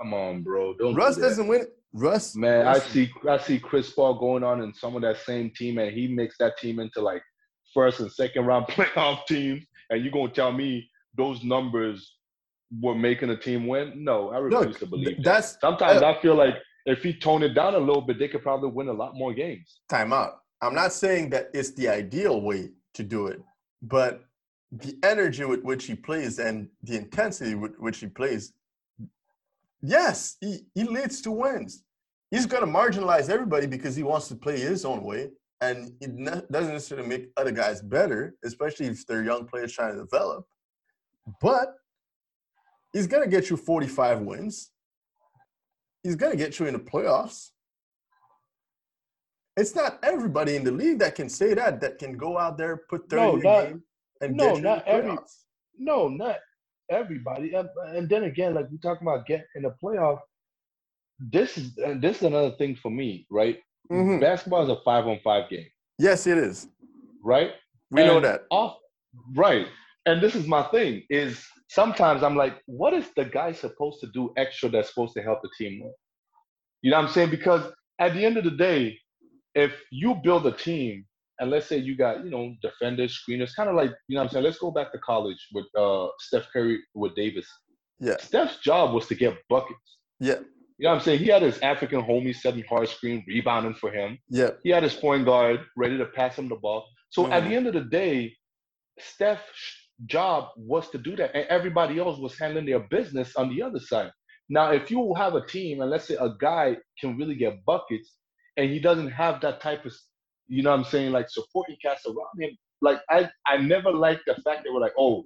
Come 0.00 0.14
on, 0.14 0.42
bro. 0.42 0.74
Don't 0.74 0.94
Russ 0.94 1.16
do 1.16 1.22
doesn't 1.22 1.46
win. 1.46 1.66
Russ, 1.94 2.34
Man, 2.34 2.66
I 2.66 2.80
see 2.80 3.08
I 3.28 3.38
see 3.38 3.60
Chris 3.60 3.90
Paul 3.90 4.14
going 4.18 4.42
on 4.42 4.60
in 4.60 4.74
some 4.74 4.96
of 4.96 5.02
that 5.02 5.18
same 5.18 5.50
team, 5.50 5.78
and 5.78 5.92
he 5.96 6.08
makes 6.08 6.36
that 6.38 6.58
team 6.58 6.80
into 6.80 7.00
like 7.00 7.22
first 7.72 8.00
and 8.00 8.10
second 8.10 8.46
round 8.46 8.66
playoff 8.68 9.24
teams. 9.26 9.64
And 9.90 10.04
you 10.04 10.10
gonna 10.10 10.32
tell 10.32 10.52
me 10.52 10.90
those 11.16 11.44
numbers 11.44 12.16
were 12.82 12.96
making 12.96 13.30
a 13.30 13.36
team 13.36 13.68
win? 13.68 13.92
No, 14.02 14.30
I 14.30 14.38
refuse 14.38 14.66
Look, 14.66 14.78
to 14.80 14.86
believe 14.86 15.16
that. 15.18 15.24
that's 15.24 15.56
Sometimes 15.60 16.02
uh, 16.02 16.08
I 16.10 16.20
feel 16.20 16.34
like 16.34 16.56
if 16.84 17.00
he 17.02 17.14
toned 17.14 17.44
it 17.44 17.54
down 17.54 17.76
a 17.76 17.78
little 17.78 18.02
bit, 18.02 18.18
they 18.18 18.26
could 18.26 18.42
probably 18.42 18.70
win 18.70 18.88
a 18.88 18.92
lot 18.92 19.14
more 19.14 19.32
games. 19.32 19.78
time 19.88 20.12
out. 20.12 20.40
I'm 20.62 20.74
not 20.74 20.92
saying 20.92 21.30
that 21.30 21.50
it's 21.54 21.70
the 21.72 21.88
ideal 21.88 22.40
way 22.40 22.70
to 22.94 23.04
do 23.04 23.28
it, 23.28 23.40
but 23.82 24.24
the 24.72 24.98
energy 25.04 25.44
with 25.44 25.62
which 25.62 25.84
he 25.84 25.94
plays 25.94 26.40
and 26.40 26.68
the 26.82 26.96
intensity 26.96 27.54
with 27.54 27.76
which 27.78 27.98
he 27.98 28.08
plays 28.08 28.52
Yes, 29.86 30.36
he, 30.40 30.60
he 30.74 30.84
leads 30.84 31.20
to 31.22 31.30
wins. 31.30 31.83
He's 32.34 32.46
going 32.46 32.66
to 32.66 32.72
marginalize 32.80 33.30
everybody 33.30 33.68
because 33.68 33.94
he 33.94 34.02
wants 34.02 34.26
to 34.26 34.34
play 34.34 34.58
his 34.58 34.84
own 34.84 35.04
way. 35.04 35.30
And 35.60 35.92
it 36.00 36.12
ne- 36.14 36.42
doesn't 36.50 36.72
necessarily 36.72 37.06
make 37.06 37.28
other 37.36 37.52
guys 37.52 37.80
better, 37.80 38.34
especially 38.44 38.86
if 38.86 39.06
they're 39.06 39.22
young 39.22 39.46
players 39.46 39.72
trying 39.72 39.94
to 39.94 40.00
develop. 40.00 40.44
But 41.40 41.76
he's 42.92 43.06
going 43.06 43.22
to 43.22 43.30
get 43.30 43.50
you 43.50 43.56
45 43.56 44.22
wins. 44.22 44.72
He's 46.02 46.16
going 46.16 46.32
to 46.32 46.36
get 46.36 46.58
you 46.58 46.66
in 46.66 46.72
the 46.72 46.80
playoffs. 46.80 47.50
It's 49.56 49.76
not 49.76 50.00
everybody 50.02 50.56
in 50.56 50.64
the 50.64 50.72
league 50.72 50.98
that 50.98 51.14
can 51.14 51.28
say 51.28 51.54
that, 51.54 51.80
that 51.82 52.00
can 52.00 52.16
go 52.16 52.36
out 52.36 52.58
there, 52.58 52.78
put 52.90 53.08
30 53.08 53.22
No, 53.22 53.36
not- 53.36 53.64
game, 53.68 53.82
and 54.22 54.36
no, 54.36 54.46
get 54.48 54.56
you 54.56 54.62
not 54.62 54.78
in 54.78 54.84
the 54.84 54.88
every- 54.90 55.10
playoffs. 55.12 55.36
No, 55.78 56.08
not 56.08 56.36
everybody. 56.90 57.54
And, 57.54 57.68
and 57.94 58.08
then 58.08 58.24
again, 58.24 58.54
like 58.54 58.68
we 58.72 58.78
talking 58.78 59.06
about 59.06 59.24
getting 59.24 59.46
in 59.54 59.62
the 59.62 59.74
playoff, 59.80 60.18
this 61.18 61.56
is 61.58 61.74
this 62.00 62.18
is 62.18 62.22
another 62.22 62.52
thing 62.56 62.76
for 62.76 62.90
me, 62.90 63.26
right? 63.30 63.58
Mhm. 63.90 64.20
Basketball 64.20 64.62
is 64.62 64.68
a 64.70 64.80
five 64.84 65.06
on 65.06 65.18
five 65.22 65.48
game, 65.50 65.66
Yes, 65.98 66.26
it 66.26 66.38
is. 66.38 66.68
right? 67.22 67.52
We 67.90 68.02
know 68.04 68.20
that. 68.20 68.46
Off, 68.50 68.78
right. 69.34 69.66
And 70.06 70.20
this 70.22 70.34
is 70.34 70.46
my 70.46 70.62
thing: 70.64 71.02
is 71.10 71.44
sometimes 71.68 72.22
I'm 72.22 72.36
like, 72.36 72.60
what 72.66 72.92
is 72.94 73.06
the 73.16 73.24
guy 73.24 73.52
supposed 73.52 74.00
to 74.00 74.06
do 74.08 74.32
extra 74.36 74.68
that's 74.68 74.88
supposed 74.88 75.14
to 75.14 75.22
help 75.22 75.40
the 75.42 75.50
team 75.58 75.80
win? 75.82 75.92
You 76.82 76.90
know 76.90 76.98
what 76.98 77.06
I'm 77.08 77.12
saying? 77.12 77.30
Because 77.30 77.72
at 77.98 78.14
the 78.14 78.24
end 78.24 78.36
of 78.36 78.44
the 78.44 78.50
day, 78.50 78.98
if 79.54 79.72
you 79.90 80.14
build 80.22 80.46
a 80.46 80.52
team, 80.52 81.06
and 81.38 81.50
let's 81.50 81.66
say 81.66 81.78
you 81.78 81.96
got, 81.96 82.24
you 82.24 82.30
know, 82.30 82.54
defenders, 82.62 83.18
screeners, 83.18 83.54
kind 83.56 83.68
of 83.68 83.74
like, 83.76 83.90
you 84.08 84.14
know 84.16 84.20
what 84.22 84.24
I'm 84.24 84.30
saying? 84.30 84.44
Let's 84.44 84.58
go 84.58 84.70
back 84.70 84.92
to 84.92 84.98
college 84.98 85.48
with 85.52 85.66
uh, 85.78 86.08
Steph 86.20 86.46
Curry 86.52 86.80
with 86.94 87.14
Davidson. 87.14 87.50
Yeah. 88.00 88.16
Steph's 88.18 88.58
job 88.58 88.92
was 88.94 89.06
to 89.08 89.14
get 89.14 89.36
buckets. 89.48 89.98
Yeah. 90.20 90.40
You 90.78 90.84
know 90.84 90.90
what 90.90 90.96
I'm 90.98 91.04
saying? 91.04 91.20
He 91.20 91.26
had 91.26 91.42
his 91.42 91.58
African 91.60 92.02
homie 92.02 92.34
setting 92.34 92.64
hard 92.64 92.88
screen, 92.88 93.24
rebounding 93.28 93.74
for 93.74 93.90
him. 93.92 94.18
Yeah. 94.28 94.50
He 94.64 94.70
had 94.70 94.82
his 94.82 94.94
point 94.94 95.24
guard 95.24 95.60
ready 95.76 95.96
to 95.98 96.06
pass 96.06 96.36
him 96.36 96.48
the 96.48 96.56
ball. 96.56 96.86
So 97.10 97.30
at 97.30 97.44
Mhm. 97.44 97.48
the 97.48 97.54
end 97.56 97.66
of 97.68 97.74
the 97.74 97.84
day, 97.84 98.36
Steph's 98.98 99.88
job 100.06 100.48
was 100.56 100.90
to 100.90 100.98
do 100.98 101.14
that, 101.16 101.34
and 101.34 101.46
everybody 101.48 101.98
else 101.98 102.18
was 102.18 102.36
handling 102.38 102.66
their 102.66 102.80
business 102.80 103.36
on 103.36 103.48
the 103.50 103.62
other 103.62 103.78
side. 103.78 104.10
Now, 104.48 104.72
if 104.72 104.90
you 104.90 105.14
have 105.14 105.34
a 105.34 105.46
team, 105.46 105.80
and 105.80 105.90
let's 105.90 106.06
say 106.06 106.16
a 106.16 106.34
guy 106.40 106.76
can 107.00 107.16
really 107.16 107.36
get 107.36 107.64
buckets, 107.64 108.16
and 108.56 108.70
he 108.70 108.80
doesn't 108.80 109.10
have 109.10 109.40
that 109.42 109.60
type 109.60 109.84
of, 109.84 109.92
you 110.48 110.62
know 110.62 110.70
what 110.70 110.78
I'm 110.80 110.84
saying, 110.84 111.12
like 111.12 111.30
supporting 111.30 111.76
cast 111.80 112.04
around 112.06 112.40
him, 112.40 112.56
like 112.82 113.00
I, 113.08 113.30
I 113.46 113.58
never 113.58 113.92
liked 113.92 114.22
the 114.26 114.34
fact 114.34 114.64
that 114.64 114.72
we're 114.72 114.80
like, 114.80 114.94
oh, 114.98 115.24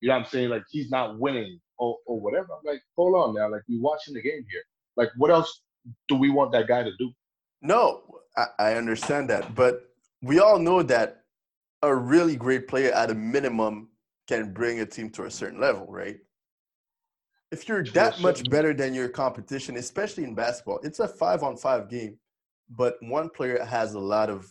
you 0.00 0.08
know 0.08 0.14
what 0.14 0.24
I'm 0.24 0.30
saying, 0.30 0.50
like 0.50 0.62
he's 0.70 0.90
not 0.90 1.18
winning 1.18 1.58
or, 1.78 1.96
or 2.06 2.20
whatever. 2.20 2.48
I'm 2.52 2.64
like, 2.64 2.82
hold 2.96 3.14
on 3.16 3.34
now, 3.34 3.50
like 3.50 3.62
we're 3.68 3.80
watching 3.82 4.14
the 4.14 4.22
game 4.22 4.44
here. 4.50 4.62
Like, 4.96 5.10
what 5.16 5.30
else 5.30 5.62
do 6.08 6.16
we 6.16 6.30
want 6.30 6.52
that 6.52 6.68
guy 6.68 6.82
to 6.82 6.90
do? 6.98 7.10
No, 7.62 8.02
I, 8.36 8.46
I 8.58 8.74
understand 8.74 9.30
that, 9.30 9.54
but 9.54 9.82
we 10.22 10.40
all 10.40 10.58
know 10.58 10.82
that 10.82 11.22
a 11.82 11.94
really 11.94 12.36
great 12.36 12.68
player 12.68 12.92
at 12.92 13.10
a 13.10 13.14
minimum 13.14 13.88
can 14.28 14.52
bring 14.52 14.80
a 14.80 14.86
team 14.86 15.10
to 15.10 15.24
a 15.24 15.30
certain 15.30 15.60
level, 15.60 15.86
right? 15.88 16.18
If 17.50 17.68
you're 17.68 17.82
that 17.84 18.20
much 18.20 18.48
better 18.48 18.72
than 18.72 18.94
your 18.94 19.08
competition, 19.08 19.76
especially 19.76 20.24
in 20.24 20.34
basketball, 20.34 20.78
it's 20.84 21.00
a 21.00 21.08
five 21.08 21.42
on 21.42 21.56
five 21.56 21.88
game, 21.88 22.16
but 22.68 22.94
one 23.00 23.28
player 23.28 23.64
has 23.64 23.94
a 23.94 23.98
lot 23.98 24.30
of 24.30 24.46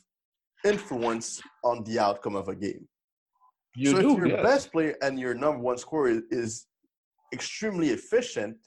influence 0.65 1.41
on 1.63 1.83
the 1.85 1.97
outcome 1.99 2.35
of 2.35 2.49
a 2.49 2.55
game. 2.55 2.87
You 3.75 3.91
so 3.91 4.01
do, 4.01 4.11
if 4.11 4.17
your 4.17 4.27
yes. 4.27 4.43
best 4.43 4.71
player 4.73 4.97
and 5.01 5.17
your 5.17 5.33
number 5.33 5.59
one 5.59 5.77
scorer 5.77 6.09
is, 6.09 6.23
is 6.29 6.67
extremely 7.31 7.89
efficient, 7.91 8.57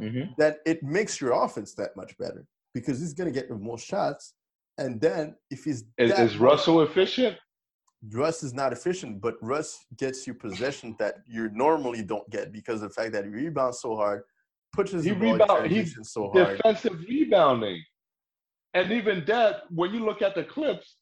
Mhm. 0.00 0.36
then 0.36 0.56
it 0.66 0.82
makes 0.82 1.20
your 1.20 1.32
offense 1.44 1.74
that 1.74 1.94
much 1.96 2.16
better 2.18 2.46
because 2.74 3.00
he's 3.00 3.14
going 3.14 3.32
to 3.32 3.38
get 3.38 3.48
the 3.48 3.56
most 3.56 3.86
shots. 3.86 4.34
And 4.78 5.00
then 5.00 5.36
if 5.50 5.64
he's 5.64 5.84
Is, 5.98 6.10
that 6.10 6.18
is 6.20 6.32
much- 6.32 6.40
Russell 6.40 6.82
efficient? 6.82 7.36
Russ 8.12 8.42
is 8.42 8.54
not 8.54 8.72
efficient, 8.72 9.20
but 9.20 9.36
Russ 9.42 9.84
gets 9.98 10.26
you 10.26 10.32
possession 10.32 10.96
that 10.98 11.16
you 11.26 11.50
normally 11.50 12.02
don't 12.02 12.28
get 12.30 12.50
because 12.50 12.80
of 12.82 12.88
the 12.88 12.94
fact 12.94 13.12
that 13.12 13.24
he 13.24 13.30
rebounds 13.30 13.80
so 13.80 13.94
hard, 13.94 14.22
pushes 14.72 15.04
He 15.04 15.10
the 15.10 15.16
ball 15.16 15.32
rebound- 15.34 15.66
he 15.66 15.74
transition 15.76 16.04
so 16.04 16.30
hard. 16.30 16.56
defensive 16.56 16.98
rebounding. 17.06 17.82
And 18.72 18.90
even 18.92 19.24
that, 19.26 19.64
when 19.70 19.92
you 19.92 20.04
look 20.04 20.22
at 20.22 20.34
the 20.34 20.44
clips, 20.44 20.96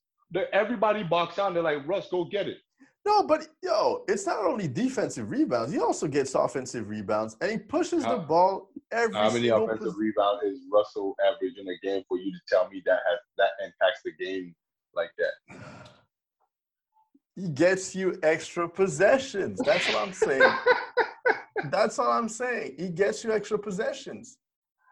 everybody 0.53 1.05
box 1.05 1.39
out. 1.39 1.55
They're 1.55 1.63
like, 1.63 1.87
Russ, 1.87 2.09
go 2.11 2.25
get 2.25 2.49
it. 2.49 2.59
No, 3.07 3.23
but 3.23 3.47
yo, 3.63 4.05
it's 4.09 4.27
not 4.27 4.45
only 4.45 4.69
defensive 4.69 5.31
rebounds. 5.31 5.73
He 5.73 5.79
also 5.79 6.07
gets 6.07 6.35
offensive 6.35 6.89
rebounds, 6.89 7.37
and 7.41 7.51
he 7.51 7.59
pushes 7.59 8.05
the 8.05 8.19
ball 8.19 8.71
every 8.93 9.15
How 9.15 9.31
many 9.31 9.49
offensive 9.49 9.79
pos- 9.79 9.97
rebounds 9.97 10.43
is 10.45 10.61
Russell 10.71 11.15
average 11.27 11.55
in 11.59 11.67
a 11.69 11.79
game 11.87 12.03
for 12.09 12.19
you 12.19 12.31
to 12.33 12.39
tell 12.49 12.69
me 12.69 12.83
that 12.85 12.99
has, 13.09 13.19
that 13.39 13.51
impacts 13.65 14.03
the 14.05 14.13
game 14.23 14.55
like 14.95 15.11
that? 15.19 15.59
He 17.37 17.49
gets 17.49 17.95
you 17.95 18.19
extra 18.23 18.69
possessions. 18.69 19.61
That's 19.65 19.87
what 19.89 20.03
I'm 20.07 20.13
saying. 20.13 20.53
That's 21.71 21.99
all 21.99 22.11
I'm 22.11 22.29
saying. 22.29 22.75
He 22.79 22.89
gets 22.89 23.25
you 23.25 23.33
extra 23.33 23.59
possessions. 23.59 24.39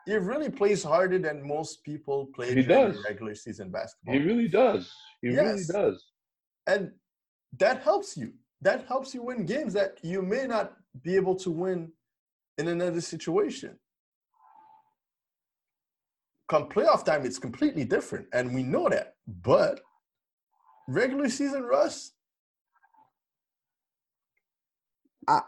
He 0.07 0.15
really 0.15 0.51
plays 0.51 0.85
harder 0.85 1.19
than 1.19 1.47
most 1.47 1.83
people 1.83 2.27
play 2.35 2.55
He 2.55 2.63
does. 2.63 3.03
regular 3.05 3.35
season 3.35 3.71
basketball. 3.71 4.15
He 4.15 4.21
really 4.21 4.47
does. 4.49 4.93
He 5.21 5.29
really 5.31 5.65
does. 5.69 6.05
and 6.69 6.93
that 7.59 7.83
helps 7.83 8.17
you. 8.17 8.33
That 8.63 8.87
helps 8.87 9.15
you 9.15 9.23
win 9.23 9.45
games 9.47 9.75
that 9.75 9.99
you 10.03 10.23
may 10.23 10.47
not 10.47 10.73
be 11.03 11.17
able 11.17 11.37
to 11.37 11.51
win 11.51 11.93
in 12.59 12.69
another 12.69 13.01
situation. 13.01 13.79
Come 16.49 16.69
playoff 16.69 17.05
time, 17.05 17.27
it's 17.27 17.39
completely 17.39 17.85
different, 17.85 18.27
and 18.33 18.55
we 18.55 18.63
know 18.63 18.89
that. 18.89 19.15
But 19.27 19.81
regular 20.89 21.29
season, 21.29 21.63
Russ, 21.63 22.13
I 25.29 25.41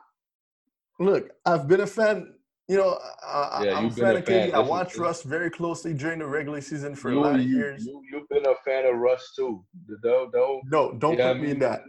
look. 0.98 1.30
I've 1.46 1.68
been 1.68 1.80
a 1.80 1.86
fan. 1.86 2.34
You 2.68 2.76
know, 2.76 2.98
I, 3.26 3.62
Yeah, 3.64 3.76
I'm 3.78 3.84
a 3.84 3.86
you've 3.86 3.96
been 3.96 4.04
fan 4.04 4.14
a 4.14 4.18
of 4.18 4.26
fan. 4.26 4.50
KD. 4.50 4.54
I 4.54 4.56
This 4.58 4.64
is- 4.64 4.68
watched 4.70 4.90
this- 4.92 4.98
Russ 5.00 5.22
very 5.22 5.50
closely 5.50 5.94
during 5.94 6.18
the 6.18 6.26
regular 6.26 6.60
season 6.60 6.94
for 6.94 7.10
a 7.10 7.18
lot 7.18 7.36
of 7.36 7.42
you, 7.42 7.56
years. 7.56 7.86
you, 7.86 8.02
you've 8.10 8.28
been 8.28 8.46
a 8.46 8.54
fan 8.64 8.84
of 8.86 8.96
Russ 8.98 9.32
too. 9.34 9.64
Don't, 10.02 10.30
don't. 10.32 10.62
no, 10.70 10.92
don't 10.92 11.16
put 11.16 11.24
I 11.24 11.32
me 11.34 11.50
in 11.52 11.58
that. 11.60 11.82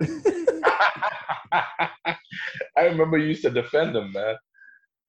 I 2.77 2.85
remember 2.85 3.17
you 3.17 3.27
used 3.27 3.41
to 3.43 3.49
defend 3.49 3.95
him, 3.95 4.11
man. 4.13 4.35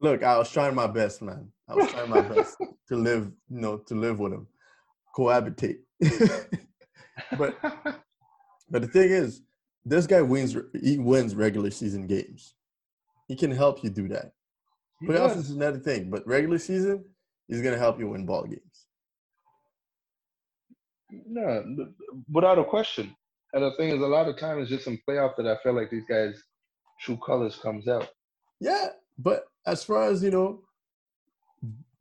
Look, 0.01 0.23
I 0.25 0.39
was 0.39 0.51
trying 0.51 0.75
my 0.75 0.87
best, 0.87 1.23
man. 1.23 1.53
I 1.69 1.75
was 1.75 1.91
trying 1.91 2.11
my 2.11 2.23
best 2.23 2.57
to 2.89 2.97
live, 2.97 3.31
you 3.49 3.61
know, 3.61 3.77
to 3.79 3.95
live 3.95 4.19
with 4.19 4.33
him, 4.33 4.47
cohabitate. 5.17 5.79
but 7.39 7.57
but 8.71 8.83
the 8.83 8.89
thing 8.89 9.11
is, 9.11 9.43
this 9.85 10.07
guy 10.07 10.21
wins. 10.23 10.57
He 10.83 10.99
wins 10.99 11.35
regular 11.37 11.71
season 11.71 12.07
games. 12.07 12.55
He 13.29 13.37
can 13.37 13.51
help 13.53 13.85
you 13.85 13.91
do 13.91 14.09
that. 14.09 14.33
Playoffs 15.03 15.37
is 15.37 15.51
another 15.51 15.79
thing, 15.79 16.11
but 16.11 16.27
regular 16.27 16.59
season, 16.59 17.05
is 17.49 17.63
gonna 17.63 17.79
help 17.79 17.99
you 17.99 18.09
win 18.09 18.27
ball 18.27 18.45
games. 18.45 18.87
No, 21.27 21.65
without 22.31 22.59
a 22.59 22.65
question. 22.65 23.15
And 23.53 23.65
the 23.65 23.73
thing 23.77 23.89
is, 23.89 24.01
a 24.01 24.07
lot 24.07 24.29
of 24.29 24.39
times, 24.39 24.69
just 24.69 24.87
in 24.87 25.01
playoff 25.09 25.37
that 25.37 25.47
I 25.47 25.57
feel 25.63 25.73
like 25.73 25.91
these 25.91 26.05
guys' 26.09 26.41
true 27.01 27.19
colors 27.27 27.59
comes 27.61 27.89
out. 27.89 28.09
Yeah, 28.61 28.91
but 29.19 29.47
as 29.67 29.83
far 29.83 30.05
as 30.05 30.23
you 30.23 30.31
know, 30.31 30.63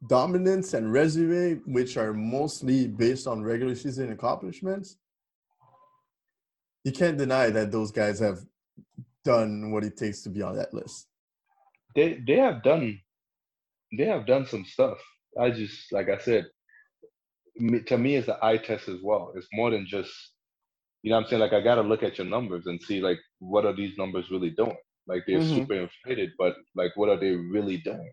dominance 0.08 0.74
and 0.74 0.94
resume, 0.94 1.62
which 1.66 1.98
are 1.98 2.14
mostly 2.14 2.88
based 2.88 3.26
on 3.26 3.44
regular 3.44 3.76
season 3.76 4.12
accomplishments, 4.12 4.98
you 6.84 6.92
can't 6.92 7.18
deny 7.18 7.50
that 7.50 7.72
those 7.72 7.92
guys 7.92 8.20
have 8.20 8.46
done 9.26 9.72
what 9.72 9.84
it 9.84 9.98
takes 9.98 10.22
to 10.22 10.30
be 10.30 10.42
on 10.42 10.56
that 10.56 10.74
list. 10.74 11.09
They 11.96 12.22
they 12.28 12.38
have 12.38 12.64
done, 12.64 13.00
they 13.98 14.06
have 14.06 14.28
done 14.28 14.48
some 14.48 14.66
stuff. 14.66 15.00
I 15.40 15.52
just 15.52 15.92
like 15.94 16.10
I 16.10 16.20
said, 16.20 16.48
to 17.88 17.98
me, 17.98 18.16
it's 18.18 18.28
an 18.30 18.38
eye 18.42 18.58
test 18.58 18.90
as 18.90 19.00
well. 19.04 19.34
It's 19.36 19.48
more 19.54 19.72
than 19.72 19.88
just, 19.88 20.12
you 21.04 21.12
know, 21.12 21.18
what 21.18 21.26
I'm 21.26 21.30
saying 21.30 21.42
like 21.42 21.54
I 21.54 21.62
got 21.62 21.76
to 21.76 21.82
look 21.84 22.04
at 22.04 22.18
your 22.20 22.28
numbers 22.28 22.68
and 22.68 22.82
see 22.82 23.02
like 23.02 23.20
what 23.40 23.66
are 23.66 23.76
these 23.76 23.98
numbers 23.98 24.32
really 24.32 24.52
doing. 24.52 24.78
Like 25.08 25.24
they're 25.28 25.42
Mhm. 25.42 25.42
super 25.42 25.76
inflated, 25.76 26.32
but 26.38 26.56
like 26.76 26.94
what 26.98 27.10
are 27.10 27.20
they 27.20 27.32
really 27.32 27.78
doing? 27.78 28.12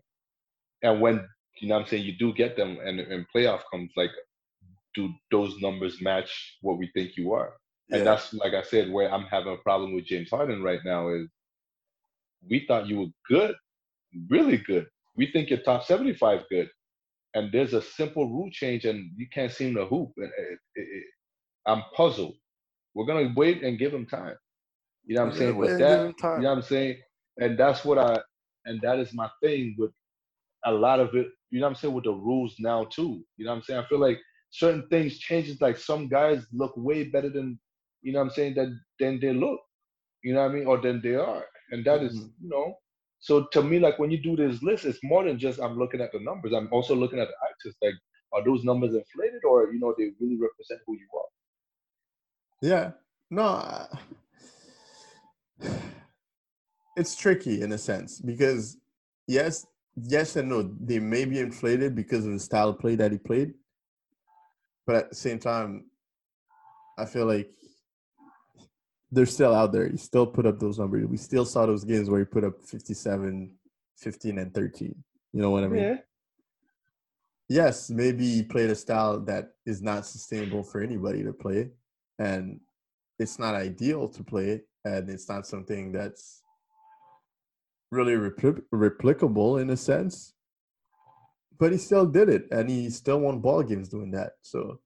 And 0.83 1.01
when 1.01 1.27
you 1.61 1.69
know, 1.69 1.75
what 1.75 1.83
I'm 1.83 1.87
saying 1.89 2.05
you 2.05 2.17
do 2.17 2.33
get 2.33 2.57
them, 2.57 2.79
and 2.83 2.99
and 3.01 3.25
playoff 3.35 3.61
comes, 3.71 3.91
like 3.97 4.11
do 4.95 5.09
those 5.31 5.55
numbers 5.61 6.01
match 6.01 6.57
what 6.61 6.79
we 6.79 6.91
think 6.95 7.17
you 7.17 7.33
are? 7.33 7.53
And 7.93 8.05
Yeah. 8.05 8.07
that's 8.07 8.33
like 8.35 8.55
I 8.55 8.63
said, 8.63 8.91
where 8.91 9.13
I'm 9.13 9.25
having 9.25 9.53
a 9.53 9.57
problem 9.63 9.95
with 9.95 10.05
James 10.07 10.31
Harden 10.31 10.63
right 10.63 10.81
now 10.85 11.09
is 11.09 11.29
we 12.49 12.65
thought 12.67 12.87
you 12.87 12.99
were 12.99 13.07
good, 13.29 13.55
really 14.29 14.57
good. 14.57 14.87
We 15.15 15.31
think 15.31 15.49
you're 15.49 15.59
top 15.61 15.83
75 15.83 16.43
good. 16.49 16.69
And 17.35 17.51
there's 17.51 17.73
a 17.73 17.81
simple 17.81 18.29
rule 18.29 18.49
change 18.51 18.85
and 18.85 19.11
you 19.17 19.27
can't 19.33 19.51
seem 19.51 19.75
to 19.75 19.85
hoop. 19.85 20.11
And 20.17 20.31
it, 20.37 20.59
it, 20.75 20.81
it, 20.81 21.03
I'm 21.67 21.83
puzzled. 21.95 22.35
We're 22.95 23.05
gonna 23.05 23.33
wait 23.35 23.63
and 23.63 23.77
give 23.77 23.93
him 23.93 24.05
time. 24.07 24.35
You 25.05 25.15
know 25.15 25.21
what 25.23 25.31
I'm 25.31 25.37
saying? 25.37 25.57
But 25.59 25.77
that 25.77 25.97
give 25.97 26.05
him 26.07 26.13
time. 26.15 26.37
you 26.37 26.43
know 26.43 26.49
what 26.49 26.55
I'm 26.57 26.61
saying? 26.63 26.97
And 27.37 27.57
that's 27.57 27.85
what 27.85 27.97
I 27.97 28.19
and 28.65 28.81
that 28.81 28.99
is 28.99 29.13
my 29.13 29.29
thing 29.43 29.75
with 29.77 29.91
a 30.65 30.71
lot 30.71 30.99
of 30.99 31.15
it, 31.15 31.27
you 31.51 31.59
know 31.59 31.67
what 31.67 31.71
I'm 31.71 31.75
saying, 31.75 31.93
with 31.93 32.05
the 32.05 32.11
rules 32.13 32.55
now 32.59 32.85
too. 32.85 33.23
You 33.37 33.45
know 33.45 33.51
what 33.51 33.57
I'm 33.57 33.63
saying? 33.63 33.79
I 33.79 33.87
feel 33.87 33.99
like 33.99 34.19
certain 34.49 34.87
things 34.89 35.17
changes. 35.19 35.61
Like 35.61 35.77
some 35.77 36.07
guys 36.07 36.45
look 36.51 36.73
way 36.75 37.05
better 37.05 37.29
than, 37.29 37.59
you 38.01 38.13
know 38.13 38.19
what 38.19 38.25
I'm 38.25 38.31
saying, 38.31 38.55
than 38.55 38.79
than 38.99 39.19
they 39.19 39.33
look. 39.33 39.59
You 40.23 40.33
know 40.33 40.41
what 40.41 40.51
I 40.51 40.53
mean, 40.55 40.67
or 40.67 40.81
than 40.81 41.01
they 41.01 41.15
are, 41.15 41.45
and 41.71 41.85
that 41.85 42.01
is, 42.03 42.13
Mhm. 42.17 42.31
you 42.41 42.49
know. 42.49 42.75
So 43.27 43.43
to 43.51 43.61
me, 43.61 43.77
like 43.77 43.99
when 43.99 44.09
you 44.09 44.17
do 44.17 44.37
this 44.37 44.63
list, 44.63 44.85
it's 44.85 45.03
more 45.03 45.25
than 45.25 45.37
just 45.37 45.59
I'm 45.59 45.77
looking 45.77 45.99
at 45.99 46.13
the 46.13 46.19
numbers. 46.21 46.53
I'm 46.53 46.69
also 46.71 46.95
looking 46.95 47.19
at 47.19 47.27
the 47.27 47.33
actors. 47.49 47.75
Like, 47.81 47.95
are 48.31 48.41
those 48.41 48.63
numbers 48.63 48.95
inflated, 48.95 49.43
or 49.43 49.69
you 49.73 49.81
know, 49.81 49.93
they 49.97 50.11
really 50.21 50.37
represent 50.37 50.79
who 50.87 50.93
you 50.93 51.07
are? 51.13 51.29
Yeah. 52.61 52.91
No. 53.29 53.85
It's 56.95 57.17
tricky 57.17 57.61
in 57.63 57.73
a 57.73 57.77
sense 57.77 58.21
because 58.21 58.77
yes, 59.27 59.67
yes 60.01 60.37
and 60.37 60.47
no. 60.47 60.73
They 60.79 60.99
may 60.99 61.25
be 61.25 61.39
inflated 61.39 61.95
because 61.95 62.25
of 62.25 62.31
the 62.31 62.39
style 62.39 62.69
of 62.69 62.79
play 62.79 62.95
that 62.95 63.11
he 63.11 63.17
played, 63.17 63.55
but 64.85 64.95
at 64.95 65.09
the 65.09 65.15
same 65.15 65.39
time, 65.39 65.87
I 66.97 67.03
feel 67.03 67.25
like 67.25 67.51
they're 69.11 69.25
still 69.25 69.53
out 69.53 69.71
there. 69.71 69.87
He 69.87 69.97
still 69.97 70.27
put 70.27 70.45
up 70.45 70.59
those 70.59 70.79
numbers. 70.79 71.05
We 71.07 71.17
still 71.17 71.45
saw 71.45 71.65
those 71.65 71.83
games 71.83 72.09
where 72.09 72.19
he 72.19 72.25
put 72.25 72.43
up 72.43 72.61
57, 72.65 73.51
15, 73.97 74.37
and 74.37 74.53
13. 74.53 74.95
You 75.33 75.41
know 75.41 75.49
what 75.49 75.63
I 75.63 75.67
mean? 75.67 75.83
Yeah. 75.83 75.97
yes, 77.49 77.89
maybe 77.89 78.25
he 78.27 78.43
played 78.43 78.69
a 78.69 78.75
style 78.75 79.19
that 79.21 79.51
is 79.65 79.81
not 79.81 80.05
sustainable 80.05 80.63
for 80.63 80.81
anybody 80.81 81.23
to 81.23 81.33
play, 81.33 81.69
and 82.19 82.59
it's 83.19 83.39
not 83.39 83.55
ideal 83.55 84.07
to 84.09 84.23
play, 84.23 84.61
and 84.85 85.09
it's 85.09 85.29
not 85.29 85.47
something 85.47 85.91
that's 85.91 86.41
really 87.91 88.13
repli- 88.13 88.61
replicable 88.73 89.61
in 89.61 89.69
a 89.69 89.77
sense. 89.77 90.33
But 91.59 91.71
he 91.71 91.77
still 91.77 92.05
did 92.05 92.29
it, 92.29 92.47
and 92.51 92.69
he 92.69 92.89
still 92.89 93.19
won 93.19 93.39
ball 93.39 93.63
games 93.63 93.89
doing 93.89 94.11
that. 94.11 94.33
So 94.41 94.79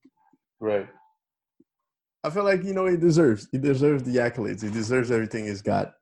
Right. 0.60 0.88
I 2.24 2.30
feel 2.30 2.44
like 2.44 2.62
you 2.62 2.72
know 2.72 2.86
he 2.86 2.96
deserves 2.96 3.48
he 3.50 3.58
deserves 3.58 4.02
the 4.04 4.16
accolades. 4.16 4.62
He 4.62 4.70
deserves 4.70 5.10
everything 5.10 5.46
he's 5.46 5.62
got. 5.62 5.94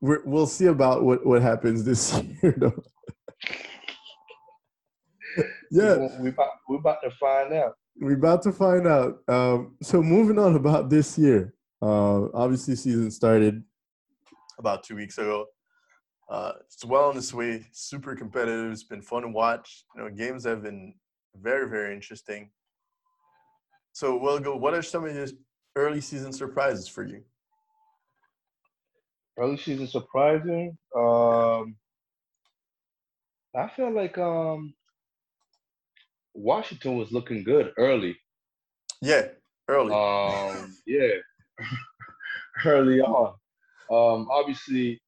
We're, 0.00 0.22
we'll 0.24 0.46
see 0.46 0.66
about 0.66 1.04
what 1.04 1.24
what 1.24 1.42
happens 1.42 1.84
this 1.84 2.20
year, 2.42 2.54
though. 2.56 2.82
yeah, 5.70 5.96
We, 5.96 6.24
we 6.24 6.28
about 6.30 6.50
we 6.68 6.76
about 6.76 7.02
to 7.02 7.10
find 7.12 7.52
out. 7.52 7.74
We're 8.00 8.14
about 8.16 8.42
to 8.42 8.52
find 8.52 8.86
out. 8.86 9.18
Um, 9.28 9.76
so 9.80 10.02
moving 10.02 10.38
on 10.38 10.56
about 10.56 10.90
this 10.90 11.16
year. 11.16 11.54
Uh, 11.80 12.28
obviously, 12.34 12.74
season 12.74 13.10
started 13.10 13.62
about 14.58 14.82
two 14.82 14.96
weeks 14.96 15.18
ago. 15.18 15.46
Uh, 16.28 16.52
it's 16.64 16.84
well 16.84 17.10
on 17.10 17.16
its 17.16 17.32
way. 17.32 17.64
Super 17.72 18.16
competitive. 18.16 18.72
It's 18.72 18.82
been 18.82 19.02
fun 19.02 19.22
to 19.22 19.28
watch. 19.28 19.84
You 19.94 20.02
know, 20.02 20.10
games 20.10 20.44
have 20.44 20.62
been 20.62 20.94
very, 21.36 21.68
very 21.68 21.94
interesting. 21.94 22.50
So, 23.94 24.16
we'll 24.16 24.40
go. 24.40 24.56
What 24.56 24.74
are 24.74 24.82
some 24.82 25.04
of 25.04 25.14
your 25.14 25.28
early 25.76 26.00
season 26.00 26.32
surprises 26.32 26.88
for 26.88 27.04
you? 27.04 27.22
Early 29.38 29.56
season 29.56 29.86
surprising. 29.86 30.76
Um, 30.96 31.76
I 33.54 33.68
feel 33.76 33.92
like 33.92 34.18
um, 34.18 34.74
Washington 36.34 36.96
was 36.96 37.12
looking 37.12 37.44
good 37.44 37.72
early. 37.78 38.16
Yeah, 39.00 39.28
early. 39.68 39.92
Um, 39.92 40.76
yeah, 40.86 41.08
early 42.64 43.00
on. 43.00 43.34
Um, 43.92 44.28
obviously, 44.28 45.00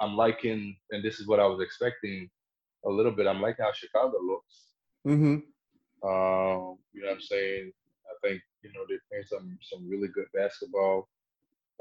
I'm 0.00 0.16
liking, 0.16 0.76
and 0.92 1.04
this 1.04 1.18
is 1.18 1.26
what 1.26 1.40
I 1.40 1.46
was 1.46 1.60
expecting 1.60 2.30
a 2.86 2.88
little 2.88 3.12
bit. 3.12 3.26
I'm 3.26 3.42
liking 3.42 3.64
how 3.64 3.72
Chicago 3.72 4.18
looks. 4.24 4.66
mm-hmm. 5.04 5.38
Um, 6.08 6.78
you 6.92 7.02
know 7.02 7.08
what 7.08 7.14
I'm 7.14 7.20
saying? 7.20 7.72
I 8.24 8.28
think 8.28 8.42
you 8.62 8.70
know 8.72 8.84
they're 8.88 8.98
playing 9.10 9.24
some 9.28 9.58
some 9.62 9.88
really 9.88 10.08
good 10.08 10.26
basketball. 10.34 11.08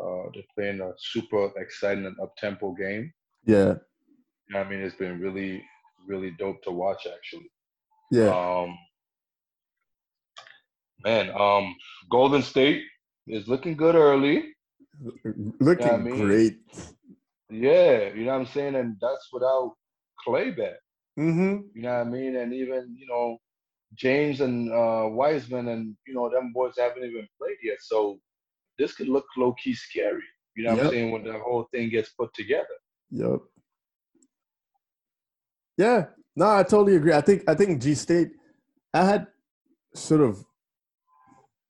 Uh, 0.01 0.29
they're 0.33 0.43
playing 0.55 0.81
a 0.81 0.91
super 0.97 1.51
exciting 1.57 2.05
and 2.05 2.19
up 2.21 2.35
tempo 2.37 2.71
game. 2.73 3.11
Yeah, 3.45 3.75
You 4.47 4.51
know 4.53 4.61
I 4.61 4.69
mean? 4.69 4.79
It's 4.79 4.95
been 4.95 5.19
really 5.19 5.63
really 6.07 6.31
dope 6.39 6.61
to 6.63 6.71
watch 6.71 7.07
actually. 7.07 7.51
yeah. 8.11 8.29
Um, 8.29 8.77
man, 11.03 11.29
um, 11.37 11.75
Golden 12.09 12.41
State 12.41 12.83
is 13.27 13.47
looking 13.47 13.75
good 13.75 13.95
early. 13.95 14.55
Looking 15.59 15.89
I 15.89 15.97
mean? 15.97 16.25
great. 16.25 16.57
Yeah, 17.49 18.13
you 18.13 18.25
know 18.25 18.33
what 18.33 18.41
I'm 18.41 18.45
saying, 18.47 18.75
and 18.75 18.95
that's 19.01 19.27
without 19.31 19.73
Clay 20.25 20.51
back. 20.51 20.77
Mm-hmm. 21.17 21.57
You 21.73 21.81
know 21.81 21.89
what 21.97 22.07
I 22.07 22.09
mean? 22.09 22.35
And 22.35 22.53
even, 22.53 22.95
you 22.97 23.07
know, 23.07 23.37
James 23.95 24.41
and 24.41 24.71
uh 24.71 25.07
Wiseman 25.09 25.67
and 25.69 25.95
you 26.07 26.13
know, 26.13 26.29
them 26.29 26.51
boys 26.53 26.73
haven't 26.77 27.03
even 27.03 27.27
played 27.39 27.57
yet. 27.63 27.77
So 27.81 28.19
this 28.77 28.93
could 28.93 29.09
look 29.09 29.25
low 29.37 29.53
key 29.53 29.73
scary. 29.73 30.23
You 30.55 30.63
know 30.63 30.71
what 30.71 30.77
Yep. 30.77 30.85
I'm 30.85 30.91
saying? 30.91 31.11
When 31.11 31.23
the 31.23 31.39
whole 31.39 31.67
thing 31.73 31.89
gets 31.89 32.09
put 32.09 32.33
together. 32.33 32.65
Yep. 33.11 33.39
Yeah. 35.77 36.05
No, 36.35 36.49
I 36.51 36.63
totally 36.63 36.95
agree. 36.95 37.13
I 37.13 37.21
think 37.21 37.43
I 37.47 37.55
think 37.55 37.81
G 37.81 37.95
State 37.95 38.31
I 38.93 39.05
had 39.05 39.27
sort 39.93 40.21
of 40.21 40.43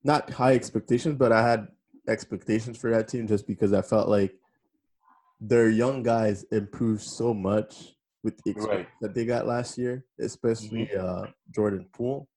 not 0.04 0.30
high 0.30 0.54
expectations, 0.54 1.16
but 1.16 1.32
I 1.32 1.48
had 1.48 1.68
expectations 2.08 2.78
for 2.78 2.90
that 2.90 3.08
team 3.08 3.26
just 3.26 3.46
because 3.46 3.72
I 3.72 3.82
felt 3.82 4.08
like 4.08 4.32
their 5.40 5.70
young 5.70 6.02
guys 6.02 6.44
improved 6.50 7.02
so 7.02 7.32
much 7.32 7.94
with 8.22 8.36
the 8.42 8.50
experience 8.50 8.88
Right. 8.88 9.00
that 9.00 9.14
they 9.14 9.24
got 9.24 9.46
last 9.46 9.78
year, 9.78 10.04
especially 10.18 10.94
uh, 10.94 11.26
Jordan 11.50 11.86
Poole. 11.92 12.28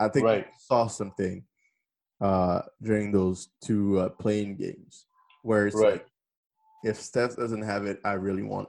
I 0.00 0.08
think 0.08 0.24
Right. 0.24 0.46
I 0.46 0.50
saw 0.58 0.86
something 0.86 1.44
uh, 2.20 2.62
during 2.82 3.12
those 3.12 3.48
two 3.62 3.98
uh, 4.00 4.08
play-in 4.08 4.56
games 4.56 5.06
where 5.42 5.66
it's 5.66 5.76
Right. 5.76 5.92
like, 5.92 6.06
if 6.84 6.96
Steph 7.00 7.36
doesn't 7.36 7.62
have 7.62 7.84
it, 7.86 8.00
I 8.04 8.12
really 8.12 8.42
want 8.42 8.68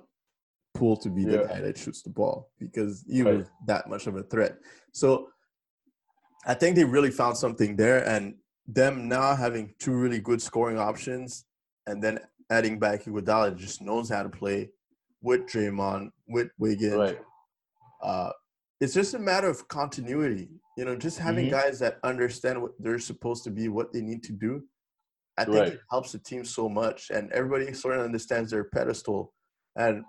Poole 0.74 0.98
to 0.98 1.10
be 1.10 1.26
the 1.26 1.38
Yeah. 1.38 1.48
guy 1.48 1.62
that 1.62 1.78
shoots 1.78 2.02
the 2.02 2.10
ball 2.10 2.52
because 2.60 3.04
he 3.08 3.24
Right. 3.24 3.38
was 3.38 3.48
that 3.66 3.90
much 3.90 4.08
of 4.08 4.16
a 4.16 4.24
threat. 4.24 4.60
So 4.94 5.30
I 6.46 6.54
think 6.54 6.76
they 6.76 6.86
really 6.86 7.12
found 7.12 7.38
something 7.38 7.76
there, 7.76 8.08
and 8.08 8.36
them 8.68 9.08
now 9.08 9.36
having 9.36 9.74
two 9.80 9.94
really 9.94 10.20
good 10.20 10.42
scoring 10.42 10.78
options, 10.78 11.46
and 11.88 12.02
then 12.04 12.20
adding 12.50 12.80
back 12.80 13.04
Iguodala 13.04 13.56
just 13.56 13.82
knows 13.82 14.10
how 14.10 14.24
to 14.24 14.30
play 14.30 14.72
with 15.22 15.42
Draymond, 15.48 16.12
with 16.28 16.50
Wiggins. 16.58 16.96
Right. 16.96 17.20
Uh, 18.02 18.32
it's 18.80 18.94
just 18.94 19.14
a 19.14 19.20
matter 19.20 19.48
of 19.50 19.68
continuity. 19.68 20.50
You 20.78 20.86
know, 20.86 20.96
just 20.96 21.20
having 21.20 21.48
Mhm. 21.48 21.52
guys 21.52 21.80
that 21.80 22.00
understand 22.04 22.62
what 22.62 22.72
they're 22.80 23.00
supposed 23.00 23.44
to 23.44 23.52
be, 23.52 23.68
what 23.68 23.92
they 23.92 24.02
need 24.02 24.24
to 24.24 24.32
do. 24.32 24.68
I 25.38 25.44
think 25.46 25.58
Right. 25.58 25.74
it 25.74 25.82
helps 25.90 26.12
the 26.14 26.20
team 26.20 26.44
so 26.46 26.70
much, 26.70 27.10
and 27.12 27.32
everybody 27.32 27.74
sort 27.74 27.98
of 27.98 28.06
understands 28.06 28.52
their 28.52 28.64
pedestal. 28.66 29.34
And 29.76 30.04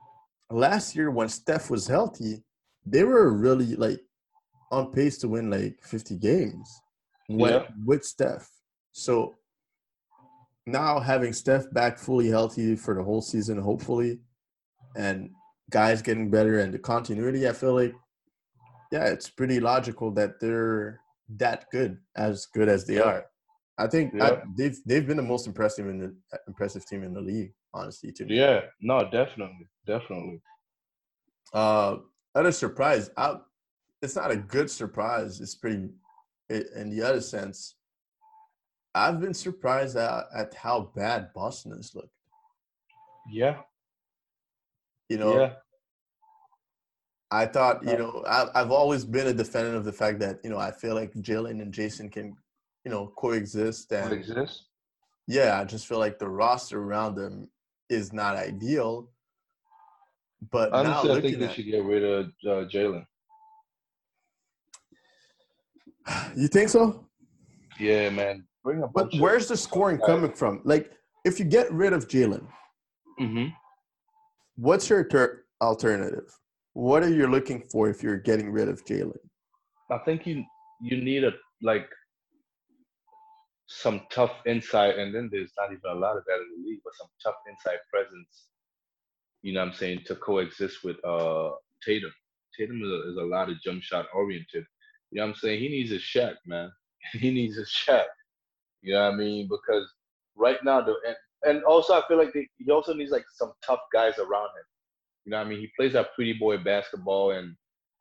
last 0.51 0.95
year, 0.97 1.11
when 1.11 1.29
Steph 1.29 1.71
was 1.71 1.87
healthy, 1.87 2.45
they 2.87 3.05
were 3.05 3.33
really 3.33 3.77
like 3.77 4.01
on 4.71 4.93
pace 4.93 5.19
to 5.19 5.29
win 5.29 5.51
like 5.51 5.83
50 5.85 6.17
games 6.17 6.81
Yeah. 7.29 7.69
with 7.85 8.05
Steph. 8.05 8.51
So 8.93 9.37
now 10.67 11.01
having 11.01 11.33
Steph 11.33 11.71
back 11.73 11.99
fully 11.99 12.29
healthy 12.29 12.77
for 12.77 12.95
the 12.95 13.03
whole 13.03 13.23
season, 13.23 13.59
hopefully, 13.59 14.21
and 14.97 15.31
guys 15.71 16.03
getting 16.03 16.31
better 16.31 16.61
and 16.61 16.73
the 16.75 16.79
continuity, 16.79 17.49
I 17.49 17.53
feel 17.53 17.75
like, 17.75 17.95
yeah, 18.93 19.07
it's 19.07 19.31
pretty 19.31 19.61
logical 19.61 20.11
that 20.13 20.41
they're 20.41 21.01
that 21.37 21.67
good, 21.71 21.99
as 22.17 22.47
good 22.47 22.69
as 22.69 22.87
they 22.87 22.97
Yeah. 22.97 23.03
are. 23.03 23.27
I 23.79 23.87
think 23.87 24.21
I, 24.21 24.43
they've 24.59 24.77
they've 24.85 25.07
been 25.07 25.17
the 25.17 25.23
most 25.23 25.47
impressive 25.47 25.87
in 25.89 25.99
the 25.99 26.15
impressive 26.47 26.85
team 26.85 27.03
in 27.03 27.15
the 27.15 27.21
league, 27.21 27.55
honestly. 27.73 28.13
To 28.13 28.27
me. 28.27 28.37
Yeah. 28.37 28.63
No, 28.83 29.09
definitely. 29.11 29.69
Definitely. 29.87 30.43
Uh, 31.55 31.97
other 32.35 32.53
surprise, 32.53 33.11
I, 33.17 33.37
it's 34.03 34.17
not 34.17 34.31
a 34.31 34.37
good 34.37 34.71
surprise. 34.71 35.41
It's 35.41 35.55
pretty, 35.55 35.89
i 36.51 36.63
in 36.77 36.91
the 36.91 37.03
other 37.03 37.21
sense, 37.23 37.77
I've 38.95 39.21
been 39.21 39.35
surprised 39.35 39.97
at, 39.97 40.25
at 40.35 40.53
how 40.55 40.93
bad 40.95 41.33
Boston 41.33 41.73
has 41.73 41.95
looked. 41.95 42.13
Yeah. 43.31 43.63
You 45.11 45.19
know, 45.19 45.39
yeah. 45.41 45.53
I 47.33 47.47
thought, 47.47 47.85
you 47.85 47.99
know, 47.99 48.25
I, 48.29 48.47
I've 48.55 48.71
always 48.71 49.05
been 49.05 49.27
a 49.27 49.35
defender 49.35 49.77
of 49.77 49.85
the 49.85 49.93
fact 49.93 50.21
that, 50.21 50.39
you 50.45 50.51
know, 50.51 50.59
I 50.59 50.71
feel 50.71 50.95
like 50.95 51.13
Jalen 51.15 51.61
and 51.61 51.75
Jason 51.75 52.09
can, 52.09 52.37
you 52.85 52.91
know, 52.93 53.13
coexist. 53.17 53.93
And 53.93 54.13
exists? 54.13 54.67
yeah, 55.27 55.61
I 55.61 55.65
just 55.65 55.87
feel 55.89 55.99
like 55.99 56.19
the 56.21 56.29
roster 56.29 56.81
around 56.81 57.17
them 57.17 57.49
is 57.89 58.13
not 58.13 58.37
ideal. 58.37 59.11
But 60.51 60.71
now 60.71 60.79
Honestly, 61.01 61.11
I 61.11 61.21
think 61.21 61.39
they 61.41 61.53
should 61.53 61.67
get 61.67 61.85
rid 61.85 62.05
of 62.05 62.27
uh, 62.47 62.69
Jalen. 62.69 63.05
you 66.37 66.47
think 66.49 66.69
so? 66.69 67.05
Yeah, 67.81 68.11
man. 68.11 68.45
Bring 68.63 68.83
a 68.83 68.89
But 68.89 69.09
where's 69.19 69.49
the 69.49 69.57
scoring 69.57 69.99
guys. 69.99 70.07
coming 70.07 70.33
from? 70.33 70.61
Like, 70.65 70.93
if 71.25 71.39
you 71.41 71.45
get 71.45 71.71
rid 71.73 71.93
of 71.93 72.07
Jalen, 72.07 72.47
Mhm. 73.21 73.53
What's 74.61 74.89
your 74.89 75.05
ter- 75.05 75.45
alternative? 75.61 76.31
what 76.75 77.03
are 77.03 77.13
you 77.13 77.27
looking 77.27 77.63
for 77.71 77.89
if 77.89 78.03
you're 78.03 78.19
getting 78.19 78.51
rid 78.51 78.69
of 78.69 78.85
Jalen? 78.85 79.19
I 79.91 79.99
think 79.99 80.27
you 80.27 80.45
you 80.81 81.03
need 81.03 81.25
a 81.25 81.33
like 81.63 81.89
some 83.67 84.03
tough 84.11 84.33
insight, 84.47 84.99
and 84.99 85.15
then 85.15 85.29
there's 85.33 85.53
not 85.59 85.73
even 85.73 85.91
a 85.91 85.95
lot 85.95 86.17
of 86.17 86.25
that 86.27 86.35
in 86.35 86.63
the 86.63 86.69
league, 86.69 86.81
but 86.85 86.95
some 86.95 87.09
tough 87.23 87.37
inside 87.49 87.79
presence. 87.93 88.47
You 89.43 89.55
know 89.55 89.61
what 89.61 89.69
I'm 89.69 89.75
saying 89.75 90.03
to 90.07 90.17
coexist 90.17 90.85
with 90.85 90.97
uh 91.05 91.51
Tatum. 91.85 92.13
Tatum 92.57 92.83
is 92.83 92.91
a, 92.91 93.11
is 93.11 93.17
a 93.17 93.23
lot 93.23 93.49
of 93.49 93.61
jump 93.63 93.83
shot 93.83 94.07
oriented. 94.15 94.65
You 95.11 95.19
know 95.19 95.23
what 95.23 95.31
I'm 95.31 95.35
saying? 95.37 95.61
He 95.61 95.69
needs 95.69 95.93
a 95.93 95.99
shot, 95.99 96.35
man. 96.47 96.71
He 97.13 97.31
needs 97.31 97.57
a 97.59 97.67
shot. 97.67 98.07
You 98.83 98.95
know 98.95 99.05
what 99.05 99.15
I 99.15 99.17
mean? 99.17 99.49
Because 99.49 99.91
right 100.37 100.63
now, 100.63 100.81
the 100.83 100.95
and, 101.45 101.63
also 101.65 101.95
I 101.95 102.03
feel 102.07 102.19
like 102.19 102.33
they, 102.33 102.49
he 102.59 102.71
also 102.71 102.95
needs 102.95 103.11
like 103.11 103.25
some 103.35 103.53
tough 103.65 103.81
guys 103.93 104.19
around 104.19 104.47
him. 104.49 104.65
You 105.25 105.31
know 105.33 105.39
what 105.39 105.47
I 105.47 105.51
mean? 105.51 105.61
He 105.61 105.71
plays 105.77 105.93
that 105.95 106.15
pretty 106.15 106.35
boy 106.35 106.59
basketball, 106.59 107.33
and 107.33 107.55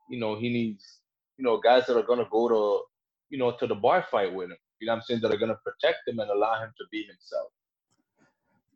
you 0.10 0.20
know 0.20 0.36
he 0.40 0.50
needs 0.50 1.00
you 1.38 1.44
know 1.46 1.58
guys 1.60 1.86
that 1.88 1.98
are 1.98 2.04
gonna 2.04 2.28
go 2.32 2.48
to 2.50 2.84
you 3.30 3.38
know 3.38 3.52
to 3.60 3.68
the 3.68 3.76
bar 3.76 4.06
fight 4.10 4.34
with 4.34 4.50
him. 4.52 4.58
You 4.80 4.88
know 4.88 4.94
what 4.94 4.98
I'm 4.98 5.04
saying? 5.04 5.22
That 5.22 5.32
are 5.32 5.38
gonna 5.38 5.60
protect 5.64 6.08
him 6.08 6.20
and 6.20 6.30
allow 6.32 6.62
him 6.64 6.72
to 6.78 6.86
be 6.92 7.04
himself. 7.04 7.52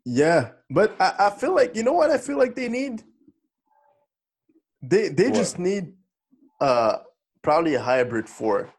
Yeah, 0.06 0.52
but 0.70 0.96
I, 1.00 1.28
I 1.28 1.30
feel 1.30 1.56
like 1.56 1.76
you 1.76 1.84
know 1.84 1.94
what 1.94 2.12
I 2.12 2.18
feel 2.18 2.38
like 2.38 2.56
they 2.56 2.68
need. 2.68 3.04
They 4.82 5.08
they 5.10 5.30
What? 5.30 5.36
just 5.36 5.60
need 5.60 5.94
uh 6.60 6.98
probably 7.42 7.76
a 7.76 7.82
hybrid 7.82 8.28
four 8.28 8.74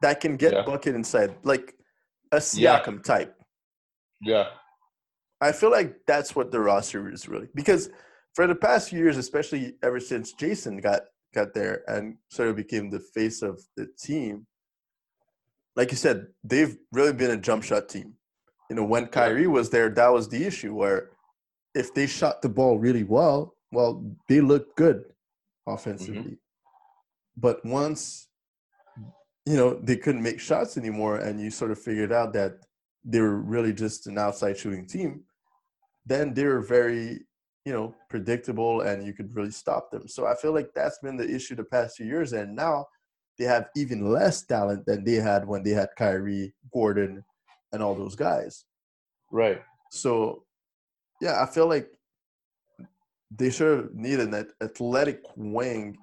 that 0.00 0.20
can 0.20 0.36
get 0.36 0.52
Yeah. 0.54 0.62
bucket 0.64 0.94
inside, 0.94 1.34
like 1.42 1.74
a 2.32 2.36
Yeah. 2.54 2.80
Siakam 2.80 3.02
type. 3.02 3.34
Yeah, 4.22 4.48
I 5.40 5.52
feel 5.52 5.70
like 5.70 6.00
that's 6.06 6.34
what 6.34 6.50
the 6.50 6.60
roster 6.60 7.10
is 7.10 7.28
really 7.28 7.48
because 7.54 7.90
for 8.34 8.46
the 8.46 8.54
past 8.54 8.90
few 8.90 8.98
years, 8.98 9.16
especially 9.16 9.74
ever 9.82 10.00
since 10.00 10.32
Jason 10.32 10.78
got 10.78 11.02
got 11.34 11.54
there 11.54 11.82
and 11.86 12.16
sort 12.30 12.48
of 12.48 12.56
became 12.56 12.90
the 12.90 13.00
face 13.00 13.42
of 13.42 13.60
the 13.76 13.88
team. 13.98 14.46
Like 15.76 15.90
you 15.90 15.96
said, 15.96 16.26
they've 16.42 16.76
really 16.92 17.12
been 17.12 17.30
a 17.30 17.36
jump 17.36 17.62
shot 17.62 17.88
team. 17.88 18.14
You 18.70 18.76
know, 18.76 18.84
when 18.84 19.06
Kyrie 19.06 19.46
was 19.46 19.70
there, 19.70 19.88
that 19.90 20.12
was 20.12 20.28
the 20.28 20.44
issue 20.44 20.74
where 20.74 21.10
if 21.74 21.94
they 21.94 22.06
shot 22.06 22.42
the 22.42 22.48
ball 22.48 22.78
really 22.78 23.04
well, 23.04 23.54
well, 23.70 24.04
they 24.28 24.40
looked 24.40 24.76
good 24.76 24.98
mm-hmm. 24.98 25.72
offensively. 25.72 26.38
But 27.36 27.64
once 27.64 28.26
you 29.46 29.56
know 29.56 29.74
they 29.74 29.96
couldn't 29.96 30.22
make 30.22 30.40
shots 30.40 30.76
anymore, 30.76 31.18
and 31.18 31.40
you 31.40 31.50
sort 31.50 31.70
of 31.70 31.78
figured 31.78 32.12
out 32.12 32.32
that 32.34 32.58
they 33.04 33.20
were 33.20 33.36
really 33.36 33.72
just 33.72 34.06
an 34.06 34.18
outside 34.18 34.58
shooting 34.58 34.86
team, 34.86 35.24
then 36.08 36.34
they're 36.34 36.60
very, 36.60 37.20
you 37.64 37.72
know, 37.72 37.94
predictable 38.08 38.80
and 38.80 39.06
you 39.06 39.12
could 39.12 39.34
really 39.34 39.50
stop 39.50 39.90
them. 39.90 40.08
So 40.08 40.26
I 40.26 40.34
feel 40.34 40.52
like 40.54 40.70
that's 40.74 40.98
been 41.00 41.16
the 41.16 41.28
issue 41.28 41.54
the 41.54 41.64
past 41.64 41.96
few 41.96 42.06
years. 42.06 42.32
And 42.32 42.56
now 42.56 42.86
they 43.38 43.44
have 43.44 43.68
even 43.76 44.10
less 44.10 44.42
talent 44.44 44.86
than 44.86 45.04
they 45.04 45.14
had 45.16 45.46
when 45.46 45.62
they 45.62 45.70
had 45.70 45.88
Kyrie, 45.96 46.54
Gordon, 46.72 47.24
and 47.72 47.82
all 47.82 47.94
those 47.94 48.16
guys. 48.16 48.64
right. 49.30 49.60
So 49.90 50.44
yeah, 51.20 51.42
I 51.42 51.46
feel 51.46 51.66
like 51.66 51.88
they 53.30 53.50
should 53.50 53.94
need 53.94 54.20
an 54.20 54.34
athletic 54.62 55.20
wing 55.36 55.96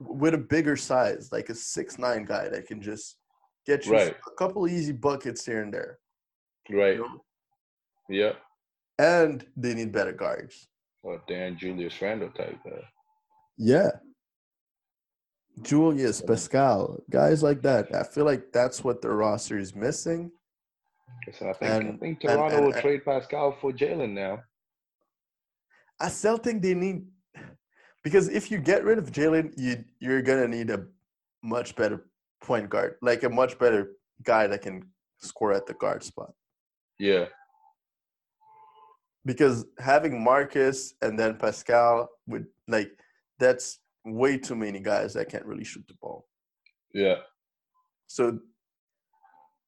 with 0.00 0.34
a 0.34 0.38
bigger 0.38 0.76
size, 0.76 1.30
like 1.32 1.48
a 1.48 1.54
six 1.54 1.98
nine 1.98 2.24
guy 2.24 2.48
that 2.48 2.66
can 2.66 2.80
just 2.80 3.16
get 3.66 3.86
you 3.86 3.92
Right. 3.92 4.16
a 4.26 4.30
couple 4.36 4.68
easy 4.68 4.92
buckets 4.92 5.44
here 5.44 5.62
and 5.62 5.72
there. 5.74 5.98
Right. 6.70 6.94
you 6.96 7.00
know? 7.02 7.24
Yeah. 8.08 8.32
And 8.98 9.46
they 9.56 9.74
need 9.74 9.92
better 9.92 10.12
guards. 10.12 10.68
Or 11.02 11.22
Dan 11.28 11.56
Julius 11.56 12.00
Randle 12.02 12.30
type. 12.30 12.58
Uh, 12.66 12.80
Yeah. 13.56 13.90
Julius, 15.62 16.20
Pascal, 16.22 17.02
guys 17.10 17.42
like 17.42 17.62
that. 17.62 17.92
I 17.94 18.04
feel 18.04 18.24
like 18.24 18.52
that's 18.52 18.84
what 18.84 19.02
the 19.02 19.10
roster 19.10 19.58
is 19.58 19.74
missing. 19.74 20.30
so 21.32 21.48
I 21.50 21.52
think 21.52 21.70
I 21.72 21.74
And- 21.76 22.00
think 22.00 22.24
and- 22.24 22.32
Toronto 22.32 22.56
and- 22.56 22.66
will 22.66 22.72
and- 22.72 22.82
trade 22.82 23.04
Pascal 23.04 23.52
for 23.60 23.72
Jalen 23.72 24.12
now. 24.12 24.42
I 26.00 26.08
still 26.08 26.38
think 26.38 26.62
they 26.62 26.74
need 26.74 27.06
because 28.04 28.28
if 28.28 28.50
you 28.50 28.58
get 28.58 28.84
rid 28.84 28.98
of 28.98 29.10
Jalen, 29.10 29.52
you 29.58 29.84
you're 29.98 30.22
gonna 30.22 30.46
need 30.48 30.70
a 30.70 30.86
much 31.42 31.74
better 31.76 32.08
point 32.40 32.70
guard, 32.70 32.96
like 33.02 33.24
a 33.24 33.28
much 33.28 33.58
better 33.58 33.96
guy 34.22 34.46
that 34.46 34.62
can 34.62 34.90
score 35.18 35.52
at 35.52 35.66
the 35.66 35.74
guard 35.74 36.02
spot. 36.04 36.32
Yeah. 36.98 37.26
Because 39.24 39.66
having 39.78 40.22
Marcus 40.22 40.94
and 41.02 41.18
then 41.18 41.36
Pascal 41.36 42.08
would 42.26 42.46
like 42.66 42.90
that's 43.38 43.80
way 44.04 44.38
too 44.38 44.56
many 44.56 44.80
guys 44.80 45.14
that 45.14 45.28
can't 45.28 45.44
really 45.44 45.64
shoot 45.64 45.86
the 45.88 45.94
ball. 46.00 46.26
Yeah. 46.94 47.16
So 48.06 48.38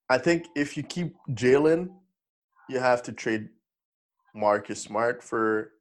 I 0.09 0.19
think 0.19 0.47
if 0.57 0.77
you 0.77 0.83
keep 0.83 1.15
Jalen, 1.31 1.91
you 2.69 2.79
have 2.81 3.03
to 3.05 3.13
trade 3.13 3.49
Marcus 4.35 4.81
Smart 4.81 5.23
for 5.23 5.73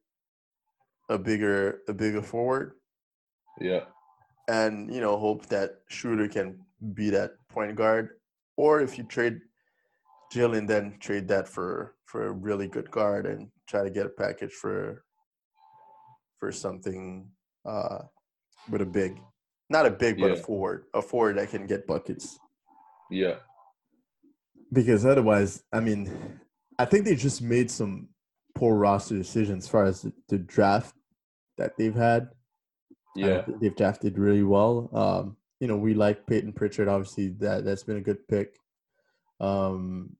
a 1.08 1.18
bigger 1.18 1.80
a 1.88 1.94
bigger 1.94 2.22
forward. 2.22 2.72
Yeah. 3.60 3.84
and 4.48 4.92
you 4.92 5.00
know 5.00 5.16
hope 5.18 5.46
that 5.46 5.80
Schroeder 5.88 6.28
can 6.28 6.58
be 6.94 7.10
that 7.10 7.32
point 7.48 7.76
guard, 7.76 8.10
or 8.56 8.80
if 8.80 8.98
you 8.98 9.04
trade 9.04 9.40
Jalen, 10.34 10.66
then 10.66 10.96
trade 11.00 11.28
that 11.28 11.48
for 11.48 11.94
for 12.06 12.26
a 12.26 12.32
really 12.32 12.68
good 12.68 12.90
guard 12.90 13.26
and 13.26 13.48
try 13.70 13.84
to 13.84 13.90
get 13.90 14.06
a 14.06 14.10
package 14.10 14.52
for 14.52 15.04
for 16.38 16.50
something 16.50 17.28
uh, 17.64 17.98
with 18.70 18.80
a 18.80 18.86
big, 18.86 19.20
not 19.68 19.86
a 19.86 19.90
big, 19.90 20.18
but 20.18 20.32
a 20.32 20.34
Yeah. 20.36 20.42
forward, 20.42 20.84
a 20.94 21.02
forward 21.02 21.36
that 21.36 21.50
can 21.50 21.66
get 21.66 21.86
buckets. 21.86 22.38
Yeah. 23.10 23.36
Because 24.72 25.04
otherwise, 25.04 25.62
I 25.72 25.80
mean, 25.80 26.40
I 26.78 26.86
think 26.86 27.04
they 27.04 27.14
just 27.14 27.42
made 27.42 27.70
some 27.70 28.08
poor 28.54 28.76
roster 28.76 29.16
decisions 29.18 29.64
as 29.64 29.70
far 29.70 29.84
as 29.84 30.02
the, 30.02 30.12
the 30.28 30.38
draft 30.38 30.94
that 31.58 31.76
they've 31.76 31.94
had. 31.94 32.30
Yeah. 33.14 33.44
they've 33.60 33.76
drafted 33.76 34.16
really 34.18 34.44
well. 34.44 34.88
Um, 34.94 35.36
you 35.60 35.66
know, 35.68 35.76
we 35.76 35.92
like 35.94 36.26
Payton 36.26 36.54
Pritchard. 36.54 36.88
Obviously, 36.88 37.28
that 37.40 37.64
that's 37.64 37.82
been 37.82 37.98
a 37.98 38.00
good 38.08 38.26
pick. 38.28 38.56
Um, 39.40 40.16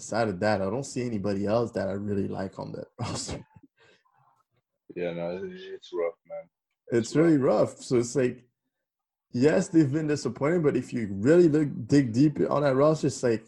aside 0.00 0.28
of 0.28 0.40
that, 0.40 0.62
I 0.62 0.64
don't 0.64 0.84
see 0.84 1.04
anybody 1.06 1.46
else 1.46 1.70
that 1.72 1.88
I 1.88 1.92
really 1.92 2.28
like 2.28 2.58
on 2.58 2.72
that 2.72 2.86
roster. 2.98 3.44
Yeah. 4.96 5.12
No, 5.12 5.40
it's 5.44 5.90
rough, 5.92 6.14
man. 6.28 6.48
It's 6.92 7.14
really 7.14 7.36
rough. 7.36 7.78
So 7.82 7.96
it's 7.98 8.16
like, 8.16 8.42
yes, 9.32 9.68
they've 9.68 9.92
been 9.92 10.08
disappointing, 10.08 10.62
but 10.62 10.76
if 10.76 10.92
you 10.92 11.08
really 11.10 11.48
look 11.48 11.68
dig 11.86 12.12
deep 12.12 12.38
on 12.48 12.62
that 12.62 12.74
roster, 12.74 13.06
it's 13.08 13.22
like, 13.22 13.44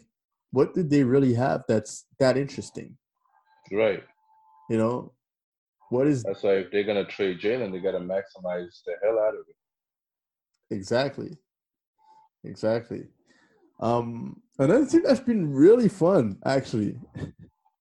what 0.51 0.73
did 0.73 0.89
they 0.89 1.03
really 1.03 1.33
have 1.33 1.63
that's 1.67 2.05
that 2.19 2.37
interesting? 2.37 2.97
right. 3.71 4.03
You 4.69 4.77
know, 4.77 5.13
what 5.89 6.07
is 6.07 6.23
That's 6.23 6.43
why 6.43 6.57
if 6.57 6.71
they're 6.71 6.83
gonna 6.83 7.05
trade 7.05 7.39
Jalen, 7.39 7.71
they 7.71 7.79
gotta 7.79 7.99
maximize 7.99 8.83
the 8.85 8.93
hell 9.03 9.19
out 9.19 9.33
of 9.33 9.45
it. 9.49 10.75
Exactly. 10.75 11.35
Exactly. 12.43 13.07
Um, 13.83 14.41
another 14.59 14.85
thing 14.85 15.03
that's 15.03 15.19
been 15.19 15.51
really 15.53 15.89
fun, 15.89 16.37
actually, 16.45 16.95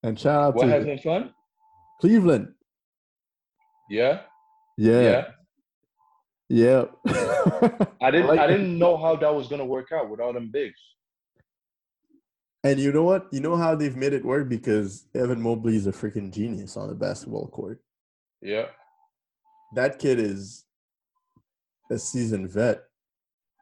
and 0.03 0.19
shout 0.19 0.43
out 0.43 0.55
What 0.57 0.67
to 0.67 0.73
has 0.73 0.85
been 0.85 0.99
fun? 0.99 1.33
Cleveland. 2.01 2.53
Yeah. 3.89 4.23
Yeah. 4.77 5.29
Yeah. 6.49 6.85
I 8.01 8.11
didn't. 8.11 8.27
like 8.33 8.41
I 8.41 8.49
didn't 8.49 8.77
know 8.77 8.97
how 8.97 9.15
that 9.15 9.33
was 9.33 9.47
gonna 9.47 9.65
work 9.65 9.93
out 9.93 10.11
with 10.11 10.19
all 10.19 10.33
them 10.33 10.51
bigs. 10.53 10.81
and 12.65 12.81
you 12.81 12.91
know 12.93 13.05
what? 13.05 13.29
You 13.31 13.41
know 13.41 13.57
how 13.57 13.77
they've 13.77 13.97
made 13.97 14.13
it 14.13 14.25
work 14.25 14.49
because 14.49 15.07
Evan 15.15 15.41
Mobley 15.41 15.77
is 15.77 15.87
a 15.87 15.93
freaking 15.93 16.33
genius 16.33 16.77
on 16.77 16.89
the 16.89 16.95
basketball 16.97 17.47
court. 17.47 17.81
Yeah. 18.41 18.67
That 19.77 20.01
kid 20.01 20.19
is 20.19 20.65
a 21.93 21.99
seasoned 21.99 22.51
vet. 22.51 22.83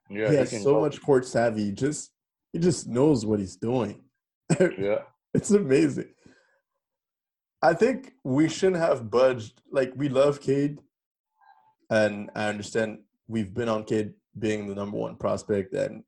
Yeah. 0.08 0.30
he 0.30 0.36
has 0.36 0.62
so 0.62 0.80
much 0.80 1.02
court 1.02 1.26
savvy. 1.26 1.70
Just 1.72 2.12
he 2.52 2.58
just 2.58 2.88
knows 2.88 3.24
what 3.24 3.40
he's 3.40 3.56
doing. 3.56 4.02
Yeah. 4.58 5.02
It's 5.32 5.52
amazing. 5.52 6.08
I 7.62 7.72
think 7.72 8.14
we 8.24 8.48
shouldn't 8.48 8.82
have 8.82 9.12
budged. 9.12 9.62
Like 9.70 9.92
we 9.94 10.08
love 10.08 10.40
Cade, 10.40 10.80
and 11.88 12.30
I 12.34 12.48
understand 12.48 12.98
we've 13.28 13.54
been 13.54 13.68
on 13.68 13.84
Cade 13.84 14.14
being 14.36 14.66
the 14.66 14.74
number 14.74 14.96
one 14.96 15.14
prospect, 15.14 15.72
and 15.74 16.02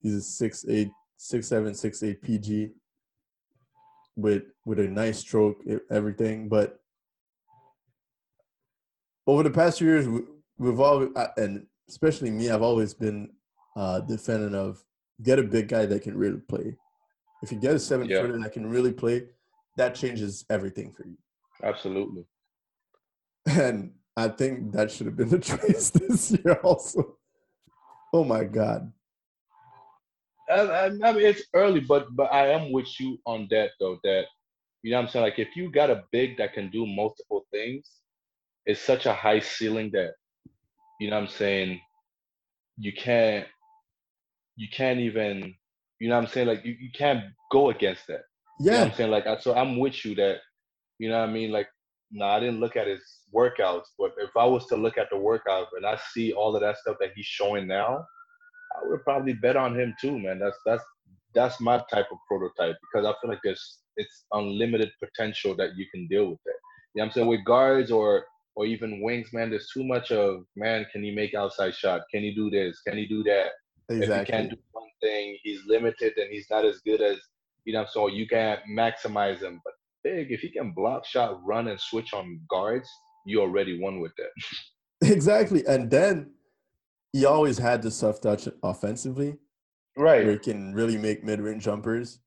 he's 0.00 0.14
a 0.14 0.22
six 0.22 0.64
eight, 0.66 0.90
six 1.18 1.46
seven, 1.46 1.74
six 1.74 2.02
eight 2.02 2.22
PG 2.22 2.70
with 4.16 4.44
with 4.64 4.78
a 4.78 4.88
nice 4.88 5.18
stroke, 5.18 5.62
everything. 5.90 6.48
But 6.48 6.78
over 9.26 9.42
the 9.42 9.50
past 9.50 9.78
few 9.78 9.88
years, 9.88 10.08
we, 10.08 10.20
we've 10.58 10.80
all 10.80 11.06
and 11.36 11.66
especially 11.88 12.30
me, 12.30 12.50
I've 12.50 12.62
always 12.62 12.94
been 12.94 13.30
uh, 13.76 14.00
defendant 14.00 14.54
of 14.54 14.82
get 15.22 15.38
a 15.38 15.42
big 15.42 15.68
guy 15.68 15.86
that 15.86 16.02
can 16.02 16.16
really 16.16 16.40
play. 16.40 16.76
If 17.42 17.52
you 17.52 17.58
get 17.58 17.74
a 17.74 17.78
seven 17.78 18.08
Yeah. 18.08 18.20
footer 18.22 18.38
that 18.40 18.52
can 18.52 18.66
really 18.68 18.92
play, 18.92 19.28
that 19.76 19.94
changes 19.94 20.44
everything 20.50 20.92
for 20.92 21.06
you. 21.06 21.16
Absolutely. 21.62 22.24
And 23.46 23.92
I 24.16 24.28
think 24.28 24.72
that 24.72 24.90
should 24.90 25.06
have 25.06 25.16
been 25.16 25.28
the 25.28 25.38
choice 25.52 25.90
this 25.90 26.30
year 26.30 26.54
also. 26.62 27.18
Oh 28.12 28.24
my 28.24 28.44
god. 28.44 28.92
I, 30.48 30.60
I, 30.60 30.84
I 30.86 31.12
mean, 31.12 31.26
it's 31.26 31.42
early, 31.54 31.80
but 31.80 32.06
but 32.14 32.32
I 32.32 32.48
am 32.48 32.70
with 32.72 32.88
you 33.00 33.18
on 33.26 33.46
that 33.50 33.70
though. 33.80 33.98
That 34.04 34.24
you 34.82 34.90
know 34.90 34.98
what 34.98 35.04
I'm 35.04 35.08
saying. 35.10 35.24
Like 35.24 35.38
if 35.38 35.56
you 35.56 35.70
got 35.70 35.90
a 35.90 36.04
big 36.12 36.38
that 36.38 36.52
can 36.54 36.70
do 36.70 36.86
multiple 36.86 37.46
things, 37.50 37.90
it's 38.66 38.80
such 38.80 39.06
a 39.06 39.12
high 39.12 39.40
ceiling 39.40 39.90
that 39.92 40.12
you 41.00 41.10
know 41.10 41.16
what 41.16 41.22
I'm 41.28 41.28
saying. 41.28 41.80
You 42.78 42.92
can't 42.92 43.46
you 44.56 44.68
can't 44.74 45.00
even 45.00 45.54
you 46.00 46.08
know 46.08 46.16
what 46.16 46.24
I'm 46.26 46.30
saying. 46.30 46.48
Like 46.48 46.64
you, 46.64 46.76
you 46.80 46.90
can't 46.94 47.24
go 47.52 47.70
against 47.70 48.06
that. 48.08 48.22
You 48.68 48.76
know 48.76 48.78
Yeah, 48.78 48.82
I'm 48.86 48.94
saying? 48.94 49.10
Like 49.10 49.26
I, 49.26 49.38
so 49.38 49.54
I'm 49.54 49.78
with 49.78 50.04
you 50.04 50.14
that 50.16 50.38
you 50.98 51.08
know 51.08 51.20
what 51.20 51.28
I 51.28 51.32
mean. 51.32 51.50
Like 51.52 51.68
no, 52.12 52.26
I 52.26 52.40
didn't 52.40 52.60
look 52.60 52.76
at 52.76 52.86
his 52.86 53.02
workouts, 53.34 53.86
but 53.98 54.12
if 54.18 54.30
I 54.36 54.44
was 54.46 54.66
to 54.68 54.76
look 54.76 54.98
at 54.98 55.10
the 55.10 55.18
workout 55.18 55.68
and 55.76 55.86
I 55.86 55.98
see 56.12 56.32
all 56.32 56.54
of 56.54 56.62
that 56.62 56.78
stuff 56.78 56.96
that 57.00 57.12
he's 57.16 57.26
showing 57.26 57.66
now, 57.66 58.04
I 58.76 58.88
would 58.88 59.02
probably 59.04 59.34
bet 59.34 59.56
on 59.56 59.78
him 59.78 59.94
too, 60.00 60.18
man. 60.18 60.38
That's 60.38 60.58
that's 60.66 60.84
that's 61.34 61.60
my 61.60 61.78
type 61.92 62.06
of 62.12 62.18
prototype 62.28 62.76
because 62.82 63.06
I 63.06 63.14
feel 63.20 63.30
like 63.30 63.40
there's 63.44 63.80
it's 63.96 64.24
unlimited 64.32 64.90
potential 65.02 65.56
that 65.56 65.76
you 65.76 65.86
can 65.92 66.06
deal 66.08 66.26
with 66.30 66.40
it. 66.46 66.56
You 66.94 67.00
know 67.00 67.04
what 67.04 67.06
I'm 67.06 67.12
saying? 67.12 67.28
With 67.28 67.44
guards 67.44 67.90
or 67.90 68.26
or 68.56 68.66
even 68.66 69.02
wings, 69.02 69.32
man, 69.32 69.50
there's 69.50 69.70
too 69.74 69.84
much 69.84 70.12
of 70.12 70.44
man, 70.56 70.86
can 70.92 71.02
he 71.04 71.12
make 71.14 71.34
outside 71.34 71.74
shot? 71.74 72.02
Can 72.12 72.22
he 72.22 72.34
do 72.34 72.50
this? 72.50 72.80
Can 72.86 72.96
he 72.98 73.06
do 73.06 73.22
that? 73.24 73.50
If 73.88 73.96
he 73.96 74.02
exactly. 74.02 74.32
can't 74.32 74.50
do 74.50 74.56
one 74.72 74.88
thing, 75.02 75.36
he's 75.42 75.60
limited 75.66 76.16
and 76.16 76.30
he's 76.32 76.46
not 76.50 76.64
as 76.64 76.78
good 76.80 77.00
as 77.00 77.18
you 77.64 77.72
know. 77.74 77.86
So 77.90 78.08
you 78.08 78.26
can't 78.26 78.60
maximize 78.70 79.40
him. 79.40 79.60
But 79.64 79.74
big, 80.02 80.32
if 80.32 80.40
he 80.40 80.50
can 80.50 80.72
block 80.72 81.04
shot, 81.06 81.40
run, 81.44 81.68
and 81.68 81.80
switch 81.80 82.12
on 82.14 82.40
guards, 82.48 82.88
you 83.26 83.40
already 83.40 83.80
won 83.80 84.00
with 84.00 84.12
that. 84.16 84.30
Exactly. 85.02 85.66
And 85.66 85.90
then 85.90 86.30
he 87.12 87.26
always 87.26 87.58
had 87.58 87.82
the 87.82 87.90
soft 87.90 88.22
touch 88.22 88.48
offensively 88.62 89.36
Right. 89.98 90.24
where 90.24 90.32
he 90.32 90.38
can 90.38 90.72
really 90.72 90.96
make 90.96 91.22
mid 91.22 91.40
range 91.40 91.64
jumpers. 91.64 92.20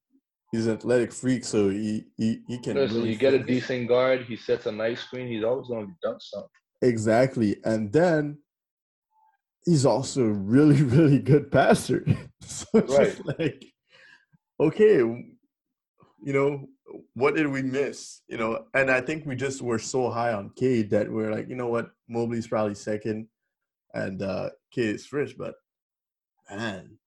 He's 0.52 0.68
an 0.68 0.74
athletic 0.76 1.12
freak, 1.12 1.44
so 1.44 1.70
he 1.70 2.06
he, 2.18 2.42
he 2.48 2.60
can 2.60 2.76
Listen, 2.76 2.98
really 2.98 3.12
you 3.12 3.18
get 3.18 3.34
a 3.34 3.40
decent 3.40 3.88
guard, 3.90 4.26
he 4.26 4.36
sets 4.38 4.68
a 4.68 4.72
nice 4.72 5.02
screen, 5.02 5.28
he's 5.28 5.44
always 5.44 5.68
gonna 5.68 5.88
dunk 6.04 6.22
something. 6.22 6.50
Exactly. 6.84 7.58
And 7.66 7.92
then 7.92 8.38
he's 9.68 9.86
also 9.86 10.22
a 10.22 10.32
really, 10.32 10.82
really 10.98 11.20
good 11.20 11.52
passer. 11.52 12.06
so 12.42 12.66
it's 12.74 12.96
just 12.96 13.26
like, 13.38 13.66
okay, 14.60 14.98
you 14.98 15.34
know, 16.34 16.68
what 17.14 17.36
did 17.36 17.48
we 17.48 17.62
miss? 17.62 18.22
You 18.28 18.38
know, 18.38 18.66
and 18.74 18.90
I 18.90 19.02
think 19.02 19.26
we 19.26 19.36
just 19.36 19.62
were 19.62 19.78
so 19.78 20.10
high 20.10 20.34
on 20.34 20.52
Cade 20.56 20.90
that 20.92 21.12
we're 21.12 21.32
like, 21.32 21.50
you 21.50 21.56
know 21.56 21.68
what, 21.68 21.92
Mobley's 22.08 22.48
probably 22.48 22.76
second 22.76 23.28
and 23.94 24.22
uh 24.22 24.50
Cade 24.72 24.96
is 24.96 25.06
first, 25.06 25.38
but 25.38 25.56
man, 26.50 26.98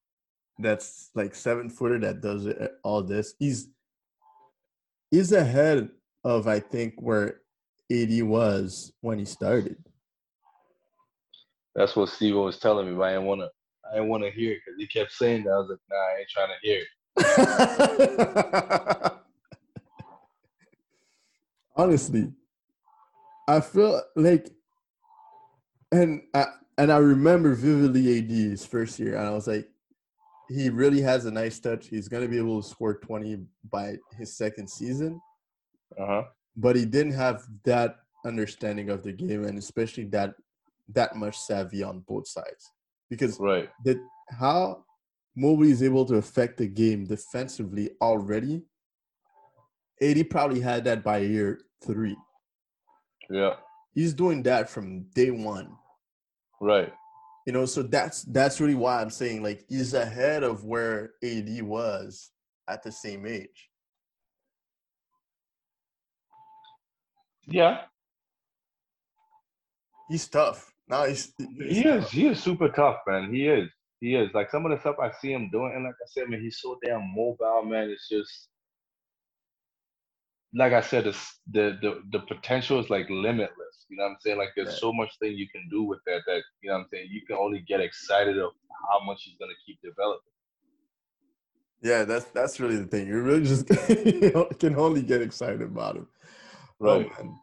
that's 0.59 1.11
like 1.15 1.35
seven 1.35 1.71
footer 1.71 1.99
that 2.01 2.21
does 2.21 2.45
it, 2.45 2.73
all 2.85 3.03
this. 3.03 3.35
He's 3.39 3.71
he's 5.11 5.33
ahead 5.33 5.89
of 6.25 6.47
I 6.47 6.61
think 6.61 6.95
where 6.99 7.41
AD 7.91 8.23
was 8.23 8.93
when 9.01 9.19
he 9.19 9.25
started. 9.25 9.83
That's 11.81 11.97
what 11.97 12.11
Steve 12.11 12.37
was 12.37 12.59
telling 12.59 12.91
me, 12.91 12.95
but 12.95 13.05
I 13.05 13.13
didn't 13.13 13.25
wanna 13.25 13.49
I 13.91 13.95
didn't 13.95 14.11
wanna 14.11 14.29
hear 14.31 14.53
it 14.53 14.59
because 14.67 14.79
he 14.79 14.87
kept 14.87 15.13
saying 15.13 15.45
that. 15.45 15.53
I 15.53 15.59
was 15.61 15.71
like, 15.71 15.79
nah, 15.89 15.97
I 15.97 16.19
ain't 16.19 16.29
trying 16.29 16.51
to 16.51 16.57
hear 16.63 16.83
it. 16.83 16.89
Honestly, 21.77 22.31
I 23.49 23.61
feel 23.61 24.03
like, 24.15 24.51
and 25.91 26.21
I 26.35 26.45
and 26.77 26.93
I 26.93 26.99
remember 26.99 27.55
vividly 27.55 28.19
AD's 28.19 28.67
first 28.67 28.99
year, 28.99 29.17
and 29.17 29.27
I 29.27 29.31
was 29.31 29.47
like, 29.47 29.67
he 30.51 30.69
really 30.69 31.01
has 31.01 31.25
a 31.25 31.31
nice 31.31 31.59
touch. 31.61 31.87
He's 31.89 32.09
gonna 32.09 32.29
be 32.29 32.37
able 32.37 32.61
to 32.61 32.69
score 32.69 32.97
twenty 32.99 33.39
by 33.73 33.97
his 34.19 34.37
second 34.37 34.69
season, 34.69 35.19
Uh-huh. 35.99 36.25
but 36.57 36.77
he 36.77 36.85
didn't 36.85 37.15
have 37.15 37.47
that 37.65 38.01
understanding 38.27 38.91
of 38.91 39.03
the 39.03 39.13
game, 39.13 39.45
and 39.45 39.57
especially 39.59 40.05
that 40.05 40.35
that 40.95 41.17
much 41.17 41.39
savvy 41.39 41.83
on 41.83 42.01
both 42.01 42.27
sides, 42.29 42.71
because 43.09 43.39
Right. 43.39 43.71
that 43.85 43.99
how 44.31 44.85
Mobley 45.37 45.71
is 45.71 45.83
able 45.83 46.05
to 46.07 46.17
affect 46.17 46.59
the 46.59 46.67
game 46.67 47.07
defensively 47.07 47.91
already. 48.01 48.63
AD 50.03 50.25
probably 50.25 50.61
had 50.61 50.85
that 50.85 51.05
by 51.05 51.19
year 51.19 51.61
three. 51.85 52.17
Yeah. 53.29 53.57
He's 53.95 54.15
doing 54.15 54.43
that 54.45 54.69
from 54.69 55.05
day 55.15 55.31
one. 55.31 55.77
Right. 56.61 56.93
You 57.47 57.53
know, 57.53 57.67
so 57.67 57.83
that's 57.83 58.23
that's 58.23 58.61
really 58.61 58.75
why 58.75 59.01
I'm 59.01 59.11
saying 59.11 59.43
like 59.43 59.65
he's 59.69 59.95
ahead 59.95 60.43
of 60.43 60.65
where 60.65 61.15
AD 61.23 61.63
was 61.63 62.31
at 62.69 62.83
the 62.83 62.93
same 62.93 63.27
age. 63.27 63.71
Yeah. 67.47 67.83
He's 70.09 70.29
tough. 70.29 70.73
Now 70.91 71.07
he's, 71.07 71.33
he's 71.39 71.79
He 71.79 71.83
is. 71.89 72.11
tough. 72.11 72.13
He 72.13 72.29
is 72.29 72.43
super 72.43 72.71
tough, 72.71 72.99
man. 73.09 73.35
He 73.35 73.49
is. 73.49 73.71
He 74.01 74.17
is. 74.17 74.31
Like 74.35 74.51
some 74.51 74.67
of 74.67 74.73
the 74.73 74.81
stuff 74.81 74.97
I 75.01 75.13
see 75.23 75.33
him 75.33 75.51
doing, 75.51 75.73
and 75.77 75.85
like 75.87 75.95
I 75.95 76.09
said, 76.09 76.29
man, 76.31 76.43
he's 76.43 76.61
so 76.61 76.79
damn 76.85 77.15
mobile, 77.17 77.65
man. 77.65 77.91
It's 77.91 78.09
just 78.09 78.49
like 80.55 80.75
I 80.75 80.83
said, 80.83 81.05
the 81.05 81.79
the 81.83 82.03
the 82.13 82.21
potential 82.21 82.81
is 82.81 82.91
like 82.91 83.09
limitless. 83.11 83.87
You 83.89 83.99
know 83.99 84.05
what 84.05 84.11
I'm 84.13 84.17
saying? 84.21 84.39
Like 84.39 84.51
there's 84.57 84.71
Yeah. 84.71 84.81
so 84.81 84.93
much 84.93 85.11
thing 85.21 85.35
you 85.37 85.49
can 85.49 85.69
do 85.71 85.85
with 85.85 86.01
that. 86.07 86.23
That 86.27 86.43
you 86.63 86.71
know 86.71 86.75
what 86.79 86.81
I'm 86.83 86.89
saying. 86.93 87.09
You 87.13 87.23
can 87.27 87.37
only 87.37 87.61
get 87.61 87.81
excited 87.81 88.39
of 88.39 88.53
how 88.91 89.05
much 89.05 89.23
he's 89.25 89.37
gonna 89.39 89.55
keep 89.67 89.81
developing. 89.83 90.33
Yeah, 91.83 92.05
that's 92.05 92.27
that's 92.27 92.61
really 92.61 92.77
the 92.77 92.87
thing. 92.87 93.07
You 93.09 93.23
really 93.23 93.45
just 93.45 93.71
you 93.89 94.49
can 94.59 94.77
only 94.77 95.03
get 95.03 95.23
excited 95.23 95.63
about 95.63 95.97
him. 95.97 96.09
Right. 96.81 97.11
Oh 97.19 97.25
man, 97.25 97.39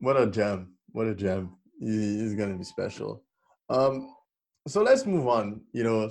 what 0.00 0.20
a 0.20 0.26
gem! 0.26 0.74
What 0.92 1.06
a 1.08 1.14
gem! 1.14 1.56
He's 1.84 2.34
gonna 2.34 2.56
be 2.56 2.64
special. 2.64 3.22
Um, 3.68 4.14
so 4.66 4.82
let's 4.82 5.04
move 5.04 5.28
on. 5.28 5.60
You 5.72 5.84
know, 5.84 6.02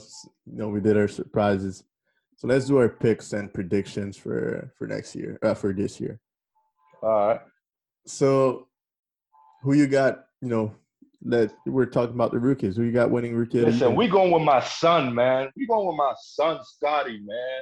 you 0.45 0.57
know, 0.57 0.69
we 0.69 0.79
did 0.79 0.97
our 0.97 1.07
surprises. 1.07 1.83
So 2.37 2.47
let's 2.47 2.65
do 2.65 2.77
our 2.77 2.89
picks 2.89 3.33
and 3.33 3.53
predictions 3.53 4.17
for 4.17 4.71
for 4.77 4.87
next 4.87 5.15
year, 5.15 5.39
uh, 5.41 5.53
for 5.53 5.73
this 5.73 5.99
year. 5.99 6.19
All 7.01 7.27
right. 7.27 7.41
So, 8.05 8.67
who 9.61 9.73
you 9.73 9.87
got? 9.87 10.25
You 10.41 10.49
know, 10.49 10.75
that 11.25 11.53
we're 11.65 11.85
talking 11.85 12.15
about 12.15 12.31
the 12.31 12.39
rookies. 12.39 12.75
Who 12.75 12.83
you 12.83 12.91
got 12.91 13.09
winning 13.09 13.35
rookie? 13.35 13.61
Listen, 13.61 13.95
we 13.95 14.07
going 14.07 14.31
with 14.31 14.43
my 14.43 14.59
son, 14.59 15.13
man. 15.15 15.49
We 15.55 15.65
going 15.65 15.87
with 15.87 15.95
my 15.95 16.13
son, 16.21 16.59
Scottie, 16.63 17.21
man. 17.23 17.61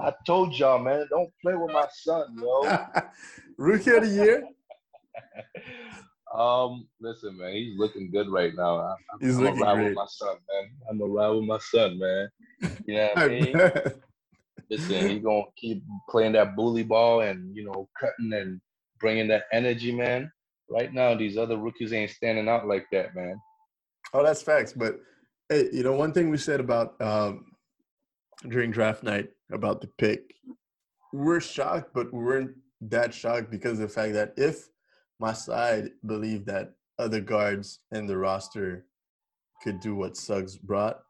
I 0.00 0.12
told 0.26 0.58
y'all, 0.58 0.78
man, 0.78 1.06
don't 1.10 1.30
play 1.42 1.54
with 1.54 1.72
my 1.72 1.86
son, 1.92 2.36
yo. 2.40 2.86
rookie 3.56 3.96
of 3.96 4.02
the 4.02 4.08
year. 4.08 4.44
um, 6.34 6.86
listen, 7.00 7.38
man, 7.38 7.52
he's 7.52 7.78
looking 7.78 8.10
good 8.10 8.28
right 8.28 8.52
now. 8.54 8.78
I, 8.78 8.94
I'm, 9.12 9.18
He's 9.20 9.36
I'm 9.36 9.44
looking 9.44 9.60
ride 9.60 9.74
great. 9.76 9.88
with 9.88 9.94
my 9.94 10.06
son, 10.08 10.36
man. 10.52 10.70
I'm 10.90 10.98
gonna 10.98 11.12
ride 11.12 11.28
with 11.30 11.44
my 11.44 11.58
son, 11.58 11.98
man. 11.98 12.28
You 12.86 12.94
know 12.94 13.08
what 13.14 13.18
I 13.18 13.24
I 13.24 13.28
mean? 13.28 13.52
bet. 13.52 14.00
Listen, 14.70 15.08
he's 15.10 15.22
gonna 15.22 15.42
keep 15.56 15.82
playing 16.10 16.32
that 16.32 16.54
bully 16.54 16.82
ball 16.82 17.22
and 17.22 17.56
you 17.56 17.64
know 17.64 17.88
cutting 17.98 18.32
and 18.32 18.60
bringing 19.00 19.28
that 19.28 19.44
energy, 19.52 19.92
man. 19.92 20.30
Right 20.70 20.92
now, 20.92 21.14
these 21.14 21.38
other 21.38 21.56
rookies 21.56 21.92
ain't 21.94 22.10
standing 22.10 22.48
out 22.48 22.66
like 22.66 22.86
that, 22.92 23.14
man. 23.14 23.40
Oh, 24.12 24.22
that's 24.22 24.42
facts. 24.42 24.74
But 24.74 25.00
hey, 25.48 25.68
you 25.72 25.82
know, 25.82 25.92
one 25.92 26.12
thing 26.12 26.28
we 26.28 26.36
said 26.36 26.60
about 26.60 27.00
um, 27.00 27.46
during 28.48 28.70
draft 28.70 29.02
night 29.02 29.30
about 29.50 29.80
the 29.80 29.86
pick, 29.98 30.34
we're 31.12 31.40
shocked, 31.40 31.90
but 31.94 32.12
we 32.12 32.22
weren't 32.22 32.50
that 32.82 33.14
shocked 33.14 33.50
because 33.50 33.80
of 33.80 33.88
the 33.88 33.88
fact 33.88 34.12
that 34.12 34.34
if 34.36 34.68
Masai 35.20 35.90
believed 36.06 36.46
that 36.46 36.74
other 36.98 37.20
guards 37.20 37.80
in 37.92 38.06
the 38.06 38.16
roster 38.16 38.86
could 39.62 39.80
do 39.80 39.94
what 39.94 40.16
Suggs 40.16 40.56
brought, 40.56 41.00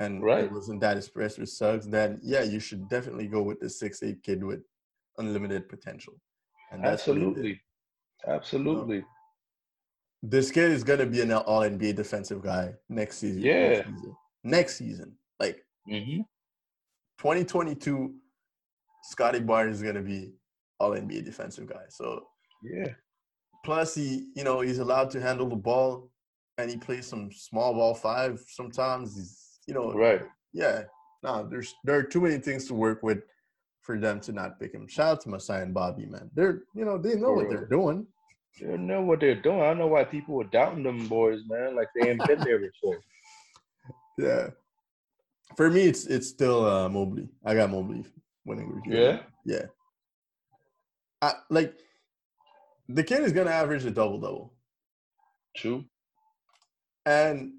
and 0.00 0.22
Right. 0.22 0.44
it 0.44 0.52
wasn't 0.52 0.80
that 0.80 0.96
expressed 0.96 1.38
with 1.38 1.48
Suggs, 1.48 1.86
then 1.86 2.20
yeah, 2.22 2.42
you 2.42 2.60
should 2.60 2.88
definitely 2.88 3.26
go 3.26 3.42
with 3.42 3.60
the 3.60 3.70
six 3.70 4.02
eight 4.02 4.22
kid 4.22 4.42
with 4.44 4.60
unlimited 5.18 5.68
potential. 5.68 6.14
And. 6.70 6.84
Absolutely, 6.84 7.60
absolutely. 8.26 9.04
This 10.22 10.50
kid 10.50 10.72
is 10.72 10.82
gonna 10.84 11.06
be 11.06 11.20
an 11.20 11.32
All 11.32 11.60
NBA 11.62 11.94
defensive 11.94 12.42
guy 12.42 12.74
next 12.88 13.18
season. 13.18 13.42
Yeah. 13.42 13.68
Next 13.68 13.86
season. 13.86 14.16
Next 14.44 14.76
season. 14.76 15.18
Like 15.38 15.64
hmm 15.86 16.20
2022, 17.18 18.14
Scottie 19.04 19.40
Barnes 19.40 19.76
is 19.76 19.82
gonna 19.82 20.02
be 20.02 20.32
All 20.80 20.90
NBA 20.92 21.24
defensive 21.24 21.66
guy. 21.66 21.84
So 21.88 22.26
Yeah, 22.62 22.88
plus 23.66 23.96
he, 23.96 24.28
you 24.34 24.44
know, 24.44 24.60
he's 24.60 24.78
allowed 24.78 25.10
to 25.10 25.20
handle 25.20 25.48
the 25.48 25.56
ball, 25.56 26.10
and 26.56 26.70
he 26.70 26.76
plays 26.76 27.06
some 27.06 27.30
small 27.32 27.74
ball 27.74 27.94
five 27.94 28.42
sometimes. 28.48 29.16
He's, 29.16 29.58
you 29.66 29.74
know, 29.74 29.92
right. 29.92 30.22
yeah. 30.52 30.84
No, 31.22 31.46
there's 31.50 31.74
there 31.84 31.96
are 31.96 32.02
too 32.02 32.20
many 32.20 32.38
things 32.38 32.66
to 32.68 32.74
work 32.74 33.02
with 33.02 33.22
for 33.82 33.98
them 33.98 34.20
to 34.20 34.32
not 34.32 34.60
pick 34.60 34.72
him. 34.72 34.86
Shout 34.86 35.08
out 35.08 35.20
to 35.22 35.28
Masai 35.28 35.62
and 35.62 35.74
Bobby, 35.74 36.06
man. 36.06 36.30
They're, 36.34 36.62
you 36.74 36.84
know, 36.84 36.96
they 36.96 37.16
know 37.16 37.32
what 37.32 37.48
they're 37.50 37.66
doing. 37.66 38.06
They 38.60 38.76
know 38.76 39.02
what 39.02 39.20
they're 39.20 39.40
doing. 39.40 39.60
I 39.60 39.66
don't 39.66 39.78
know 39.78 39.88
why 39.88 40.04
people 40.04 40.34
were 40.34 40.44
doubting 40.44 40.84
them 40.84 41.08
boys, 41.08 41.40
man. 41.48 41.74
Like 41.74 41.88
they 41.94 42.10
ain't 42.10 42.26
been 42.26 42.40
there 42.40 42.58
before. 42.58 43.00
Yeah. 44.18 44.48
For 45.58 45.68
me, 45.70 45.82
it's 45.82 46.06
it's 46.06 46.26
still 46.26 46.64
uh, 46.64 46.88
Mobley. 46.88 47.28
I 47.44 47.54
got 47.54 47.70
Mobley 47.70 48.06
winning. 48.46 48.80
Yeah. 48.86 49.18
Yeah. 49.44 49.66
I, 51.20 51.34
like 51.50 51.74
the 52.88 53.02
kid 53.04 53.22
is 53.22 53.32
gonna 53.32 53.50
average 53.50 53.84
a 53.84 53.90
double 53.90 54.18
double, 54.20 54.54
True. 55.56 55.84
and 57.04 57.54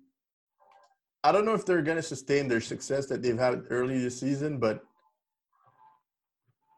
I 1.24 1.32
don't 1.32 1.46
know 1.46 1.54
if 1.54 1.66
they're 1.66 1.82
gonna 1.82 2.02
sustain 2.02 2.48
their 2.48 2.62
success 2.62 3.08
that 3.08 3.22
they've 3.22 3.38
had 3.38 3.64
early 3.70 4.00
this 4.00 4.20
season, 4.20 4.60
but 4.60 4.84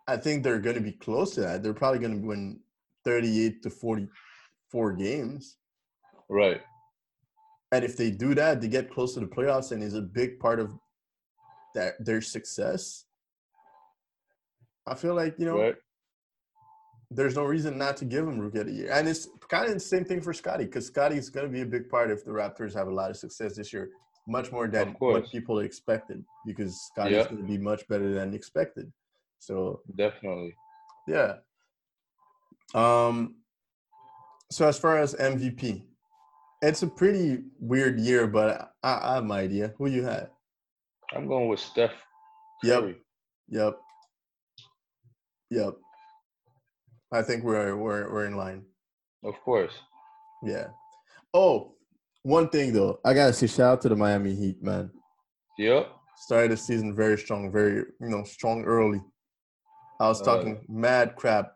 I 0.08 0.18
think 0.18 0.44
they're 0.44 0.60
gonna 0.60 0.82
be 0.82 0.94
close 0.94 1.36
to 1.36 1.42
that. 1.42 1.62
They're 1.62 1.74
probably 1.74 2.00
gonna 2.00 2.18
win 2.26 2.62
thirty-eight 3.06 3.62
to 3.64 3.70
forty-four 3.70 4.94
games, 4.94 5.58
Right. 6.30 6.62
and 7.72 7.84
if 7.86 7.96
they 7.96 8.10
do 8.12 8.34
that, 8.36 8.62
they 8.62 8.68
get 8.68 8.92
close 8.92 9.14
to 9.14 9.20
the 9.20 9.28
playoffs, 9.28 9.72
and 9.72 9.84
is 9.84 9.94
a 9.94 10.02
big 10.02 10.40
part 10.40 10.60
of 10.60 10.74
that 11.76 12.04
their 12.04 12.22
success. 12.22 13.06
I 14.88 14.96
feel 14.96 15.14
like 15.14 15.38
you 15.38 15.46
know 15.46 15.60
Right. 15.60 15.76
There's 17.12 17.36
no 17.36 17.44
reason 17.44 17.78
not 17.78 17.98
to 17.98 18.06
give 18.06 18.28
him 18.28 18.40
rookie 18.40 18.60
of 18.60 18.68
the 18.68 18.74
year. 18.74 18.92
And 18.92 19.08
it's 19.08 19.28
kind 19.50 19.66
of 19.68 19.74
the 19.74 19.80
same 19.80 20.06
thing 20.06 20.22
for 20.22 20.32
Scottie 20.34 20.66
because 20.66 20.86
Scottie 20.86 21.18
is 21.18 21.30
going 21.30 21.48
to 21.48 21.52
be 21.52 21.62
a 21.62 21.66
big 21.66 21.90
part 21.90 22.12
if 22.12 22.24
the 22.24 22.32
Raptors 22.32 22.74
have 22.76 22.88
a 22.88 22.94
lot 22.94 23.10
of 23.10 23.18
success 23.18 23.56
this 23.56 23.74
year, 23.74 23.90
much 24.28 24.52
more 24.52 24.68
than 24.68 24.96
what 25.00 25.32
people 25.32 25.60
expected 25.60 26.24
because 26.46 26.80
Scottie's 26.92 27.18
Yeah. 27.18 27.24
going 27.26 27.38
to 27.38 27.44
be 27.48 27.58
much 27.58 27.88
better 27.88 28.14
than 28.14 28.34
expected. 28.36 28.92
So, 29.40 29.82
Definitely. 29.98 30.56
yeah. 31.08 31.38
Um, 32.76 33.38
so 34.52 34.68
as 34.68 34.78
far 34.78 34.98
as 35.00 35.16
MVP, 35.16 35.84
it's 36.62 36.84
a 36.84 36.88
pretty 36.88 37.40
weird 37.60 38.00
year, 38.00 38.28
but 38.28 38.72
I, 38.84 39.00
I 39.02 39.14
have 39.16 39.26
my 39.26 39.40
idea. 39.40 39.74
Who 39.80 39.88
you 39.88 40.04
had? 40.04 40.30
I'm 41.16 41.26
going 41.28 41.48
with 41.48 41.60
Steph. 41.60 41.94
Yep. 42.64 42.80
Curry. 42.82 42.96
Yep. 43.48 43.80
Yep. 45.50 45.74
I 47.12 47.22
think 47.22 47.44
we're 47.44 47.76
we're 47.76 48.12
we're 48.12 48.26
in 48.26 48.38
line. 48.38 48.64
Of 49.24 49.36
course. 49.44 49.74
Yeah. 50.44 50.68
Oh, 51.34 51.74
one 52.24 52.50
thing 52.50 52.74
though, 52.74 53.00
I 53.04 53.14
gotta 53.14 53.34
say 53.34 53.48
shout 53.48 53.74
out 53.74 53.82
to 53.82 53.90
the 53.90 53.96
Miami 53.96 54.36
Heat, 54.36 54.62
man. 54.64 54.92
Yep. 55.58 55.92
Started 56.18 56.52
the 56.52 56.58
season 56.58 56.96
very 56.96 57.18
strong, 57.18 57.52
very 57.52 57.78
you 58.00 58.10
know 58.10 58.24
strong 58.24 58.64
early. 58.66 59.02
I 60.00 60.08
was 60.08 60.22
Uh, 60.22 60.26
talking 60.26 60.66
mad 60.70 61.16
crap 61.16 61.54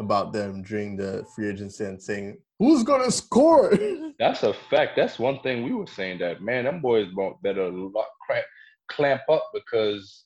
about 0.00 0.32
them 0.32 0.62
during 0.62 0.96
the 0.96 1.24
free 1.34 1.48
agency 1.48 1.84
and 1.84 2.02
saying 2.02 2.38
who's 2.58 2.82
gonna 2.82 3.10
score. 3.10 3.72
That's 4.18 4.42
a 4.42 4.54
fact. 4.70 4.96
That's 4.96 5.18
one 5.18 5.40
thing 5.40 5.64
we 5.64 5.72
were 5.74 5.86
saying 5.86 6.18
that 6.20 6.40
man, 6.42 6.64
them 6.64 6.80
boys 6.80 7.08
better 7.42 7.70
lock, 7.70 8.08
cramp, 8.26 8.46
clamp 8.90 9.22
up 9.28 9.50
because 9.52 10.24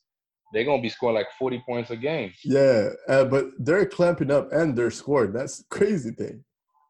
they're 0.53 0.65
gonna 0.65 0.81
be 0.81 0.89
scoring 0.89 1.15
like 1.15 1.27
40 1.37 1.63
points 1.65 1.89
a 1.91 1.95
game, 1.95 2.33
yeah, 2.43 2.89
uh, 3.09 3.25
but 3.25 3.47
they're 3.59 3.85
clamping 3.85 4.31
up 4.31 4.51
and 4.51 4.75
they're 4.75 4.91
scoring. 4.91 5.33
That's 5.33 5.59
the 5.59 5.65
crazy 5.69 6.11
thing 6.11 6.43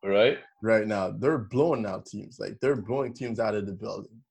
right? 0.03 0.37
right 0.61 0.87
now. 0.87 1.11
They're 1.11 1.37
blowing 1.37 1.85
out 1.85 2.05
teams, 2.05 2.39
like 2.39 2.59
they're 2.61 2.75
blowing 2.75 3.13
teams 3.13 3.39
out 3.39 3.55
of 3.55 3.65
the 3.65 3.73
building. 3.73 4.21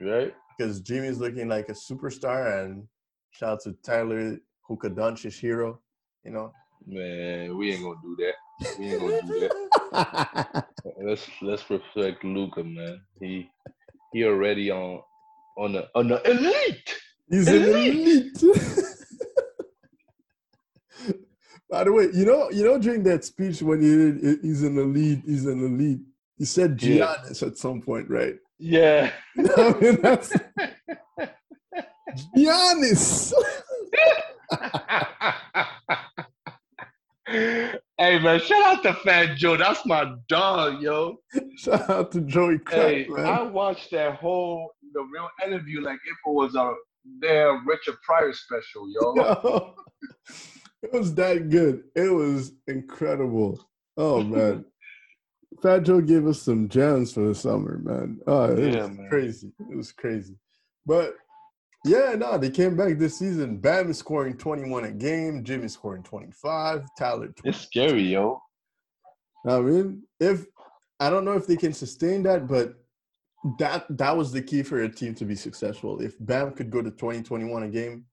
Right? 0.00 0.34
because 0.60 0.80
Jimmy's 0.80 1.18
looking 1.18 1.48
like 1.48 1.70
a 1.70 1.72
superstar, 1.72 2.62
and 2.62 2.86
shout 3.30 3.52
out 3.52 3.60
to 3.62 3.72
Tyler 3.82 4.36
Hookah 4.68 4.90
Doncic 4.90 5.40
Herro. 5.40 5.78
You 6.24 6.32
know, 6.32 6.52
Man, 6.86 7.56
we 7.56 7.72
ain't 7.72 7.82
gonna 7.82 7.98
do 8.02 8.16
that. 8.16 8.78
We 8.78 8.92
ain't 8.92 9.00
gonna 9.00 9.22
do 9.22 9.40
that. 9.40 10.66
Let's 11.02 11.26
let's 11.40 11.68
respect 11.70 12.24
Luka, 12.24 12.62
man. 12.62 13.00
He 13.20 13.48
he 14.12 14.24
already 14.24 14.70
on 14.70 15.00
on 15.56 15.72
the 15.72 15.88
on 15.94 16.08
the 16.08 16.22
elite. 16.30 16.99
He's 17.30 17.48
an 17.48 17.62
elite. 17.62 18.42
By 21.70 21.84
the 21.84 21.92
way, 21.92 22.08
you 22.12 22.24
know, 22.26 22.50
you 22.50 22.64
know, 22.64 22.78
during 22.78 23.04
that 23.04 23.24
speech 23.24 23.62
when 23.62 23.80
he 23.80 23.88
did, 23.88 24.40
he's 24.42 24.64
an 24.64 24.76
elite, 24.76 25.22
he's 25.24 25.46
an 25.46 25.64
elite. 25.64 26.00
He 26.36 26.44
said 26.44 26.82
Yeah. 26.82 27.14
Giannis 27.24 27.46
at 27.46 27.56
some 27.58 27.80
point, 27.80 28.10
right? 28.10 28.34
Yeah. 28.58 29.12
I 29.56 29.74
mean, 29.80 30.00
that's 30.02 30.32
Giannis. 32.36 33.32
hey 37.26 38.18
man, 38.18 38.40
shout 38.40 38.62
out 38.64 38.82
to 38.82 38.94
Fat 38.94 39.36
Joe. 39.36 39.56
That's 39.56 39.86
my 39.86 40.14
dog, 40.28 40.82
yo. 40.82 41.18
Shout 41.56 41.88
out 41.88 42.10
to 42.12 42.20
Joey 42.22 42.58
Crack, 42.58 42.80
Hey, 42.80 43.06
man. 43.08 43.26
I 43.26 43.42
watched 43.42 43.92
that 43.92 44.16
whole 44.16 44.72
the 44.92 45.02
real 45.02 45.28
interview 45.46 45.80
like 45.82 46.00
if 46.04 46.16
it 46.26 46.32
was 46.32 46.56
a 46.56 46.74
damn 47.20 47.66
Richard 47.66 47.96
Pryor 48.02 48.32
special, 48.32 48.86
yo. 48.88 49.14
Yo, 49.16 49.74
it 50.82 50.92
was 50.92 51.14
that 51.14 51.50
good. 51.50 51.84
It 51.94 52.12
was 52.12 52.52
incredible. 52.66 53.60
Oh 53.96 54.22
man. 54.22 54.64
Fat 55.62 55.82
Joe 55.82 56.00
gave 56.00 56.26
us 56.26 56.40
some 56.40 56.68
gems 56.68 57.12
for 57.12 57.20
the 57.26 57.34
summer, 57.34 57.78
man. 57.82 58.20
Oh, 58.26 58.44
it 58.44 58.72
Yeah, 58.72 58.82
was 58.86 58.96
man. 58.96 59.08
crazy. 59.10 59.52
It 59.70 59.76
was 59.76 59.92
crazy. 59.92 60.36
But 60.86 61.16
yeah, 61.84 62.14
no, 62.16 62.38
they 62.38 62.50
came 62.50 62.76
back 62.76 62.98
this 62.98 63.18
season. 63.18 63.58
Bam 63.58 63.90
is 63.90 63.98
scoring 63.98 64.36
21 64.36 64.84
a 64.84 64.92
game. 64.92 65.44
Jimmy 65.44 65.68
scoring 65.68 66.02
25. 66.02 66.84
Tyler 66.98 67.28
20. 67.28 67.48
It's 67.48 67.60
scary, 67.60 68.02
yo. 68.02 68.40
I 69.46 69.58
mean, 69.60 70.02
if 70.18 70.46
I 71.00 71.10
don't 71.10 71.24
know 71.24 71.32
if 71.32 71.46
they 71.46 71.56
can 71.56 71.72
sustain 71.72 72.22
that, 72.24 72.46
but 72.46 72.74
that 73.58 73.86
that 73.96 74.16
was 74.16 74.32
the 74.32 74.42
key 74.42 74.62
for 74.62 74.82
a 74.82 74.88
team 74.88 75.14
to 75.14 75.24
be 75.24 75.34
successful. 75.34 76.00
If 76.00 76.14
Bam 76.20 76.52
could 76.52 76.70
go 76.70 76.82
to 76.82 76.90
20, 76.90 77.22
21 77.22 77.62
a 77.64 77.68
game, 77.68 78.06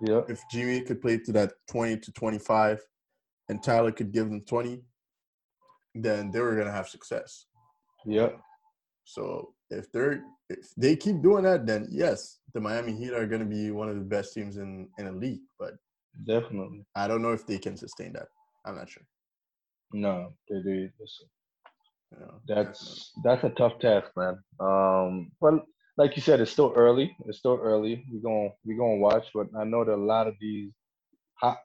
Yeah. 0.00 0.22
if 0.28 0.40
Jimmy 0.50 0.80
could 0.82 1.00
play 1.02 1.18
to 1.18 1.32
that 1.32 1.52
20 1.70 1.98
to 1.98 2.12
25 2.12 2.80
and 3.48 3.62
Tyler 3.62 3.92
could 3.92 4.12
give 4.12 4.28
them 4.28 4.42
20, 4.42 4.82
then 5.94 6.30
they 6.30 6.40
were 6.40 6.54
going 6.54 6.66
to 6.68 6.72
have 6.72 6.88
success. 6.88 7.46
Yeah. 8.06 8.30
So 9.04 9.54
if 9.70 9.90
they're 9.92 10.22
if 10.48 10.72
they 10.76 10.96
keep 10.96 11.20
doing 11.22 11.44
that, 11.44 11.66
then 11.66 11.88
yes, 11.90 12.38
the 12.54 12.60
Miami 12.60 12.92
Heat 12.92 13.12
are 13.12 13.26
going 13.26 13.40
to 13.42 13.46
be 13.46 13.70
one 13.70 13.88
of 13.88 13.96
the 13.96 14.04
best 14.04 14.32
teams 14.34 14.56
in 14.56 14.88
in 14.98 15.04
the 15.06 15.12
league. 15.12 15.42
But 15.58 15.74
Definitely. 16.26 16.84
I 16.94 17.06
don't 17.08 17.22
know 17.22 17.32
if 17.32 17.46
they 17.46 17.58
can 17.58 17.76
sustain 17.76 18.12
that. 18.14 18.28
I'm 18.64 18.76
not 18.76 18.88
sure. 18.88 19.04
No, 19.92 20.32
they 20.48 20.60
do. 20.62 20.88
Listen, 21.00 21.28
That's 22.48 23.12
that's 23.24 23.44
a 23.44 23.50
tough 23.50 23.78
task, 23.78 24.10
man. 24.16 24.38
Um, 24.58 25.32
but 25.40 25.64
like 25.96 26.16
you 26.16 26.22
said, 26.22 26.40
it's 26.40 26.50
still 26.50 26.72
early. 26.76 27.16
It's 27.26 27.38
still 27.38 27.58
early. 27.62 28.04
We're 28.10 28.22
gonna 28.22 28.50
we're 28.64 28.78
gonna 28.78 28.96
watch, 28.96 29.26
but 29.34 29.48
I 29.58 29.64
know 29.64 29.84
that 29.84 29.94
a 29.94 29.96
lot 29.96 30.26
of 30.26 30.34
these 30.40 30.72
hot 31.34 31.58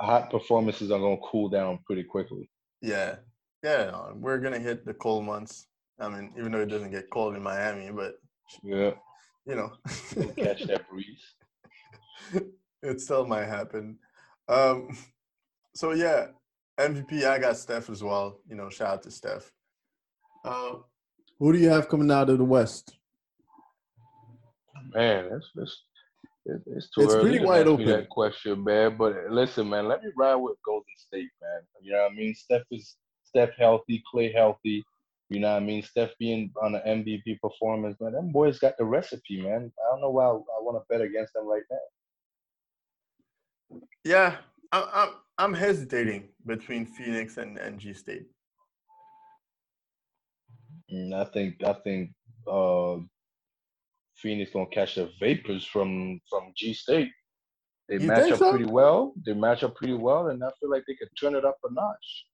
hot 0.00 0.30
performances 0.30 0.90
are 0.90 0.98
gonna 0.98 1.16
cool 1.30 1.48
down 1.48 1.78
pretty 1.86 2.04
quickly. 2.04 2.50
yeah, 2.82 3.16
yeah. 3.62 4.12
we're 4.14 4.38
gonna 4.38 4.58
hit 4.58 4.84
the 4.84 4.94
cold 4.94 5.24
months. 5.24 5.66
I 5.98 6.08
mean, 6.08 6.32
even 6.38 6.52
though 6.52 6.60
it 6.60 6.68
doesn't 6.68 6.90
get 6.90 7.10
cold 7.10 7.36
in 7.36 7.42
Miami, 7.42 7.90
but 7.90 8.14
Yeah, 8.62 8.92
you 9.46 9.54
know, 9.54 9.72
catch 10.36 10.64
that 10.64 10.88
breeze. 10.88 11.34
it 12.82 13.00
still 13.00 13.26
might 13.26 13.46
happen. 13.46 13.98
Um, 14.48 14.96
so 15.74 15.92
yeah, 15.92 16.28
MVP. 16.78 17.24
I 17.24 17.38
got 17.38 17.56
Steph 17.56 17.90
as 17.90 18.02
well. 18.02 18.40
You 18.48 18.56
know, 18.56 18.68
shout 18.68 18.88
out 18.88 19.02
to 19.04 19.10
Steph. 19.10 19.50
Uh, 20.44 20.74
who 21.38 21.52
do 21.52 21.58
you 21.58 21.68
have 21.70 21.88
coming 21.88 22.10
out 22.10 22.28
of 22.30 22.38
the 22.38 22.44
West? 22.44 22.96
Man, 24.92 25.30
it's 25.32 25.50
it's 25.56 25.82
it's 26.66 26.90
too 26.90 27.00
It's 27.02 27.14
early 27.14 27.22
pretty 27.22 27.38
to 27.38 27.44
wide 27.46 27.60
ask 27.60 27.66
me 27.66 27.72
open. 27.72 27.86
that 27.86 28.08
question, 28.10 28.62
man. 28.62 28.96
But 28.96 29.30
listen, 29.30 29.68
man, 29.68 29.88
let 29.88 30.04
me 30.04 30.10
ride 30.16 30.34
with 30.36 30.56
Golden 30.64 30.84
State, 30.96 31.30
man. 31.40 31.62
You 31.80 31.92
know 31.92 32.02
what 32.02 32.12
I 32.12 32.14
mean? 32.14 32.34
Steph 32.34 32.62
is 32.70 32.96
Steph 33.24 33.50
healthy, 33.58 34.02
Clay 34.10 34.30
healthy. 34.32 34.84
You 35.30 35.40
know 35.40 35.50
what 35.52 35.62
I 35.62 35.64
mean? 35.64 35.82
Steph 35.82 36.10
being 36.18 36.52
on 36.62 36.74
an 36.74 36.82
MVP 37.04 37.40
performance, 37.40 37.96
man. 38.00 38.12
Them 38.12 38.30
boys 38.30 38.58
got 38.58 38.76
the 38.76 38.84
recipe, 38.84 39.40
man. 39.40 39.72
I 39.82 39.90
don't 39.90 40.02
know 40.02 40.10
why 40.10 40.24
I, 40.26 40.28
I 40.28 40.60
want 40.60 40.76
to 40.76 40.84
bet 40.88 41.00
against 41.00 41.32
them 41.32 41.46
like 41.46 41.64
that. 41.70 43.80
Yeah, 44.04 44.36
I, 44.70 44.88
I'm 44.92 45.08
I'm 45.38 45.54
hesitating 45.54 46.28
between 46.46 46.84
Phoenix 46.86 47.38
and, 47.38 47.58
and 47.58 47.80
G 47.80 47.94
State. 47.94 48.26
And 50.90 51.14
I 51.14 51.24
think 51.24 51.62
I 51.64 51.72
think 51.72 52.10
uh, 52.46 52.96
Phoenix 54.16 54.52
gonna 54.52 54.66
catch 54.66 54.96
the 54.96 55.10
vapors 55.20 55.64
from 55.64 56.20
from 56.28 56.52
G 56.56 56.74
State. 56.74 57.10
They 57.88 57.98
You 57.98 58.06
match 58.06 58.30
up 58.32 58.38
so? 58.38 58.50
pretty 58.50 58.64
well. 58.66 59.14
They 59.26 59.34
match 59.34 59.62
up 59.62 59.74
pretty 59.76 59.94
well, 59.94 60.28
and 60.28 60.42
I 60.44 60.50
feel 60.60 60.70
like 60.70 60.84
they 60.86 60.94
could 60.94 61.08
turn 61.20 61.34
it 61.34 61.44
up 61.44 61.58
a 61.64 61.72
notch. 61.72 62.26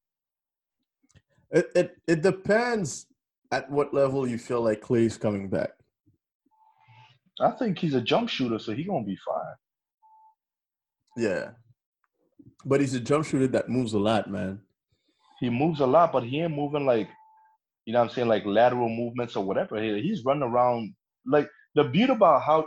It 1.50 1.70
it 1.74 1.96
it 2.06 2.22
depends 2.22 3.06
at 3.52 3.70
what 3.70 3.92
level 3.92 4.28
you 4.28 4.38
feel 4.38 4.62
like 4.62 4.80
Clay's 4.80 5.16
coming 5.16 5.48
back. 5.48 5.70
I 7.40 7.50
think 7.52 7.78
he's 7.78 7.94
a 7.94 8.00
jump 8.00 8.28
shooter, 8.28 8.58
so 8.58 8.72
he 8.72 8.84
gonna 8.84 9.04
be 9.04 9.16
fine. 9.26 9.54
Yeah, 11.16 11.50
but 12.64 12.80
he's 12.80 12.94
a 12.94 13.00
jump 13.00 13.24
shooter 13.26 13.48
that 13.48 13.68
moves 13.68 13.92
a 13.94 13.98
lot, 13.98 14.30
man. 14.30 14.60
he 15.40 15.50
moves 15.50 15.80
a 15.80 15.86
lot, 15.86 16.12
but 16.12 16.22
he 16.22 16.40
ain't 16.40 16.54
moving 16.54 16.86
like, 16.86 17.08
you 17.86 17.92
know, 17.92 18.00
what 18.00 18.10
I'm 18.10 18.14
saying 18.14 18.28
like 18.28 18.44
lateral 18.46 18.88
movements 18.88 19.36
or 19.36 19.44
whatever. 19.44 19.82
He, 19.82 20.00
he's 20.02 20.24
running 20.24 20.42
around 20.42 20.94
like 21.26 21.48
the 21.74 21.84
beauty 21.84 22.12
about 22.12 22.42
how 22.42 22.66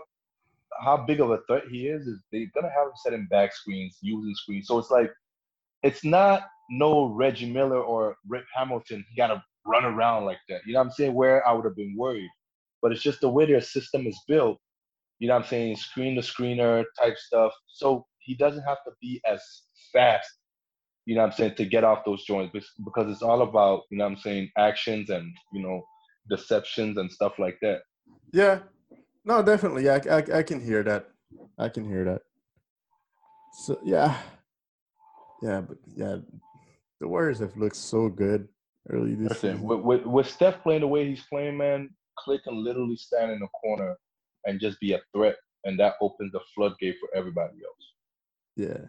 how 0.81 0.97
big 0.97 1.19
of 1.19 1.31
a 1.31 1.39
threat 1.47 1.63
he 1.69 1.87
is 1.87 2.07
is 2.07 2.23
they're 2.31 2.47
gonna 2.55 2.69
have 2.69 2.87
him 2.87 2.93
setting 3.03 3.27
back 3.29 3.53
screens, 3.53 3.97
using 4.01 4.35
screens. 4.35 4.67
So 4.67 4.79
it's 4.79 4.91
like 4.91 5.11
it's 5.83 6.03
not 6.03 6.43
no 6.69 7.07
Reggie 7.07 7.51
Miller 7.51 7.81
or 7.81 8.17
Rip 8.27 8.45
Hamilton. 8.55 9.05
He 9.09 9.15
gotta 9.15 9.43
run 9.65 9.85
around 9.85 10.25
like 10.25 10.39
that. 10.49 10.61
You 10.65 10.73
know 10.73 10.79
what 10.79 10.87
I'm 10.87 10.91
saying? 10.91 11.13
Where 11.13 11.47
I 11.47 11.53
would 11.53 11.65
have 11.65 11.75
been 11.75 11.95
worried. 11.97 12.29
But 12.81 12.91
it's 12.91 13.01
just 13.01 13.21
the 13.21 13.29
way 13.29 13.45
their 13.45 13.61
system 13.61 14.07
is 14.07 14.19
built. 14.27 14.59
You 15.19 15.27
know 15.27 15.35
what 15.35 15.43
I'm 15.43 15.49
saying? 15.49 15.77
Screen 15.77 16.15
to 16.15 16.21
screener 16.21 16.83
type 16.99 17.17
stuff. 17.17 17.53
So 17.67 18.05
he 18.19 18.35
doesn't 18.35 18.63
have 18.63 18.83
to 18.85 18.91
be 19.01 19.21
as 19.25 19.41
fast, 19.93 20.29
you 21.05 21.15
know 21.15 21.21
what 21.21 21.31
I'm 21.31 21.37
saying, 21.37 21.55
to 21.55 21.65
get 21.65 21.83
off 21.83 22.05
those 22.05 22.23
joints 22.23 22.53
because 22.83 23.11
it's 23.11 23.21
all 23.21 23.41
about, 23.41 23.81
you 23.89 23.97
know 23.97 24.05
what 24.05 24.11
I'm 24.11 24.17
saying, 24.17 24.49
actions 24.57 25.09
and, 25.09 25.35
you 25.51 25.61
know, 25.61 25.83
deceptions 26.29 26.97
and 26.97 27.11
stuff 27.11 27.33
like 27.39 27.57
that. 27.61 27.81
Yeah. 28.31 28.59
No, 29.25 29.43
definitely. 29.43 29.89
I, 29.89 29.97
I, 30.09 30.23
I 30.39 30.43
can 30.43 30.61
hear 30.61 30.83
that. 30.83 31.09
I 31.57 31.69
can 31.69 31.85
hear 31.85 32.03
that. 32.05 32.21
So, 33.65 33.79
yeah. 33.83 34.17
Yeah, 35.41 35.61
but 35.61 35.77
yeah, 35.95 36.17
the 37.01 37.07
Warriors 37.07 37.39
have 37.39 37.57
looked 37.57 37.75
so 37.75 38.07
good 38.07 38.47
early 38.89 39.13
this 39.15 39.41
season. 39.41 39.61
With, 39.61 39.81
with, 39.81 40.05
with 40.05 40.29
Steph 40.29 40.63
playing 40.63 40.81
the 40.81 40.87
way 40.87 41.07
he's 41.07 41.23
playing, 41.29 41.57
man, 41.57 41.89
Klay 42.17 42.41
can 42.41 42.63
literally 42.63 42.95
stand 42.95 43.31
in 43.31 43.39
the 43.39 43.47
corner 43.47 43.97
and 44.45 44.59
just 44.59 44.79
be 44.79 44.93
a 44.93 45.01
threat, 45.13 45.35
and 45.65 45.77
that 45.79 45.95
opens 46.01 46.31
the 46.31 46.39
floodgate 46.55 46.95
for 46.99 47.09
everybody 47.13 47.55
else. 47.63 47.93
Yeah. 48.55 48.87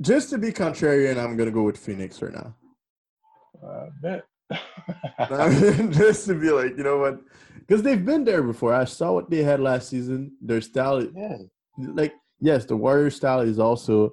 Just 0.00 0.30
to 0.30 0.38
be 0.38 0.52
contrarian, 0.52 1.22
I'm 1.22 1.36
gonna 1.36 1.50
go 1.50 1.62
with 1.62 1.78
Phoenix 1.78 2.20
right 2.20 2.32
now. 2.32 2.54
I 3.62 3.66
uh, 3.66 3.88
bet. 4.02 4.24
just 5.92 6.26
to 6.26 6.34
be 6.34 6.50
like, 6.50 6.76
you 6.76 6.84
know 6.84 6.98
what? 6.98 7.20
Because 7.58 7.82
they've 7.82 8.04
been 8.04 8.24
there 8.24 8.42
before. 8.42 8.72
I 8.72 8.84
saw 8.84 9.12
what 9.12 9.28
they 9.30 9.42
had 9.42 9.60
last 9.60 9.88
season. 9.88 10.36
Their 10.40 10.60
style, 10.60 11.02
yeah. 11.02 11.38
like 11.78 12.14
yes, 12.40 12.64
the 12.64 12.76
Warrior 12.76 13.10
style 13.10 13.40
is 13.40 13.58
also 13.58 14.12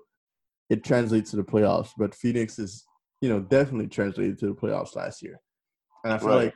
it 0.70 0.84
translates 0.84 1.32
to 1.32 1.38
the 1.38 1.44
playoffs, 1.44 1.92
but 1.98 2.16
Phoenix 2.16 2.58
is 2.58 2.86
you 3.22 3.30
know 3.30 3.42
definitely 3.42 3.88
translated 3.88 4.40
to 4.40 4.48
the 4.48 4.54
playoffs 4.54 4.96
last 4.96 5.22
year, 5.22 5.40
and 6.04 6.14
I 6.14 6.18
feel 6.18 6.30
right. 6.30 6.36
like 6.46 6.54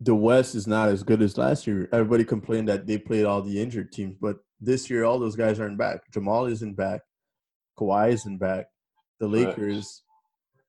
the 0.00 0.14
West 0.14 0.54
is 0.54 0.66
not 0.66 0.88
as 0.88 1.02
good 1.02 1.22
as 1.22 1.38
last 1.38 1.66
year. 1.66 1.88
Everybody 1.92 2.24
complained 2.24 2.68
that 2.68 2.86
they 2.86 2.98
played 2.98 3.24
all 3.24 3.42
the 3.42 3.60
injured 3.60 3.92
teams, 3.92 4.16
but 4.20 4.38
this 4.60 4.90
year 4.90 5.04
all 5.04 5.18
those 5.18 5.36
guys 5.36 5.60
aren't 5.60 5.78
back. 5.78 6.00
Jamal 6.12 6.46
isn't 6.46 6.74
back. 6.74 7.02
Kawhi 7.78 8.12
isn't 8.12 8.38
back. 8.38 8.66
The 9.20 9.28
Lakers, 9.28 10.02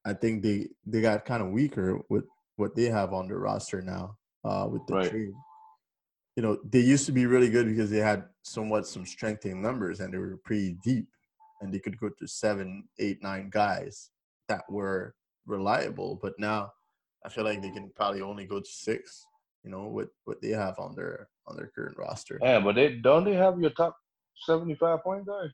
right. 0.05 0.11
I 0.11 0.17
think 0.17 0.43
they 0.43 0.69
they 0.85 1.01
got 1.01 1.25
kind 1.25 1.41
of 1.41 1.49
weaker 1.49 1.99
with 2.09 2.25
what 2.55 2.75
they 2.75 2.85
have 2.85 3.13
on 3.13 3.27
their 3.27 3.39
roster 3.39 3.81
now 3.81 4.17
uh, 4.45 4.67
with 4.71 4.85
the 4.87 4.95
right. 4.95 5.09
trade. 5.09 5.33
You 6.35 6.43
know, 6.43 6.57
they 6.63 6.79
used 6.79 7.05
to 7.05 7.11
be 7.11 7.25
really 7.25 7.49
good 7.49 7.67
because 7.67 7.89
they 7.89 7.99
had 7.99 8.25
somewhat 8.43 8.87
some 8.87 9.05
strength 9.05 9.45
in 9.45 9.61
numbers 9.61 9.99
and 9.99 10.13
they 10.13 10.17
were 10.17 10.39
pretty 10.43 10.77
deep, 10.83 11.07
and 11.61 11.73
they 11.73 11.79
could 11.79 11.97
go 11.99 12.09
to 12.09 12.27
seven, 12.27 12.83
eight, 12.99 13.21
nine 13.21 13.49
guys 13.51 14.09
that 14.49 14.63
were 14.69 15.15
reliable. 15.45 16.19
But 16.21 16.33
now 16.37 16.71
I 17.25 17.29
feel 17.29 17.43
like 17.43 17.61
they 17.61 17.71
can 17.71 17.91
probably 17.95 18.21
only 18.21 18.45
go 18.45 18.59
to 18.59 18.69
six. 18.69 19.25
You 19.63 19.71
know, 19.71 19.87
with 19.87 20.09
what 20.25 20.41
they 20.41 20.49
have 20.49 20.77
on 20.77 20.93
their 20.93 21.29
on 21.47 21.55
their 21.55 21.71
current 21.73 21.97
roster. 21.97 22.37
Yeah, 22.41 22.59
but 22.59 22.75
they 22.75 22.95
don't 22.95 23.23
they 23.23 23.33
have 23.33 23.59
your 23.59 23.69
top 23.69 23.95
seventy 24.45 24.75
five 24.75 25.01
point 25.03 25.25
guy? 25.25 25.45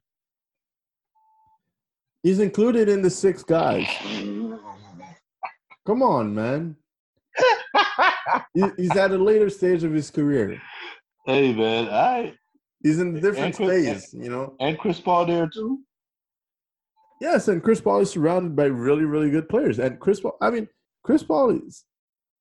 He's 2.23 2.39
included 2.39 2.89
in 2.89 3.01
the 3.01 3.09
six 3.09 3.43
guys. 3.43 3.87
Come 5.85 6.03
on, 6.03 6.35
man. 6.35 6.75
He's 8.53 8.95
at 8.95 9.11
a 9.11 9.17
later 9.17 9.49
stage 9.49 9.83
of 9.83 9.93
his 9.93 10.11
career. 10.11 10.61
Hey, 11.25 11.53
man, 11.53 11.87
I. 11.89 12.33
He's 12.81 12.99
in 12.99 13.15
a 13.17 13.21
different 13.21 13.55
Chris, 13.55 13.69
phase, 13.69 14.13
you 14.13 14.29
know. 14.29 14.55
And 14.59 14.77
Chris 14.77 14.99
Paul 14.99 15.25
there 15.25 15.47
too. 15.47 15.79
Yes, 17.19 17.49
and 17.49 17.61
Chris 17.61 17.81
Paul 17.81 17.99
is 17.99 18.09
surrounded 18.09 18.55
by 18.55 18.65
really, 18.65 19.03
really 19.03 19.29
good 19.29 19.49
players. 19.49 19.79
And 19.79 19.99
Chris 19.99 20.21
Paul, 20.21 20.37
I 20.41 20.49
mean, 20.49 20.67
Chris 21.03 21.21
Paul 21.21 21.49
is 21.49 21.83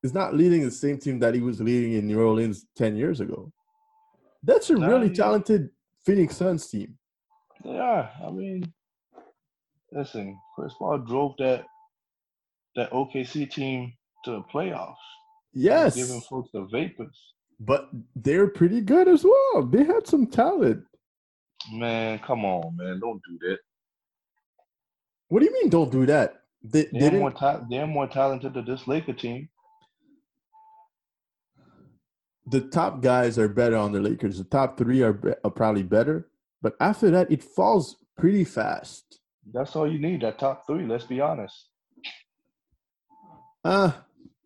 is 0.05 0.15
not 0.15 0.35
leading 0.35 0.65
the 0.65 0.71
same 0.71 0.99
team 0.99 1.19
that 1.19 1.35
he 1.35 1.41
was 1.41 1.61
leading 1.61 1.95
in 1.95 2.07
New 2.07 2.21
Orleans 2.21 2.67
ten 2.77 2.97
years 2.97 3.21
ago. 3.21 3.53
That's 4.45 4.71
a 4.71 4.77
really 4.77 5.11
talented 5.11 5.71
Phoenix 6.07 6.37
Suns 6.37 6.69
team. 6.69 6.97
Yeah, 7.65 8.09
I 8.25 8.31
mean, 8.31 8.73
listen, 9.93 10.39
Chris 10.55 10.73
Paul 10.79 10.99
drove 10.99 11.33
that 11.39 11.65
that 12.77 12.91
OKC 12.93 13.51
team 13.51 13.93
to 14.25 14.33
the 14.33 14.43
playoffs. 14.53 14.95
Yes, 15.53 15.97
giving 15.97 16.21
folks 16.23 16.51
the 16.53 16.67
vapors. 16.71 17.17
But 17.61 17.89
they're 18.15 18.49
pretty 18.49 18.81
good 18.81 19.09
as 19.09 19.25
well. 19.25 19.67
They 19.67 19.85
had 19.85 20.07
some 20.07 20.27
talent. 20.27 20.85
Man, 21.73 22.21
come 22.21 22.45
on, 22.45 22.77
man! 22.77 23.01
Don't 23.01 23.21
do 23.29 23.39
that. 23.49 23.59
What 25.29 25.41
do 25.41 25.47
you 25.47 25.53
mean? 25.53 25.69
Don't 25.69 25.91
do 25.91 26.07
that? 26.07 26.43
They, 26.63 26.89
they're, 26.93 27.11
they 27.11 27.19
more 27.19 27.33
ta- 27.33 27.63
they're 27.69 27.87
more 27.87 28.07
talented 28.07 28.55
than 28.55 28.65
this 28.65 28.87
Laker 28.87 29.13
team. 29.13 29.49
The 32.47 32.63
top 32.63 33.03
guys 33.03 33.39
are 33.39 33.49
better 33.49 33.77
on 33.77 33.93
the 33.93 34.01
Lakers. 34.01 34.39
The 34.39 34.45
top 34.45 34.79
three 34.79 35.03
are, 35.03 35.39
are 35.45 35.51
probably 35.51 35.83
better, 35.83 36.29
but 36.63 36.77
after 36.81 37.11
that, 37.11 37.31
it 37.31 37.43
falls 37.43 37.97
pretty 38.17 38.45
fast. 38.45 39.18
That's 39.53 39.75
all 39.77 39.91
you 39.91 39.99
need. 39.99 40.23
That 40.23 40.39
top 40.39 40.67
three. 40.67 40.87
Let's 40.87 41.05
be 41.05 41.21
honest. 41.21 41.69
Ah, 43.65 43.97
uh, 43.97 44.01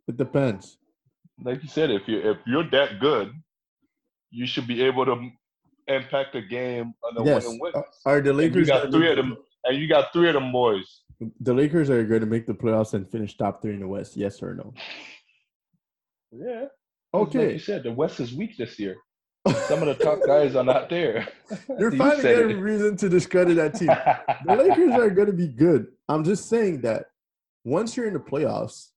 it 0.08 0.16
depends. 0.16 0.78
Like 1.42 1.62
you 1.62 1.68
said, 1.68 1.90
if 1.90 2.08
you 2.08 2.18
if 2.18 2.38
you're 2.46 2.68
that 2.70 3.00
good, 3.00 3.32
you 4.30 4.46
should 4.46 4.66
be 4.66 4.82
able 4.82 5.04
to 5.04 5.30
impact 5.88 6.32
the 6.34 6.42
game 6.42 6.94
on 7.02 7.14
the 7.14 7.24
yes. 7.24 7.44
winning 7.44 7.60
win. 7.60 7.72
Are 8.06 8.20
the 8.20 8.32
Lakers? 8.32 8.68
And 8.68 8.78
you 8.78 8.82
got 8.82 8.90
three 8.92 9.10
of 9.10 9.16
them, 9.16 9.36
and 9.64 9.78
you 9.78 9.88
got 9.88 10.12
three 10.12 10.28
of 10.28 10.34
them 10.34 10.52
boys. 10.52 11.02
The 11.40 11.54
Lakers 11.54 11.90
are 11.90 12.04
going 12.04 12.20
to 12.20 12.26
make 12.26 12.46
the 12.46 12.54
playoffs 12.54 12.94
and 12.94 13.08
finish 13.08 13.36
top 13.36 13.62
three 13.62 13.74
in 13.74 13.80
the 13.80 13.88
West. 13.88 14.16
Yes 14.16 14.42
or 14.42 14.54
no? 14.54 14.74
Yeah. 16.32 16.66
Okay. 17.14 17.44
Like 17.44 17.52
you 17.52 17.58
said 17.58 17.82
the 17.82 17.92
West 17.92 18.20
is 18.20 18.34
weak 18.34 18.56
this 18.56 18.78
year. 18.78 18.96
Some 19.66 19.82
of 19.82 19.88
the 19.88 20.04
top 20.04 20.20
guys 20.24 20.54
are 20.54 20.62
not 20.62 20.88
there. 20.88 21.28
You're 21.78 21.90
finding 21.92 22.26
every 22.26 22.54
reason 22.54 22.96
to 22.98 23.08
discredit 23.08 23.56
that 23.56 23.74
team. 23.74 23.88
the 24.46 24.54
Lakers 24.54 24.92
are 24.92 25.10
going 25.10 25.26
to 25.26 25.32
be 25.32 25.48
good. 25.48 25.88
I'm 26.08 26.22
just 26.22 26.48
saying 26.48 26.82
that 26.82 27.06
once 27.64 27.96
you're 27.96 28.06
in 28.06 28.12
the 28.12 28.20
playoffs, 28.20 28.90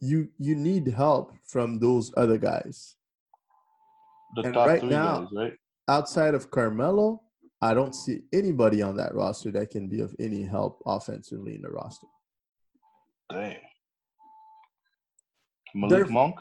you 0.00 0.28
you 0.38 0.54
need 0.54 0.86
help 0.88 1.34
from 1.44 1.78
those 1.78 2.12
other 2.16 2.38
guys. 2.38 2.94
The 4.36 4.42
and 4.42 4.56
right 4.56 4.82
now, 4.84 5.22
guys, 5.22 5.28
right? 5.32 5.52
outside 5.88 6.34
of 6.34 6.50
Carmelo, 6.50 7.22
I 7.60 7.74
don't 7.74 7.94
see 7.94 8.20
anybody 8.32 8.82
on 8.82 8.96
that 8.96 9.14
roster 9.14 9.50
that 9.50 9.70
can 9.70 9.88
be 9.88 10.00
of 10.00 10.14
any 10.18 10.44
help 10.44 10.80
offensively 10.86 11.56
in 11.56 11.62
the 11.62 11.70
roster. 11.70 12.06
Dang. 13.30 13.56
Malik 15.74 15.90
They're, 15.90 16.06
Monk? 16.06 16.36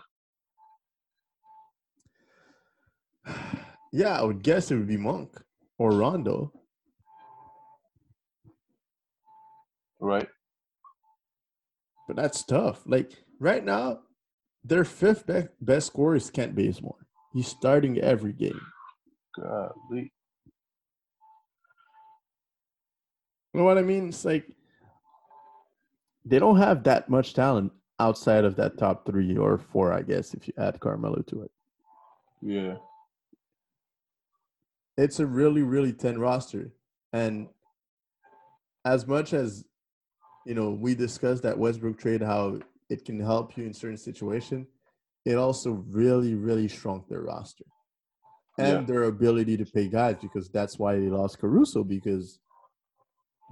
Yeah, 3.92 4.20
I 4.20 4.24
would 4.24 4.44
guess 4.44 4.72
it 4.72 4.76
would 4.76 4.88
be 4.88 4.98
Monk 4.98 5.42
or 5.78 5.92
Rondo. 5.92 6.54
Right. 10.00 10.28
But 12.08 12.16
that's 12.16 12.44
tough. 12.44 12.82
Like 12.86 13.12
right 13.40 13.64
now, 13.64 14.00
their 14.64 14.84
fifth 14.84 15.30
best 15.62 15.88
scorer 15.88 16.16
is 16.16 16.30
Kent 16.30 16.56
Bazemore. 16.56 17.06
He's 17.34 17.48
starting 17.48 18.00
every 18.00 18.34
game. 18.34 18.60
Golly. 19.36 20.12
You 23.54 23.60
know 23.60 23.64
what 23.64 23.78
I 23.78 23.82
mean? 23.82 24.10
It's 24.10 24.26
like 24.26 24.46
they 26.26 26.40
don't 26.40 26.58
have 26.58 26.84
that 26.84 27.10
much 27.10 27.34
talent 27.34 27.72
outside 28.00 28.46
of 28.46 28.56
that 28.56 28.78
top 28.78 29.06
three 29.06 29.36
or 29.38 29.58
four, 29.58 29.92
I 29.92 30.02
guess, 30.02 30.34
if 30.34 30.48
you 30.48 30.54
add 30.58 30.80
Carmelo 30.80 31.22
to 31.24 31.44
it. 31.44 31.52
Yeah. 32.42 32.78
It's 35.00 35.20
a 35.20 35.26
really, 35.26 35.64
really 35.64 35.94
thin 35.94 36.20
roster. 36.20 36.74
And 37.14 37.48
as 38.84 39.08
much 39.08 39.34
as 39.34 39.64
you 40.46 40.56
know, 40.56 40.72
we 40.72 40.96
discussed 40.96 41.44
that 41.44 41.58
Westbrook 41.58 41.98
trade, 41.98 42.22
how 42.22 42.60
it 42.90 43.06
can 43.06 43.20
help 43.20 43.56
you 43.56 43.66
in 43.66 43.74
certain 43.74 43.98
situation, 43.98 44.68
it 45.26 45.36
also 45.36 45.86
really, 45.90 46.36
really 46.36 46.68
shrunk 46.68 47.08
their 47.08 47.22
roster 47.22 47.66
and 48.58 48.80
yeah. 48.80 48.86
their 48.86 49.04
ability 49.04 49.56
to 49.58 49.66
pay 49.66 49.88
guys 49.88 50.16
because 50.22 50.50
that's 50.50 50.78
why 50.80 50.96
they 50.96 51.10
lost 51.10 51.40
Caruso 51.40 51.84
because 51.84 52.40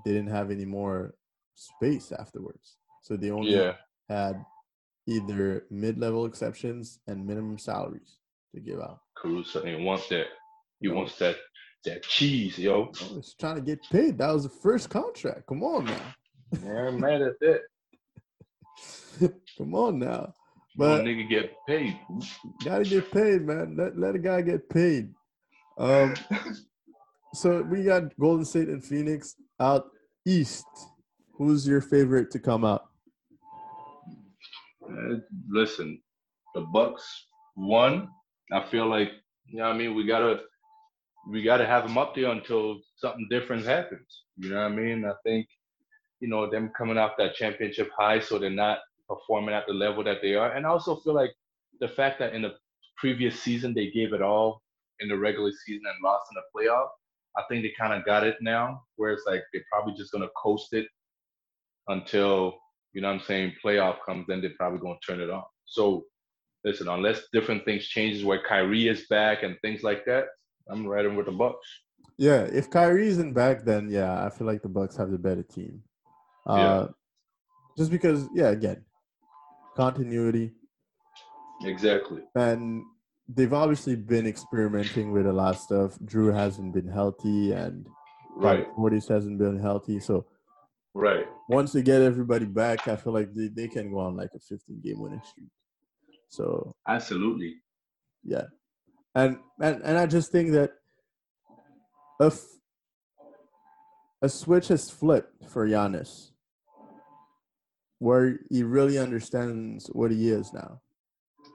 they 0.03 0.11
didn't 0.11 0.31
have 0.31 0.51
any 0.51 0.65
more 0.65 1.13
space 1.55 2.11
afterwards. 2.11 2.77
So 3.03 3.15
they 3.15 3.31
only 3.31 3.55
yeah. 3.55 3.73
had 4.09 4.43
either 5.07 5.65
mid-level 5.69 6.25
exceptions 6.25 6.99
and 7.07 7.25
minimum 7.25 7.57
salaries 7.57 8.17
to 8.53 8.59
give 8.59 8.81
out. 8.81 8.99
Caruso 9.15 9.63
he 9.63 9.75
wants 9.75 10.09
that. 10.09 10.27
He 10.79 10.87
no. 10.87 10.95
wants 10.95 11.17
that 11.19 11.37
That 11.85 12.03
cheese, 12.03 12.57
yo. 12.57 12.91
I 13.11 13.13
was 13.15 13.35
trying 13.39 13.55
to 13.55 13.61
get 13.61 13.79
paid. 13.91 14.17
That 14.17 14.33
was 14.33 14.43
the 14.43 14.49
first 14.49 14.89
contract. 14.89 15.47
Come 15.47 15.63
on 15.63 15.85
now. 15.85 16.15
Yeah, 16.63 16.87
I'm 16.87 16.99
mad 16.99 17.21
at 17.21 17.39
that. 17.41 17.61
Come 19.57 19.73
on 19.75 19.99
now. 19.99 20.33
But 20.75 20.97
But 20.97 21.05
nigga 21.05 21.27
get 21.29 21.53
paid. 21.67 21.99
gotta 22.63 22.83
get 22.83 23.11
paid, 23.11 23.41
man. 23.41 23.75
Let 23.77 23.97
let 23.97 24.15
a 24.15 24.19
guy 24.19 24.41
get 24.41 24.69
paid. 24.69 25.13
Um 25.79 26.13
so 27.33 27.63
we 27.63 27.83
got 27.83 28.15
Golden 28.19 28.45
State 28.45 28.69
and 28.69 28.83
Phoenix 28.83 29.35
out 29.59 29.85
east. 30.25 30.65
Who's 31.33 31.67
your 31.67 31.81
favorite 31.81 32.31
to 32.31 32.39
come 32.39 32.63
out? 32.65 32.85
Uh, 34.87 35.15
listen, 35.49 36.01
the 36.55 36.61
Bucks 36.61 37.27
won. 37.55 38.07
I 38.51 38.63
feel 38.69 38.87
like 38.87 39.09
you 39.47 39.57
know 39.59 39.65
what 39.67 39.75
I 39.75 39.77
mean. 39.77 39.95
We 39.95 40.05
gotta 40.05 40.41
we 41.29 41.43
gotta 41.43 41.65
have 41.65 41.83
them 41.83 41.97
up 41.97 42.15
there 42.15 42.31
until 42.31 42.79
something 42.95 43.27
different 43.29 43.65
happens. 43.65 44.23
You 44.37 44.49
know 44.49 44.63
what 44.63 44.71
I 44.71 44.75
mean? 44.75 45.05
I 45.05 45.13
think 45.23 45.47
you 46.19 46.27
know 46.27 46.49
them 46.49 46.71
coming 46.77 46.97
off 46.97 47.17
that 47.17 47.35
championship 47.35 47.89
high, 47.97 48.19
so 48.19 48.37
they're 48.39 48.49
not 48.49 48.79
performing 49.07 49.55
at 49.55 49.67
the 49.67 49.73
level 49.73 50.03
that 50.03 50.21
they 50.21 50.35
are. 50.35 50.51
And 50.53 50.65
I 50.65 50.69
also 50.69 50.97
feel 50.97 51.13
like 51.13 51.31
the 51.79 51.87
fact 51.87 52.19
that 52.19 52.33
in 52.33 52.41
the 52.41 52.55
previous 52.97 53.39
season 53.39 53.73
they 53.73 53.91
gave 53.91 54.13
it 54.13 54.21
all 54.21 54.61
in 54.99 55.09
the 55.09 55.17
regular 55.17 55.51
season 55.65 55.83
and 55.85 56.03
lost 56.03 56.31
in 56.31 56.35
the 56.35 56.43
playoff. 56.55 56.87
I 57.37 57.43
think 57.47 57.61
they 57.61 57.71
kind 57.79 57.93
of 57.93 58.03
got 58.03 58.25
it 58.25 58.37
now, 58.41 58.81
where 58.95 59.11
it's 59.11 59.25
like 59.27 59.43
they're 59.53 59.63
probably 59.71 59.93
just 59.93 60.11
gonna 60.11 60.29
coast 60.35 60.73
it 60.73 60.87
until 61.87 62.57
you 62.93 63.01
know 63.01 63.09
what 63.09 63.21
I'm 63.21 63.25
saying 63.25 63.53
playoff 63.63 63.97
comes, 64.05 64.25
then 64.27 64.41
they're 64.41 64.55
probably 64.57 64.79
gonna 64.79 64.97
turn 65.07 65.21
it 65.21 65.29
on. 65.29 65.43
So 65.65 66.05
listen, 66.63 66.87
unless 66.87 67.21
different 67.31 67.63
things 67.63 67.85
changes 67.85 68.23
where 68.23 68.41
Kyrie 68.41 68.87
is 68.87 69.05
back 69.07 69.43
and 69.43 69.55
things 69.61 69.83
like 69.83 70.03
that, 70.05 70.25
I'm 70.69 70.85
riding 70.87 71.15
with 71.15 71.25
the 71.27 71.31
Bucks. 71.31 71.67
Yeah, 72.17 72.41
if 72.43 72.69
Kyrie 72.69 73.07
isn't 73.07 73.33
back, 73.33 73.63
then 73.63 73.89
yeah, 73.89 74.25
I 74.25 74.29
feel 74.29 74.47
like 74.47 74.61
the 74.63 74.69
Bucks 74.69 74.97
have 74.97 75.11
the 75.11 75.17
better 75.19 75.43
team. 75.43 75.83
Uh, 76.45 76.55
Yeah. 76.57 76.87
Just 77.77 77.91
because, 77.91 78.27
yeah, 78.33 78.47
again, 78.49 78.83
continuity, 79.75 80.51
Exactly. 81.63 82.23
and 82.33 82.83
they've 83.29 83.53
obviously 83.53 83.95
been 83.95 84.25
experimenting 84.25 85.11
with 85.11 85.27
a 85.27 85.33
lot 85.33 85.55
of 85.55 85.61
stuff. 85.61 85.97
Drew 86.03 86.27
hasn't 86.31 86.73
been 86.73 86.87
healthy, 86.87 87.51
and 87.51 87.87
Right. 88.35 88.67
Portis 88.75 89.07
hasn't 89.09 89.37
been 89.37 89.59
healthy. 89.59 89.99
So 89.99 90.25
Right. 90.95 91.27
once 91.49 91.71
they 91.71 91.83
get 91.83 92.01
everybody 92.01 92.45
back, 92.45 92.87
I 92.87 92.95
feel 92.95 93.13
like 93.13 93.31
they, 93.33 93.47
they 93.49 93.67
can 93.67 93.91
go 93.91 93.99
on 93.99 94.15
like 94.15 94.31
a 94.35 94.39
15 94.39 94.79
game 94.81 94.99
winning 94.99 95.21
streak. 95.23 95.49
So 96.29 96.73
Absolutely. 96.87 97.61
yeah, 98.23 98.45
and 99.17 99.39
and 99.59 99.81
and 99.83 99.97
I 99.97 100.05
just 100.05 100.31
think 100.31 100.51
that 100.51 100.71
if 102.21 102.45
a 104.21 104.29
switch 104.29 104.67
has 104.67 104.89
flipped 104.89 105.45
for 105.49 105.67
Giannis, 105.67 106.31
where 107.99 108.39
he 108.49 108.63
really 108.63 108.97
understands 108.99 109.87
what 109.87 110.11
he 110.11 110.29
is 110.29 110.53
now, 110.53 110.81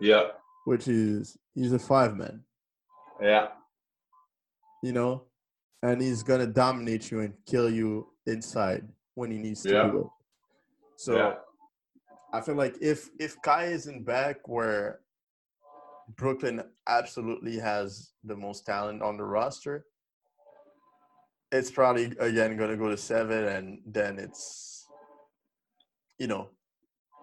Yeah. 0.01 0.33
which 0.65 0.89
is 0.89 1.37
he's 1.55 1.73
a 1.73 1.79
five 1.79 2.17
man, 2.17 2.45
Yeah. 3.21 3.53
you 4.83 4.93
know, 4.93 5.27
and 5.83 6.03
he's 6.03 6.23
gonna 6.25 6.47
dominate 6.49 7.11
you 7.13 7.21
and 7.21 7.35
kill 7.47 7.71
you 7.71 8.13
inside 8.27 8.89
when 9.15 9.31
he 9.31 9.39
needs 9.39 9.63
to 9.63 9.71
Yeah. 9.71 9.91
do 9.91 9.99
it. 10.01 10.11
So 10.97 11.17
Yeah. 11.17 11.35
I 12.33 12.41
feel 12.41 12.57
like 12.57 12.77
if 12.81 13.09
if 13.21 13.41
Kai 13.43 13.67
isn't 13.67 14.05
back, 14.05 14.49
where 14.49 15.01
Brooklyn 16.17 16.63
absolutely 16.87 17.59
has 17.59 18.13
the 18.25 18.37
most 18.37 18.67
talent 18.67 19.03
on 19.03 19.17
the 19.17 19.25
roster, 19.25 19.87
it's 21.53 21.71
probably 21.71 22.07
again 22.19 22.57
going 22.57 22.71
to 22.71 22.77
go 22.77 22.89
to 22.89 22.97
seven, 22.97 23.45
and 23.45 23.81
then 23.87 24.19
it's 24.19 24.87
you 26.19 26.27
know 26.27 26.49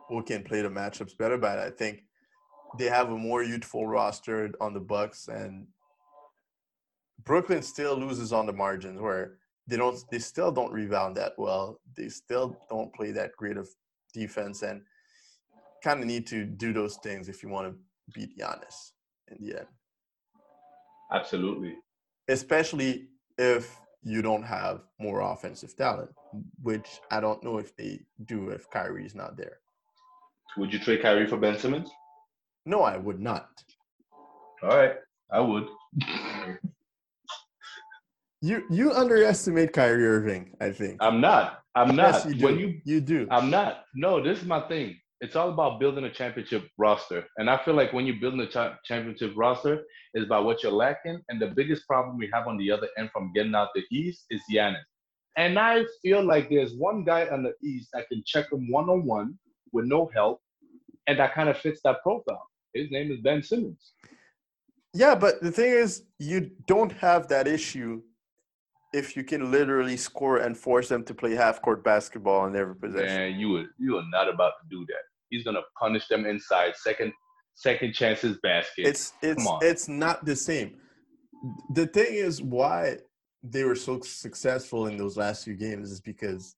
who 0.08 0.24
can 0.24 0.44
play 0.44 0.62
the 0.62 0.70
matchups 0.70 1.18
better. 1.18 1.38
But 1.38 1.60
I 1.60 1.72
think 1.72 2.04
they 2.78 2.86
have 2.86 3.10
a 3.12 3.18
more 3.18 3.44
youthful 3.44 3.88
roster 3.88 4.52
on 4.62 4.74
the 4.74 4.80
Bucks, 4.80 5.28
and 5.28 5.68
Brooklyn 7.24 7.64
still 7.64 7.98
loses 7.98 8.32
on 8.32 8.46
the 8.46 8.54
margins 8.54 9.02
where 9.02 9.38
they 9.68 9.78
don't 9.78 9.98
they 10.12 10.20
still 10.20 10.52
don't 10.52 10.72
rebound 10.72 11.18
that 11.18 11.34
well. 11.38 11.80
They 11.98 12.10
still 12.10 12.56
don't 12.70 12.94
play 12.94 13.12
that 13.12 13.36
great 13.36 13.58
of 13.58 13.68
defense 14.14 14.62
and 14.62 14.82
kind 15.84 16.02
of 16.02 16.06
need 16.06 16.28
to 16.28 16.46
do 16.46 16.74
those 16.74 16.98
things 16.98 17.30
if 17.30 17.42
you 17.42 17.50
want 17.50 17.72
to 17.72 17.80
beat 18.14 18.38
Giannis 18.38 18.92
in 19.30 19.38
the 19.46 19.60
end. 19.60 19.68
Absolutely. 21.12 21.76
Especially 22.28 23.08
if 23.38 23.76
you 24.04 24.22
don't 24.22 24.44
have 24.44 24.82
more 25.00 25.22
offensive 25.22 25.76
talent, 25.76 26.12
which 26.62 27.00
I 27.12 27.20
don't 27.20 27.44
know 27.44 27.58
if 27.58 27.76
they 27.76 28.00
do 28.26 28.50
if 28.50 28.70
Kyrie's 28.70 29.16
not 29.16 29.36
there. 29.38 29.58
Would 30.58 30.74
you 30.74 30.80
trade 30.80 31.02
Kyrie 31.02 31.28
for 31.28 31.38
Ben 31.38 31.58
Simmons? 31.58 31.90
No, 32.66 32.82
I 32.82 32.98
would 32.98 33.20
not. 33.20 33.50
All 34.64 34.70
right. 34.70 34.96
I 35.32 35.40
would. 35.40 35.68
You 38.42 38.64
you 38.70 38.94
underestimate 38.94 39.74
Kyrie 39.74 40.06
Irving, 40.06 40.56
I 40.62 40.72
think. 40.72 40.98
I'm 41.02 41.20
not. 41.20 41.60
I'm 41.76 41.96
not. 41.96 42.14
Yes, 42.14 42.26
you 42.26 42.34
do. 42.36 42.46
when 42.46 42.60
you 42.60 42.82
you 42.86 43.02
do. 43.02 43.28
I'm 43.30 43.50
not. 43.50 43.84
No, 43.96 44.24
this 44.24 44.40
is 44.40 44.46
my 44.46 44.62
thing. 44.68 44.98
It's 45.22 45.36
all 45.36 45.50
about 45.50 45.80
building 45.80 46.06
a 46.06 46.10
championship 46.10 46.70
roster. 46.78 47.26
And 47.38 47.50
I 47.50 47.58
feel 47.64 47.74
like 47.74 47.92
when 47.92 48.06
you're 48.06 48.20
building 48.20 48.40
a 48.40 48.48
cha- 48.48 48.78
championship 48.86 49.34
roster, 49.36 49.84
it's 50.14 50.26
about 50.26 50.46
what 50.46 50.64
you're 50.64 50.72
lacking. 50.72 51.22
And 51.28 51.42
the 51.42 51.48
biggest 51.48 51.86
problem 51.88 52.18
we 52.18 52.30
have 52.32 52.48
on 52.48 52.58
the 52.58 52.72
other 52.72 52.88
end 52.98 53.10
from 53.12 53.34
getting 53.34 53.54
out 53.54 53.70
the 53.76 53.84
East 53.92 54.26
is 54.30 54.42
Giannis. 54.52 54.78
And 55.38 55.60
I 55.60 55.84
feel 56.02 56.24
like 56.24 56.50
there's 56.50 56.74
one 56.74 57.04
guy 57.04 57.28
on 57.28 57.44
the 57.44 57.54
East 57.62 57.90
that 57.94 58.08
can 58.08 58.24
check 58.26 58.52
him 58.52 58.72
one 58.72 58.90
on 58.90 59.06
one 59.06 59.38
with 59.74 59.86
no 59.86 60.10
help. 60.14 60.42
And 61.08 61.20
that 61.20 61.34
kind 61.34 61.50
of 61.50 61.58
fits 61.58 61.82
that 61.84 62.02
profile. 62.02 62.48
His 62.74 62.90
name 62.92 63.12
is 63.12 63.20
Ben 63.20 63.44
Simmons. 63.44 63.94
Yeah, 64.94 65.16
but 65.16 65.42
the 65.42 65.52
thing 65.52 65.72
is, 65.72 66.04
you 66.18 66.52
don't 66.66 66.92
have 66.94 67.28
that 67.28 67.48
issue 67.48 68.02
if 68.94 69.16
you 69.16 69.24
can 69.24 69.52
literally 69.52 69.98
score 69.98 70.38
and 70.38 70.58
force 70.58 70.90
them 70.90 71.04
to 71.04 71.14
play 71.14 71.36
half 71.36 71.62
court 71.62 71.84
basketball 71.84 72.48
in 72.48 72.56
every 72.56 72.76
possession. 72.76 73.16
Man, 73.16 73.40
you 73.40 73.58
are 73.58 73.66
you 73.78 73.98
are 73.98 74.06
not 74.10 74.28
about 74.28 74.54
to 74.62 74.70
do 74.70 74.86
that. 74.88 75.09
He's 75.30 75.44
gonna 75.44 75.62
punish 75.80 76.08
them 76.08 76.26
inside 76.26 76.76
second 76.76 77.14
second 77.56 77.94
chances 77.94 78.38
basket. 78.42 78.88
It's 78.88 79.14
it's 79.22 79.46
it's 79.62 79.88
not 79.88 80.26
the 80.26 80.36
same. 80.36 80.78
The 81.74 81.88
thing 81.88 82.14
is 82.14 82.42
why 82.42 82.98
they 83.44 83.64
were 83.64 83.76
so 83.76 84.00
successful 84.02 84.88
in 84.88 84.98
those 84.98 85.18
last 85.18 85.46
few 85.46 85.56
games 85.56 85.92
is 85.92 86.02
because 86.02 86.56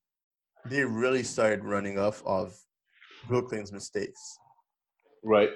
they 0.65 0.83
really 0.83 1.23
started 1.23 1.63
running 1.63 1.99
off 1.99 2.23
of 2.25 2.55
Brooklyn's 3.27 3.71
mistakes 3.71 4.39
right. 5.23 5.49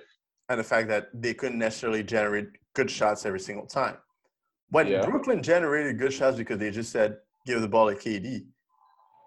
and 0.49 0.59
the 0.59 0.63
fact 0.63 0.87
that 0.89 1.09
they 1.13 1.33
couldn't 1.33 1.57
necessarily 1.57 2.03
generate 2.03 2.47
good 2.75 2.89
shots 2.91 3.25
every 3.25 3.39
single 3.39 3.65
time. 3.65 3.97
But 4.71 4.87
Yeah. 4.87 5.05
Brooklyn 5.05 5.41
generated 5.41 5.97
good 5.97 6.13
shots 6.13 6.37
because 6.37 6.59
they 6.59 6.71
just 6.71 6.91
said 6.91 7.17
give 7.45 7.61
the 7.61 7.67
ball 7.67 7.89
to 7.89 7.95
KD, 7.95 8.45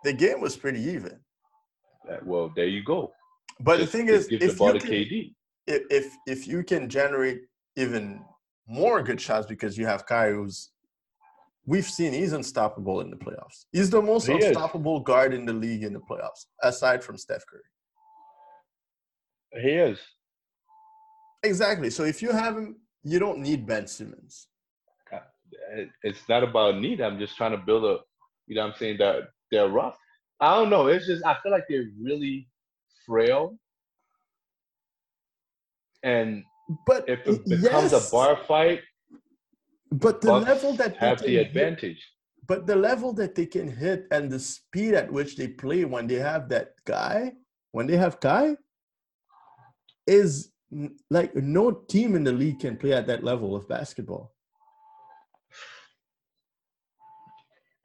the 0.04 0.12
game 0.12 0.40
was 0.40 0.56
pretty 0.56 0.80
even. 0.80 1.20
Well, 2.24 2.52
there 2.54 2.66
you 2.66 2.82
go. 2.84 3.12
But 3.60 3.78
Just- 3.78 3.92
the 3.92 3.98
thing 3.98 4.08
is, 4.08 4.28
if 4.30 4.58
you 4.60 4.78
can, 4.78 5.34
if 5.66 5.82
if 5.90 6.14
if 6.26 6.46
you 6.46 6.62
can 6.62 6.88
generate 6.88 7.42
even 7.76 8.24
more 8.66 9.02
good 9.02 9.20
shots 9.20 9.46
because 9.46 9.76
you 9.76 9.86
have 9.86 10.06
Kyrie, 10.06 10.34
who's 10.34 10.70
we've 11.66 11.84
seen 11.84 12.12
he's 12.12 12.32
unstoppable 12.32 13.00
in 13.00 13.10
the 13.10 13.16
playoffs. 13.16 13.66
He's 13.72 13.90
the 13.90 14.00
most 14.00 14.26
He 14.26 14.34
is. 14.34 14.44
unstoppable 14.46 15.00
guard 15.00 15.34
in 15.34 15.44
the 15.44 15.52
league 15.52 15.82
in 15.82 15.92
the 15.92 16.00
playoffs, 16.00 16.46
aside 16.62 17.02
from 17.04 17.16
Steph 17.18 17.44
Curry. 17.46 17.62
He 19.62 19.70
is. 19.70 19.98
Exactly. 21.42 21.90
So 21.90 22.04
if 22.04 22.22
you 22.22 22.32
have 22.32 22.56
him, 22.56 22.76
you 23.02 23.18
don't 23.18 23.38
need 23.38 23.66
Ben 23.66 23.86
Simmons. 23.86 24.48
Eh, 25.72 25.86
it's 26.02 26.28
not 26.28 26.42
about 26.42 26.78
need. 26.78 27.00
I'm 27.00 27.18
just 27.18 27.36
trying 27.36 27.52
to 27.52 27.58
build 27.58 27.84
a, 27.84 27.98
you 28.46 28.54
know 28.54 28.62
what 28.66 28.72
I'm 28.72 28.78
saying, 28.78 28.98
that 28.98 29.22
they're 29.50 29.68
rough. 29.68 29.96
I 30.40 30.54
don't 30.54 30.68
know. 30.70 30.86
It's 30.88 31.06
just, 31.06 31.24
I 31.24 31.36
feel 31.42 31.50
like 31.52 31.64
they're 31.68 31.88
really 32.00 32.48
frail. 33.12 33.58
And 36.04 36.44
But 36.86 37.08
if 37.08 37.20
it 37.26 37.44
becomes 37.48 37.92
yes, 37.92 38.08
a 38.08 38.12
bar 38.12 38.36
fight, 38.46 38.80
but 39.90 40.20
the 40.20 40.28
Bucks 40.28 40.46
level 40.46 40.72
that 40.74 40.92
they 41.00 41.06
have 41.06 41.18
can 41.18 41.26
the 41.26 41.36
hit- 41.36 41.46
advantage. 41.48 42.00
but 42.46 42.66
the 42.66 42.76
level 42.76 43.12
that 43.14 43.34
they 43.34 43.46
can 43.46 43.68
hit 43.68 44.06
and 44.10 44.30
the 44.30 44.38
speed 44.38 44.92
at 44.94 45.10
which 45.10 45.36
they 45.36 45.48
play 45.48 45.84
when 45.86 46.06
they 46.06 46.20
have 46.30 46.48
that 46.50 46.68
guy, 46.84 47.32
when 47.72 47.86
they 47.86 47.96
have 47.96 48.20
Kai, 48.20 48.56
is 50.06 50.52
like 51.10 51.34
no 51.34 51.70
team 51.72 52.14
in 52.14 52.22
the 52.24 52.32
league 52.32 52.60
can 52.60 52.76
play 52.76 52.92
at 52.92 53.06
that 53.06 53.24
level 53.24 53.56
of 53.56 53.66
basketball. 53.68 54.34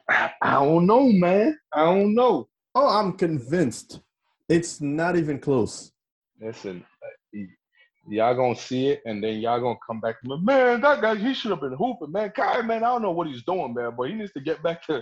I, 0.09 0.31
I 0.41 0.53
don't 0.63 0.85
know, 0.85 1.07
man. 1.11 1.57
I 1.73 1.85
don't 1.85 2.13
know. 2.13 2.49
Oh, 2.75 2.89
I'm 2.99 3.13
convinced. 3.13 4.01
It's 4.53 4.81
not 4.81 5.15
even 5.15 5.39
close. 5.39 5.91
Listen, 6.39 6.83
uh, 7.03 7.39
y'all 8.07 8.35
gonna 8.35 8.55
see 8.55 8.89
it, 8.89 9.01
and 9.05 9.23
then 9.23 9.39
y'all 9.39 9.59
gonna 9.59 9.79
come 9.87 9.99
back. 9.99 10.21
to 10.21 10.27
me, 10.29 10.37
Man, 10.41 10.81
that 10.81 11.01
guy 11.01 11.15
he 11.15 11.33
should 11.33 11.51
have 11.51 11.61
been 11.61 11.73
hooping, 11.73 12.11
man. 12.11 12.31
Kai, 12.35 12.61
man, 12.61 12.83
I 12.83 12.87
don't 12.87 13.01
know 13.01 13.11
what 13.11 13.27
he's 13.27 13.43
doing, 13.43 13.73
man, 13.73 13.91
but 13.97 14.09
he 14.09 14.15
needs 14.15 14.33
to 14.33 14.41
get 14.41 14.61
back 14.63 14.83
to. 14.87 15.01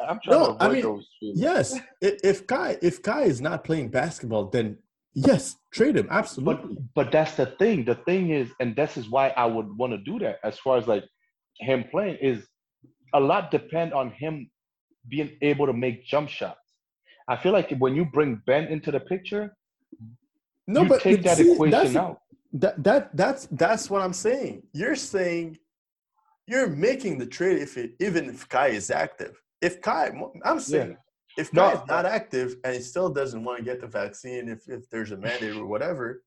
I'm 0.00 0.18
trying 0.22 0.38
No, 0.40 0.46
to 0.46 0.52
avoid 0.52 0.62
I 0.62 0.72
mean, 0.72 0.82
those 0.82 1.08
feelings. 1.20 1.40
Yes, 1.40 1.78
if 2.00 2.46
Kai 2.46 2.76
if 2.82 3.02
Kai 3.02 3.22
is 3.22 3.40
not 3.40 3.64
playing 3.64 3.88
basketball, 3.88 4.46
then 4.50 4.78
yes, 5.14 5.56
trade 5.72 5.96
him 5.96 6.06
But 6.08 6.16
absolutely. 6.16 6.76
but 6.94 7.12
that's 7.12 7.34
the 7.36 7.46
thing. 7.46 7.84
The 7.84 7.94
thing 7.94 8.30
is, 8.30 8.50
and 8.60 8.74
this 8.76 8.96
is 8.96 9.08
why 9.08 9.28
I 9.30 9.46
would 9.46 9.76
want 9.78 9.92
to 9.92 9.98
do 9.98 10.18
that. 10.20 10.38
As 10.44 10.58
far 10.58 10.76
as 10.78 10.86
like 10.88 11.04
him 11.60 11.84
playing, 11.90 12.16
is 12.20 12.44
a 13.14 13.20
lot 13.20 13.50
depend 13.50 13.94
on 13.94 14.10
him 14.10 14.50
being 15.08 15.30
able 15.42 15.66
to 15.66 15.72
make 15.72 16.04
jump 16.04 16.28
shots. 16.28 16.58
I 17.28 17.36
feel 17.36 17.52
like 17.52 17.70
when 17.78 17.94
you 17.94 18.04
bring 18.04 18.42
Ben 18.46 18.64
into 18.64 18.90
the 18.90 19.00
picture, 19.00 19.56
no, 20.66 20.82
you 20.82 20.88
but 20.88 21.00
take 21.00 21.22
that 21.22 21.38
see, 21.38 21.52
equation 21.52 21.70
that's, 21.70 21.96
out. 21.96 22.20
That 22.52 22.82
that 22.84 23.16
that's 23.16 23.48
that's 23.52 23.90
what 23.90 24.02
I'm 24.02 24.12
saying. 24.12 24.62
You're 24.72 24.96
saying 24.96 25.58
you're 26.46 26.68
making 26.68 27.18
the 27.18 27.26
trade 27.26 27.58
if 27.58 27.76
it 27.76 27.92
even 28.00 28.28
if 28.28 28.48
Kai 28.48 28.68
is 28.68 28.90
active. 28.90 29.40
If 29.60 29.80
Kai, 29.80 30.12
I'm 30.44 30.60
saying 30.60 30.96
if 31.36 31.52
No, 31.52 31.62
Kai 31.62 31.72
is 31.72 31.88
not 31.88 32.06
active 32.06 32.56
and 32.64 32.74
he 32.74 32.80
still 32.80 33.08
doesn't 33.08 33.42
want 33.42 33.58
to 33.58 33.64
get 33.64 33.80
the 33.80 33.86
vaccine, 33.86 34.48
if 34.48 34.68
if 34.68 34.88
there's 34.90 35.10
a 35.10 35.16
mandate 35.16 35.56
or 35.56 35.66
whatever, 35.66 36.22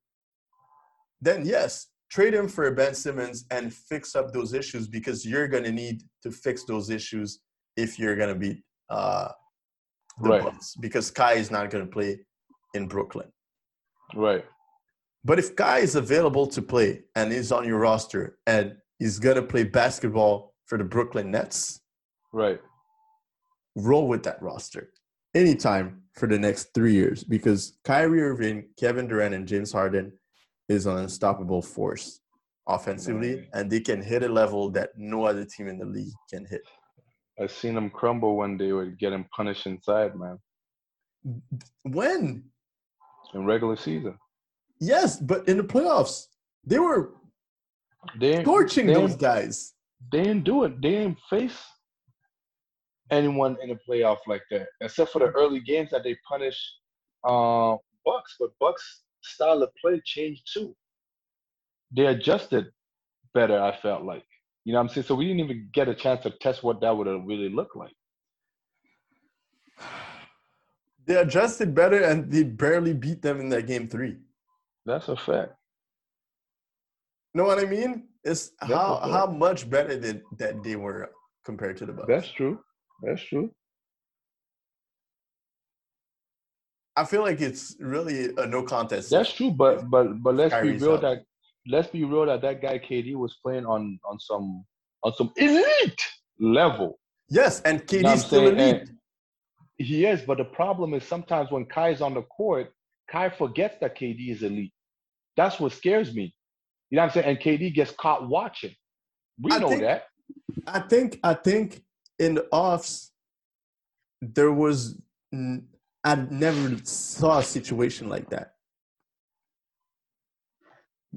then 1.21 1.45
yes, 1.45 1.87
trade 2.11 2.33
him 2.33 2.47
for 2.47 2.69
Ben 2.71 2.95
Simmons 2.95 3.45
and 3.51 3.73
fix 3.73 4.15
up 4.15 4.33
those 4.33 4.53
issues 4.53 4.87
because 4.87 5.25
you're 5.25 5.47
gonna 5.47 5.71
need 5.71 6.01
to 6.23 6.31
fix 6.31 6.63
those 6.65 6.89
issues 6.89 7.39
if 7.75 7.99
you're 7.99 8.15
gonna 8.15 8.35
beat 8.35 8.63
uh, 8.89 9.29
the 10.21 10.29
Right. 10.29 10.43
Bucks 10.43 10.75
because 10.79 11.11
Kai 11.11 11.33
is 11.33 11.51
not 11.51 11.69
gonna 11.69 11.85
play 11.87 12.19
in 12.73 12.87
Brooklyn. 12.87 13.31
Right. 14.15 14.45
But 15.23 15.39
if 15.39 15.55
Kai 15.55 15.79
is 15.79 15.95
available 15.95 16.47
to 16.47 16.61
play 16.61 17.03
and 17.15 17.31
is 17.33 17.51
on 17.51 17.67
your 17.67 17.79
roster 17.79 18.37
and 18.47 18.77
he's 18.99 19.19
gonna 19.19 19.41
play 19.43 19.63
basketball 19.63 20.53
for 20.65 20.77
the 20.77 20.83
Brooklyn 20.83 21.31
Nets, 21.31 21.81
Right. 22.33 22.61
roll 23.75 24.07
with 24.07 24.23
that 24.23 24.41
roster 24.41 24.91
anytime 25.35 26.03
for 26.15 26.27
the 26.27 26.39
next 26.39 26.73
three 26.73 26.93
years 26.93 27.23
because 27.23 27.77
Kyrie 27.83 28.21
Irving, 28.21 28.69
Kevin 28.79 29.07
Durant, 29.07 29.35
and 29.35 29.47
James 29.47 29.71
Harden 29.71 30.17
is 30.67 30.85
an 30.85 30.97
unstoppable 30.97 31.61
force 31.61 32.19
offensively, 32.67 33.47
and 33.53 33.71
they 33.71 33.79
can 33.79 34.01
hit 34.01 34.23
a 34.23 34.27
level 34.27 34.69
that 34.71 34.89
no 34.97 35.23
other 35.25 35.45
team 35.45 35.67
in 35.67 35.77
the 35.77 35.85
league 35.85 36.13
can 36.29 36.43
hit. 36.45 36.61
I 37.39 37.47
seen 37.47 37.75
them 37.75 37.89
crumble 37.89 38.35
when 38.35 38.57
they 38.57 38.71
were 38.71 38.87
getting 38.87 39.25
punished 39.35 39.67
inside, 39.67 40.15
man, 40.15 40.39
When? 41.83 42.43
in 43.33 43.45
regular 43.45 43.75
season. 43.75 44.17
Yes, 44.79 45.19
but 45.19 45.47
in 45.47 45.57
the 45.57 45.63
playoffs, 45.63 46.27
they 46.65 46.79
were 46.79 47.13
They 48.19 48.43
torching 48.43 48.87
they 48.87 48.93
those 48.93 49.15
guys. 49.15 49.73
They 50.11 50.23
didn't 50.23 50.43
do 50.43 50.63
it. 50.63 50.81
They 50.81 50.91
didn't 50.91 51.17
face 51.29 51.57
anyone 53.11 53.57
in 53.61 53.69
the 53.69 53.79
playoff 53.87 54.19
like 54.27 54.43
that, 54.51 54.67
except 54.81 55.11
for 55.11 55.19
the 55.19 55.27
early 55.31 55.59
games 55.59 55.89
that 55.91 56.03
they 56.03 56.15
punished 56.27 56.63
uh, 57.23 57.75
Bucks. 58.05 58.35
But 58.39 58.51
Bucks' 58.59 59.03
style 59.21 59.61
of 59.63 59.69
play 59.81 60.01
changed 60.05 60.43
too. 60.51 60.75
They 61.95 62.07
adjusted 62.07 62.67
better. 63.33 63.61
I 63.61 63.75
felt 63.77 64.03
like, 64.03 64.25
you 64.67 64.73
know, 64.73 64.79
what 64.79 64.89
I'm 64.89 64.93
saying. 64.93 65.07
So 65.07 65.15
we 65.15 65.27
didn't 65.27 65.39
even 65.39 65.69
get 65.71 65.87
a 65.87 65.95
chance 65.95 66.23
to 66.23 66.29
test 66.29 66.61
what 66.61 66.81
that 66.81 66.91
would 66.95 67.07
have 67.07 67.23
really 67.25 67.49
looked 67.49 67.77
like. 67.77 67.95
They 71.05 71.15
adjusted 71.15 71.73
better, 71.73 72.03
and 72.03 72.29
they 72.29 72.43
barely 72.43 72.93
beat 72.93 73.21
them 73.21 73.39
in 73.39 73.47
that 73.47 73.65
game 73.65 73.87
three. 73.87 74.17
That's 74.85 75.07
a 75.07 75.15
fact. 75.15 75.53
Know 77.33 77.45
what 77.45 77.59
I 77.59 77.63
mean? 77.63 78.09
It's 78.25 78.51
That's 78.59 78.73
how 78.73 78.99
how 78.99 79.27
much 79.27 79.69
better 79.69 79.97
did 79.97 80.23
that 80.37 80.61
they 80.65 80.75
were 80.75 81.11
compared 81.45 81.77
to 81.77 81.85
the 81.85 81.93
Bucks. 81.93 82.09
That's 82.09 82.27
true. 82.27 82.59
That's 83.03 83.23
true. 83.23 83.49
I 86.97 87.05
feel 87.05 87.21
like 87.21 87.39
it's 87.39 87.77
really 87.79 88.35
a 88.35 88.45
no 88.45 88.63
contest. 88.63 89.11
That's 89.11 89.31
true. 89.31 89.51
But 89.51 89.89
but 89.89 90.21
but 90.21 90.35
let's 90.35 90.53
Kyrie's 90.53 90.81
be 90.81 90.87
real 90.87 90.95
out. 90.95 91.01
that 91.03 91.23
let's 91.69 91.87
be 91.89 92.03
real 92.03 92.25
that 92.25 92.41
that 92.41 92.61
guy 92.61 92.79
KD 92.79 93.15
was 93.15 93.37
playing 93.43 93.65
on 93.65 93.99
on 94.09 94.19
some 94.19 94.65
on 95.03 95.13
some 95.13 95.31
elite 95.37 96.01
level. 96.39 96.99
Yes, 97.29 97.61
and 97.61 97.83
You 97.91 98.01
know 98.03 98.09
KD's 98.13 98.25
still 98.25 98.47
elite. 98.47 98.81
And 98.81 98.91
he 99.77 100.05
is, 100.05 100.21
but 100.21 100.37
the 100.37 100.45
problem 100.45 100.93
is 100.93 101.03
sometimes 101.03 101.51
when 101.51 101.65
Kai's 101.65 102.01
on 102.01 102.13
the 102.13 102.23
court, 102.23 102.71
Kai 103.11 103.29
forgets 103.29 103.75
that 103.81 103.97
KD 103.97 104.31
is 104.31 104.43
elite. 104.43 104.73
That's 105.35 105.59
what 105.59 105.71
scares 105.71 106.13
me. 106.15 106.33
You 106.89 106.95
know 106.95 107.03
what 107.03 107.15
I'm 107.17 107.21
saying? 107.23 107.25
And 107.27 107.39
KD 107.39 107.73
gets 107.73 107.91
caught 107.91 108.27
watching. 108.27 108.73
We 109.41 109.51
I 109.51 109.59
know 109.59 109.69
think- 109.69 109.81
that. 109.81 110.03
I 110.65 110.79
think 110.79 111.19
I 111.23 111.33
think 111.35 111.83
in 112.19 112.35
the 112.35 112.47
offs 112.51 113.11
there 114.21 114.51
was 114.51 114.99
I 116.03 116.15
never 116.15 116.75
saw 116.83 117.39
a 117.39 117.43
situation 117.43 118.09
like 118.09 118.29
that. 118.31 118.53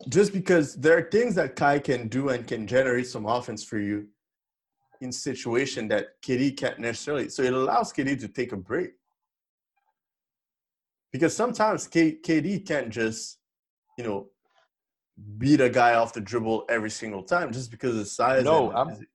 Just 0.09 0.33
because 0.33 0.77
there 0.77 0.97
are 0.97 1.11
things 1.11 1.35
that 1.35 1.57
Kai 1.57 1.79
can 1.79 2.09
do 2.09 2.29
and 2.31 2.47
can 2.47 2.67
generate 2.67 3.07
some 3.07 3.27
offense 3.27 3.65
for 3.65 3.79
you 3.79 4.07
in 5.01 5.11
situation 5.12 5.89
that 5.89 6.21
KD 6.23 6.57
can't 6.57 6.79
necessarily. 6.79 7.29
So 7.29 7.43
it 7.43 7.53
allows 7.53 7.93
KD 7.93 8.19
to 8.21 8.29
take 8.29 8.53
a 8.53 8.57
break. 8.57 8.93
Because 11.12 11.35
sometimes 11.35 11.89
K- 11.89 12.19
KD 12.23 12.67
can't 12.67 12.91
just, 12.91 13.39
you 13.99 14.05
know, 14.05 14.29
beat 15.39 15.61
a 15.61 15.69
guy 15.69 15.95
off 15.95 16.12
the 16.12 16.21
dribble 16.21 16.67
every 16.69 16.91
single 16.91 17.23
time 17.23 17.53
just 17.53 17.71
because 17.71 17.97
of 17.97 18.07
size. 18.07 18.45
No, 18.45 18.71
I'm- 18.71 19.07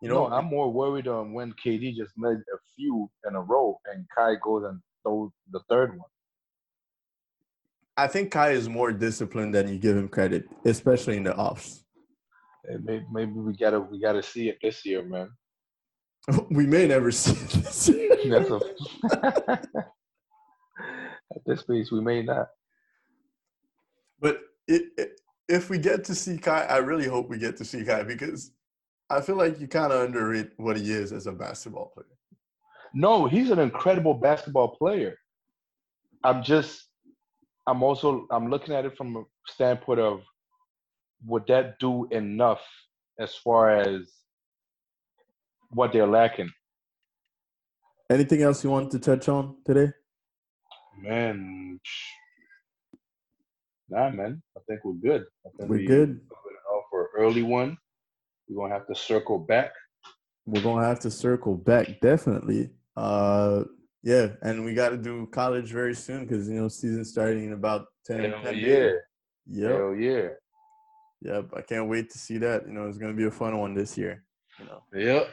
you 0.00 0.08
know, 0.08 0.26
no, 0.26 0.34
I'm 0.34 0.46
more 0.46 0.72
worried 0.72 1.06
on 1.06 1.32
when 1.32 1.52
KD 1.52 1.94
just 1.94 2.14
made 2.16 2.38
a 2.38 2.58
few 2.74 3.08
in 3.28 3.36
a 3.36 3.40
row 3.40 3.78
and 3.86 4.04
Kai 4.16 4.34
goes 4.42 4.64
and 4.64 4.80
throws 5.04 5.30
the 5.50 5.60
third 5.68 5.96
one. 5.96 6.08
I 7.96 8.06
think 8.06 8.30
Kai 8.30 8.50
is 8.50 8.68
more 8.68 8.92
disciplined 8.92 9.54
than 9.54 9.68
you 9.68 9.78
give 9.78 9.96
him 9.96 10.08
credit, 10.08 10.48
especially 10.64 11.16
in 11.16 11.24
the 11.24 11.36
offs. 11.36 11.84
Maybe, 12.64 13.04
maybe 13.12 13.32
we 13.32 13.56
gotta 13.56 13.80
we 13.80 14.00
gotta 14.00 14.22
see 14.22 14.48
it 14.48 14.58
this 14.62 14.84
year, 14.86 15.04
man. 15.04 15.30
we 16.50 16.66
may 16.66 16.86
never 16.86 17.10
see 17.12 17.32
it 17.32 17.50
this 17.50 17.88
year. 17.88 18.12
At 21.34 21.42
this 21.46 21.62
pace 21.62 21.90
we 21.90 22.00
may 22.00 22.22
not. 22.22 22.48
But 24.20 24.40
it, 24.68 24.84
it, 24.96 25.20
if 25.48 25.68
we 25.70 25.78
get 25.78 26.04
to 26.04 26.14
see 26.14 26.38
Kai, 26.38 26.64
I 26.64 26.78
really 26.78 27.08
hope 27.08 27.28
we 27.28 27.38
get 27.38 27.56
to 27.58 27.64
see 27.64 27.84
Kai 27.84 28.04
because 28.04 28.52
I 29.10 29.20
feel 29.20 29.36
like 29.36 29.60
you 29.60 29.68
kind 29.68 29.92
of 29.92 30.02
underrate 30.02 30.50
what 30.56 30.76
he 30.76 30.90
is 30.92 31.12
as 31.12 31.26
a 31.26 31.32
basketball 31.32 31.92
player. 31.94 32.06
No, 32.94 33.26
he's 33.26 33.50
an 33.50 33.58
incredible 33.58 34.14
basketball 34.14 34.76
player. 34.76 35.16
I'm 36.24 36.42
just, 36.42 36.88
I'm 37.66 37.82
also, 37.82 38.26
I'm 38.30 38.48
looking 38.50 38.74
at 38.74 38.84
it 38.84 38.96
from 38.96 39.16
a 39.16 39.22
standpoint 39.46 40.00
of, 40.00 40.22
would 41.24 41.46
that 41.46 41.78
do 41.78 42.08
enough 42.10 42.60
as 43.20 43.34
far 43.34 43.70
as 43.80 44.10
what 45.70 45.92
they're 45.92 46.06
lacking? 46.06 46.50
Anything 48.10 48.42
else 48.42 48.62
you 48.64 48.70
want 48.70 48.90
to 48.90 48.98
touch 48.98 49.28
on 49.28 49.56
today? 49.64 49.92
Man, 51.00 51.80
nah, 53.88 54.10
man. 54.10 54.42
I 54.56 54.60
think 54.68 54.80
we're 54.84 54.94
good. 54.94 55.24
I 55.46 55.50
think 55.56 55.70
We're 55.70 55.78
we- 55.78 55.86
good. 55.86 56.20
for 56.90 57.08
early 57.16 57.42
one. 57.42 57.78
We're 58.48 58.64
gonna 58.68 58.74
have 58.78 58.86
to 58.88 58.94
circle 58.94 59.38
back. 59.38 59.72
We're 60.44 60.62
gonna 60.62 60.86
have 60.86 61.00
to 61.00 61.10
circle 61.10 61.54
back 61.56 62.00
definitely. 62.02 62.70
Uh, 62.96 63.64
yeah, 64.02 64.28
and 64.42 64.64
we 64.64 64.74
got 64.74 64.90
to 64.90 64.96
do 64.96 65.26
college 65.26 65.70
very 65.70 65.94
soon 65.94 66.26
because 66.26 66.48
you 66.48 66.54
know 66.60 66.68
season 66.68 67.04
starting 67.04 67.44
in 67.44 67.52
about 67.52 67.86
10, 68.06 68.20
Hell 68.20 68.42
10 68.42 68.58
yeah. 68.58 68.90
Yep. 69.46 69.70
hell 69.70 69.94
yeah, 69.94 70.28
Yep. 71.22 71.50
I 71.56 71.60
can't 71.62 71.88
wait 71.88 72.10
to 72.10 72.18
see 72.18 72.38
that. 72.38 72.66
You 72.66 72.72
know, 72.72 72.86
it's 72.88 72.98
gonna 72.98 73.12
be 73.12 73.24
a 73.24 73.30
fun 73.30 73.58
one 73.58 73.74
this 73.74 73.96
year. 73.98 74.24
You 74.58 74.66
know, 74.66 74.82
yep, 74.94 75.28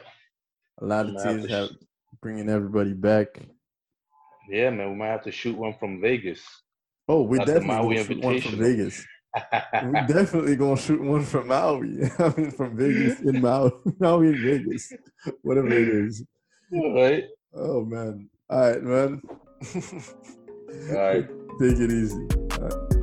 a 0.80 0.84
lot 0.84 1.06
of 1.06 1.22
teams 1.22 1.48
have 1.48 1.68
sh- 1.68 1.84
bringing 2.22 2.48
everybody 2.48 2.92
back. 2.92 3.28
yeah, 4.48 4.70
man. 4.70 4.90
We 4.90 4.96
might 4.96 5.08
have 5.08 5.22
to 5.24 5.32
shoot 5.32 5.56
one 5.56 5.74
from 5.78 6.00
Vegas. 6.00 6.42
Oh, 7.08 7.22
we 7.22 7.38
Not 7.38 7.46
definitely 7.48 7.94
gonna 7.94 8.04
shoot 8.04 8.22
one 8.22 8.40
from 8.40 8.58
Vegas. 8.58 9.04
We 9.32 9.92
definitely 10.12 10.56
gonna 10.56 10.76
shoot 10.76 11.00
one 11.00 11.24
from 11.24 11.46
Maui. 11.46 12.02
I 12.18 12.34
mean, 12.36 12.50
from 12.50 12.76
Vegas 12.76 13.20
in 13.20 13.40
Maui, 13.46 13.70
Maui 14.00 14.26
in 14.26 14.42
Vegas, 14.44 14.92
whatever 15.42 15.68
it 15.72 15.88
is. 15.88 16.24
All 16.72 16.94
right, 16.94 17.24
Oh 17.54 17.84
man. 17.84 18.28
All 18.50 18.58
right, 18.58 18.82
man. 18.82 19.22
All 20.90 20.96
right. 20.96 21.28
Take 21.60 21.78
it 21.78 21.92
easy. 21.92 22.99